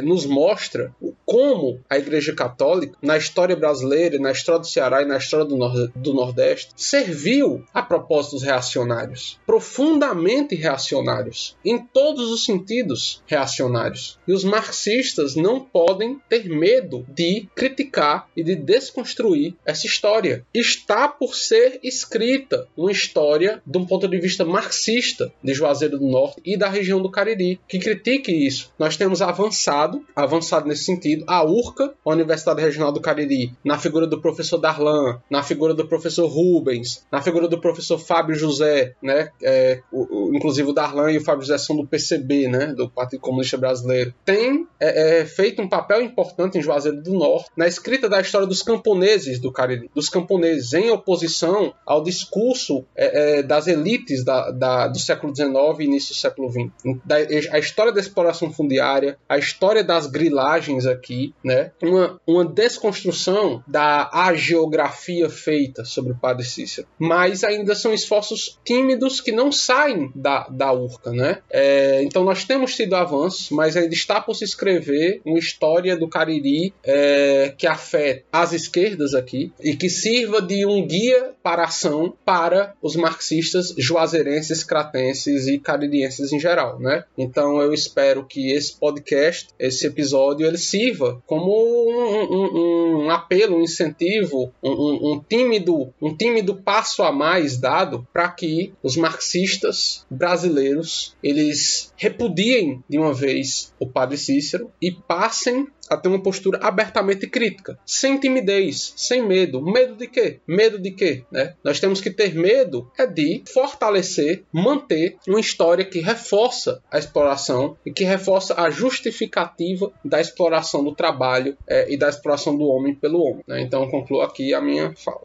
[0.04, 0.94] nos mostra
[1.26, 5.58] como a Igreja Católica na história brasileira, na história do Ceará e na história do,
[5.58, 14.20] Nord do Nordeste serviu a propósitos reacionários, profundamente reacionários, em todos os sentidos reacionários.
[14.28, 20.46] E os marxistas não podem ter medo de criticar e de desconstruir essa história.
[20.54, 26.08] Está por ser escrita uma história de um ponto de vista marxista de Juazeiro do
[26.08, 28.72] Norte e da região do Cariri, que critique isso.
[28.78, 34.08] Nós temos avançado, avançado nesse sentido, a URCA, a Universidade Regional do Cariri, na figura
[34.08, 39.30] do professor Darlan, na figura do professor Rubens, na figura do professor Fábio José, né?
[39.42, 42.68] É, o, o, inclusive o Darlan e o Fábio José são do PCB, né?
[42.68, 44.14] Do Partido Comunista Brasileiro.
[44.26, 48.48] Tem é, é, feito um papel importante em Juazeiro do Norte na escrita da história
[48.48, 54.52] dos camponeses do Cariri, dos camponeses em oposição ao discurso é, é das elites da,
[54.52, 56.98] da, do século XIX e início do século XX.
[57.06, 57.16] Da,
[57.52, 61.72] a história da exploração fundiária, a história das grilagens aqui, né?
[61.82, 66.88] Uma, uma desconstrução da geografia feita sobre o Padre Cícero.
[66.98, 71.40] Mas ainda são esforços tímidos que não saem da, da URCA, né?
[71.50, 76.08] É, então nós temos tido avanços, mas ainda está por se escrever uma história do
[76.08, 82.14] Cariri é, que afeta as esquerdas aqui e que sirva de um guia para ação
[82.26, 87.04] para os marxistas juazeirenses, cratenses e caririenses em geral, né?
[87.18, 93.58] Então eu espero que esse podcast, esse episódio, ele sirva como um, um, um apelo,
[93.58, 100.06] um incentivo, um, um, tímido, um tímido passo a mais dado para que os marxistas
[100.10, 106.60] brasileiros eles repudiem de uma vez o padre Cícero e passem a ter uma postura
[106.62, 109.62] abertamente crítica, sem timidez, sem medo.
[109.62, 110.40] Medo de quê?
[110.48, 111.24] Medo de quê?
[111.32, 111.54] Né?
[111.64, 117.78] Nós temos que ter medo é de fortalecer, manter uma história que reforça a exploração
[117.86, 122.94] e que reforça a justificativa da exploração do trabalho é, e da exploração do homem
[122.94, 123.44] pelo homem.
[123.48, 123.62] Né?
[123.62, 125.22] Então concluo aqui a minha fala.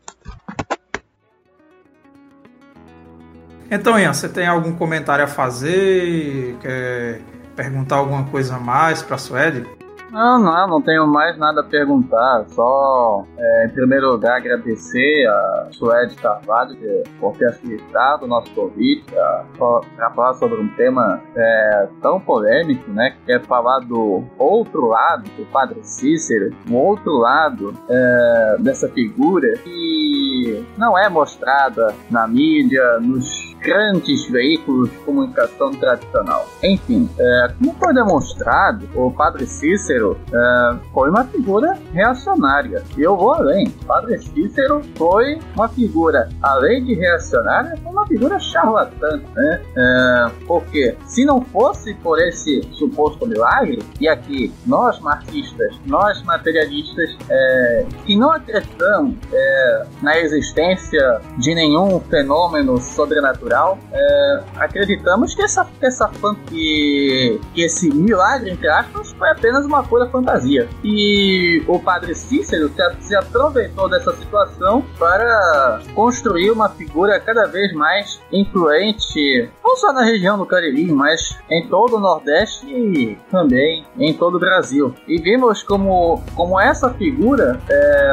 [3.71, 6.57] Então, Ian, você tem algum comentário a fazer?
[6.61, 7.23] Quer
[7.57, 9.67] perguntar alguma coisa a mais para a Suede?
[10.13, 12.45] Não, não, não tenho mais nada a perguntar.
[12.49, 16.77] Só, é, em primeiro lugar, agradecer a Suede Carvalho
[17.19, 23.17] por ter aceitado o nosso convite para falar sobre um tema é, tão polêmico, né?
[23.25, 29.57] Que é falar do outro lado do Padre Cícero, um outro lado é, dessa figura
[29.65, 36.47] que não é mostrada na mídia, nos grandes veículos de comunicação tradicional.
[36.63, 42.83] Enfim, é, como foi demonstrado, o padre Cícero é, foi uma figura reacionária.
[42.97, 43.69] E eu vou além.
[43.83, 49.21] O padre Cícero foi uma figura, além de reacionária, foi uma figura charlatã.
[49.35, 49.63] Né?
[49.77, 57.17] É, porque se não fosse por esse suposto milagre, e aqui nós marxistas, nós materialistas,
[57.29, 63.52] é, que não acreditamos é, na existência de nenhum fenômeno sobrenatural
[63.93, 66.11] é, acreditamos que, essa, essa,
[66.49, 70.69] que, que esse milagre, entre aspas, foi apenas uma pura fantasia.
[70.83, 72.70] E o padre Cícero
[73.01, 80.03] se aproveitou dessa situação para construir uma figura cada vez mais influente, não só na
[80.03, 84.95] região do Cariri, mas em todo o Nordeste e também em todo o Brasil.
[85.07, 88.12] E vimos como, como essa figura é,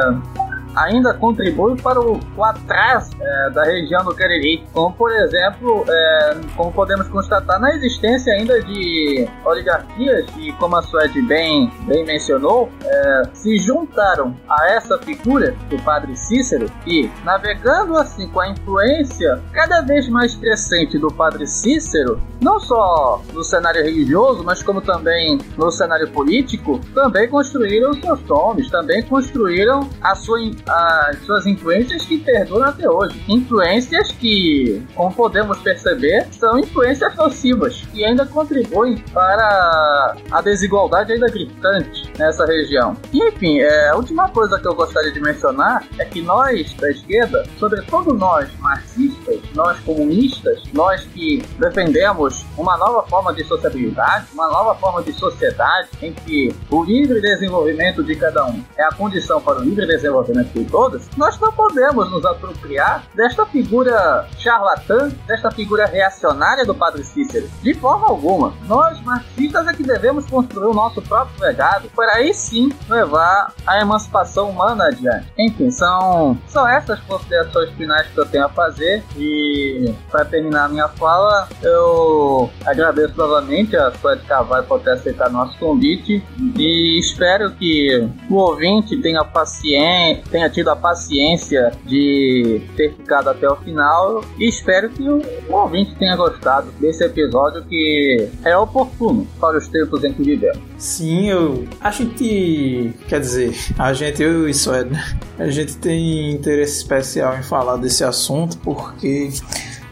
[0.74, 6.36] ainda contribui para o, o atraso é, da região do Cariri, como por exemplo, é,
[6.56, 12.68] como podemos constatar na existência ainda de oligarquias que, como a Suede bem, bem mencionou,
[12.84, 19.40] é, se juntaram a essa figura do padre Cícero e, navegando assim com a influência
[19.52, 25.38] cada vez mais crescente do padre Cícero, não só no cenário religioso, mas como também
[25.56, 32.18] no cenário político, também construíram seus nomes, também construíram a sua as suas influências que
[32.18, 33.22] perduram até hoje.
[33.28, 41.26] Influências que, como podemos perceber, são influências nocivas e ainda contribuem para a desigualdade ainda
[41.26, 42.96] gritante nessa região.
[43.12, 46.90] E, enfim, é, a última coisa que eu gostaria de mencionar é que nós da
[46.90, 54.48] esquerda, sobretudo nós marxistas, nós comunistas, nós que defendemos uma nova forma de sociabilidade, uma
[54.48, 59.40] nova forma de sociedade em que o livre desenvolvimento de cada um é a condição
[59.40, 65.50] para o livre desenvolvimento de todas, nós não podemos nos apropriar desta figura charlatã, desta
[65.50, 67.48] figura reacionária do Padre Cícero.
[67.62, 68.52] De forma alguma.
[68.66, 73.80] Nós, marxistas, é que devemos construir o nosso próprio legado para aí sim levar a
[73.80, 75.26] emancipação humana adiante.
[75.38, 80.68] Enfim, são, são essas considerações finais que eu tenho a fazer e para terminar a
[80.68, 86.22] minha fala, eu agradeço novamente a Suede Carvalho por ter aceitado nosso convite
[86.56, 93.46] e espero que o ouvinte tenha paciência, tenha tido a paciência de ter ficado até
[93.46, 99.58] o final e espero que o, ouvinte tenha gostado desse episódio que é oportuno para
[99.58, 100.62] os tempos em que vivemos.
[100.78, 104.90] Sim, eu a gente, quer dizer, a gente, eu e Sued,
[105.38, 109.30] a gente tem interesse especial em falar desse assunto porque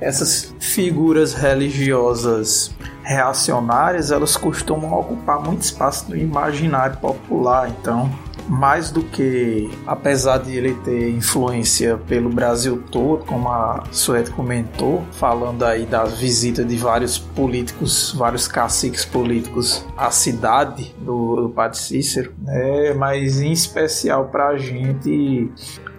[0.01, 8.11] essas figuras religiosas reacionárias, elas costumam ocupar muito espaço no imaginário popular, então
[8.49, 15.05] mais do que, apesar de ele ter influência pelo Brasil todo, como a Suete comentou,
[15.13, 21.79] falando aí das visitas de vários políticos, vários caciques políticos à cidade do, do Padre
[21.79, 22.95] Cícero, né?
[22.95, 25.51] mas em especial para a gente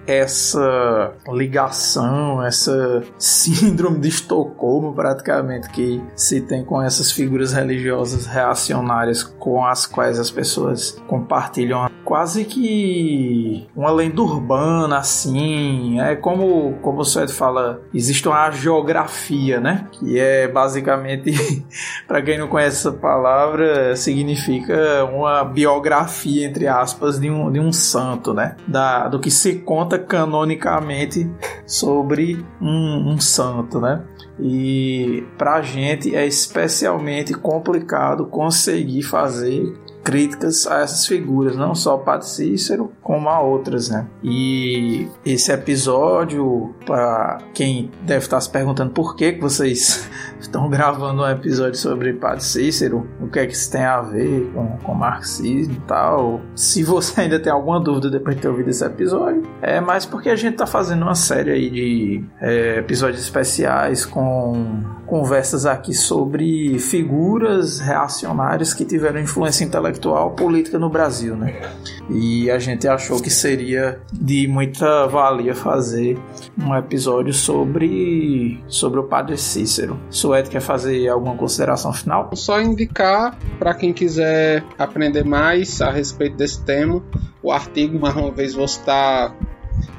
[0.09, 9.21] essa ligação, essa síndrome de Estocolmo, praticamente, que se tem com essas figuras religiosas reacionárias
[9.21, 16.01] com as quais as pessoas compartilham quase que uma lenda urbana, assim.
[16.01, 19.87] É como, como o Suede fala, existe uma geografia, né?
[19.91, 21.31] Que é basicamente,
[22.07, 27.71] para quem não conhece essa palavra, significa uma biografia, entre aspas, de um, de um
[27.71, 28.55] santo, né?
[28.67, 31.29] Da, do que se conta canonicamente
[31.65, 34.03] sobre um, um santo, né?
[34.39, 39.73] E pra gente é especialmente complicado conseguir fazer
[40.09, 44.07] críticas a essas figuras, não só o Padre Cícero, como a outras, né?
[44.23, 50.09] E esse episódio, para quem deve estar se perguntando por que, que vocês
[50.41, 54.51] estão gravando um episódio sobre Padre Cícero, o que é que isso tem a ver
[54.51, 58.71] com, com marxismo e tal, se você ainda tem alguma dúvida depois de ter ouvido
[58.71, 63.21] esse episódio, é mais porque a gente está fazendo uma série aí de é, episódios
[63.21, 69.98] especiais com conversas aqui sobre figuras reacionárias que tiveram influência intelectual
[70.35, 71.61] política no Brasil, né?
[72.09, 76.17] E a gente achou que seria de muita valia fazer
[76.57, 79.99] um episódio sobre, sobre o Padre Cícero.
[80.09, 82.29] Suede quer fazer alguma consideração final?
[82.33, 87.03] Só indicar para quem quiser aprender mais a respeito desse tema,
[87.43, 89.35] o artigo, mais uma vez, vou estar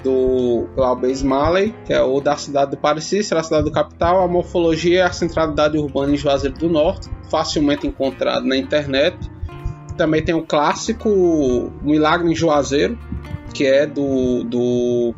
[0.02, 4.22] do Glauber Smalley, que é o da cidade do Padre Cícero, a cidade do capital,
[4.22, 9.16] a morfologia e a centralidade urbana em Juazeiro do Norte, facilmente encontrado na internet.
[10.00, 12.98] Também tem o clássico Milagre em Juazeiro,
[13.52, 15.14] que é do, do,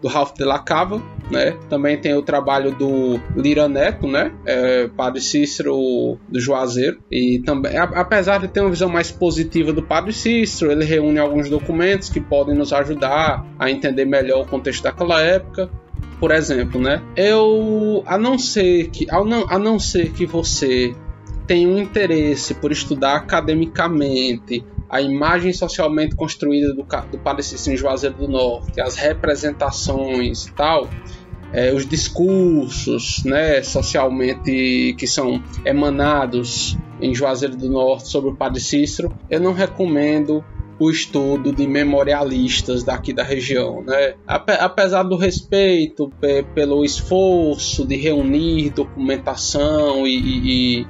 [0.00, 1.54] do Ralph de la Cava, né?
[1.68, 4.32] Também tem o trabalho do Lira Neto, né?
[4.46, 6.98] É, Padre Cícero do Juazeiro.
[7.10, 11.50] E também, apesar de ter uma visão mais positiva do Padre Cícero, ele reúne alguns
[11.50, 15.68] documentos que podem nos ajudar a entender melhor o contexto daquela época.
[16.18, 17.02] Por exemplo, né?
[17.14, 20.94] Eu, a não ser que, a não, a não ser que você
[21.46, 28.16] tenha um interesse por estudar academicamente a imagem socialmente construída do, do Cícero em Juazeiro
[28.16, 30.88] do Norte, as representações e tal,
[31.52, 38.60] é, os discursos né, socialmente que são emanados em Juazeiro do Norte sobre o Padre
[38.60, 40.44] Cícero, eu não recomendo
[40.78, 44.14] o estudo de memorialistas daqui da região, né?
[44.26, 46.12] Apesar do respeito
[46.54, 50.86] pelo esforço de reunir documentação e, e,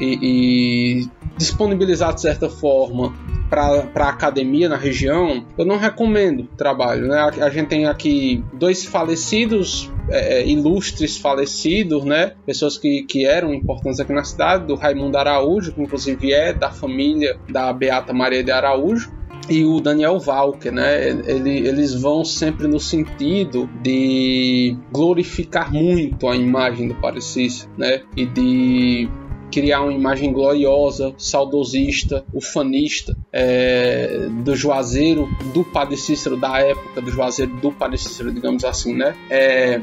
[0.00, 3.12] e, e disponibilizar de certa forma
[3.48, 7.06] para a academia na região, eu não recomendo trabalho.
[7.06, 7.16] Né?
[7.16, 12.32] A, a gente tem aqui dois falecidos, é, é, ilustres falecidos, né?
[12.44, 16.70] pessoas que, que eram importantes aqui na cidade, do Raimundo Araújo, que inclusive é da
[16.70, 19.12] família da Beata Maria de Araújo,
[19.48, 21.08] e o Daniel Walker, né?
[21.08, 28.02] Ele, eles vão sempre no sentido de glorificar muito a imagem do Parecis, né?
[28.16, 29.08] E de
[29.54, 37.08] criar uma imagem gloriosa, saudosista, ufanista é, do Juazeiro, do Padre Cícero da época, do
[37.08, 39.14] Juazeiro do Padre Cícero, digamos assim, né?
[39.30, 39.80] É,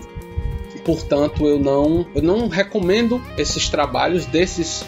[0.84, 4.86] portanto, eu não, eu não recomendo esses trabalhos desses,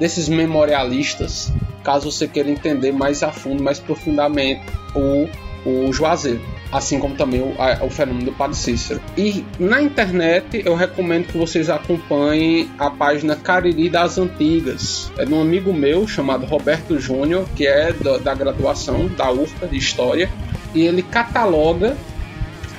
[0.00, 1.52] desses memorialistas,
[1.84, 5.28] caso você queira entender mais a fundo, mais profundamente o,
[5.70, 9.00] o Juazeiro assim como também o, a, o fenômeno do Padre Cícero.
[9.16, 15.10] E na internet eu recomendo que vocês acompanhem a página Cariri das Antigas.
[15.18, 19.66] É de um amigo meu chamado Roberto Júnior, que é da, da graduação da UFPA
[19.66, 20.30] de História,
[20.74, 21.96] e ele cataloga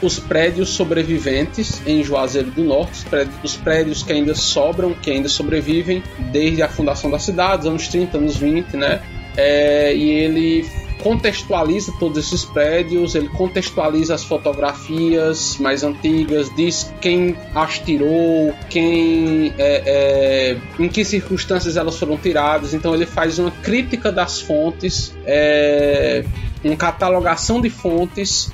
[0.01, 5.09] os prédios sobreviventes em Juazeiro do Norte, os prédios, os prédios, que ainda sobram, que
[5.09, 9.01] ainda sobrevivem desde a fundação da cidade, anos 30, anos 20, né?
[9.35, 10.69] É, e ele
[11.01, 19.53] contextualiza todos esses prédios, ele contextualiza as fotografias mais antigas, diz quem as tirou, quem,
[19.57, 22.73] é, é, em que circunstâncias elas foram tiradas.
[22.73, 26.25] Então ele faz uma crítica das fontes, é,
[26.63, 28.51] uma catalogação de fontes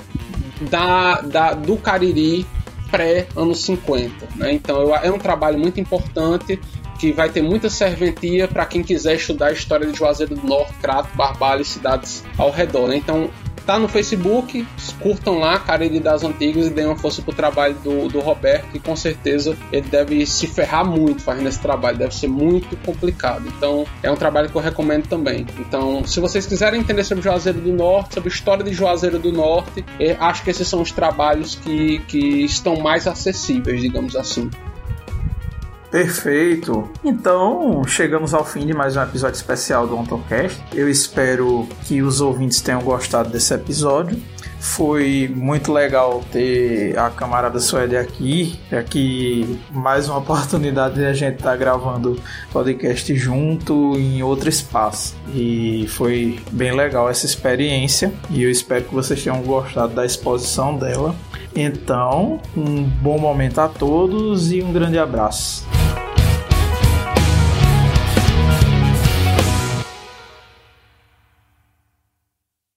[0.69, 2.45] da, da do Cariri
[2.91, 4.27] pré anos 50.
[4.35, 4.53] Né?
[4.53, 6.59] Então é um trabalho muito importante
[7.03, 10.71] que vai ter muita serventia para quem quiser estudar a história de Juazeiro do Norte,
[10.81, 12.87] Crato, Barbalho e cidades ao redor.
[12.87, 12.95] Né?
[12.95, 13.29] Então,
[13.65, 14.65] tá no Facebook,
[15.01, 18.79] curtam lá, Cariri das Antigas e deem uma força pro trabalho do, do Roberto, que
[18.79, 23.51] com certeza ele deve se ferrar muito fazendo esse trabalho, deve ser muito complicado.
[23.57, 25.45] Então, é um trabalho que eu recomendo também.
[25.59, 29.33] Então, se vocês quiserem entender sobre Juazeiro do Norte, sobre a história de Juazeiro do
[29.33, 29.83] Norte,
[30.21, 34.49] acho que esses são os trabalhos que, que estão mais acessíveis, digamos assim.
[35.93, 36.89] Perfeito.
[37.03, 40.59] Então, chegamos ao fim de mais um episódio especial do OntoCast.
[40.73, 44.19] Eu espero que os ouvintes tenham gostado desse episódio.
[44.63, 48.57] Foi muito legal ter a camarada Suede aqui.
[48.71, 52.17] Aqui mais uma oportunidade de a gente estar tá gravando
[52.51, 55.15] podcast junto em outro espaço.
[55.35, 58.13] E foi bem legal essa experiência.
[58.29, 61.13] E eu espero que vocês tenham gostado da exposição dela.
[61.53, 65.67] Então, um bom momento a todos e um grande abraço.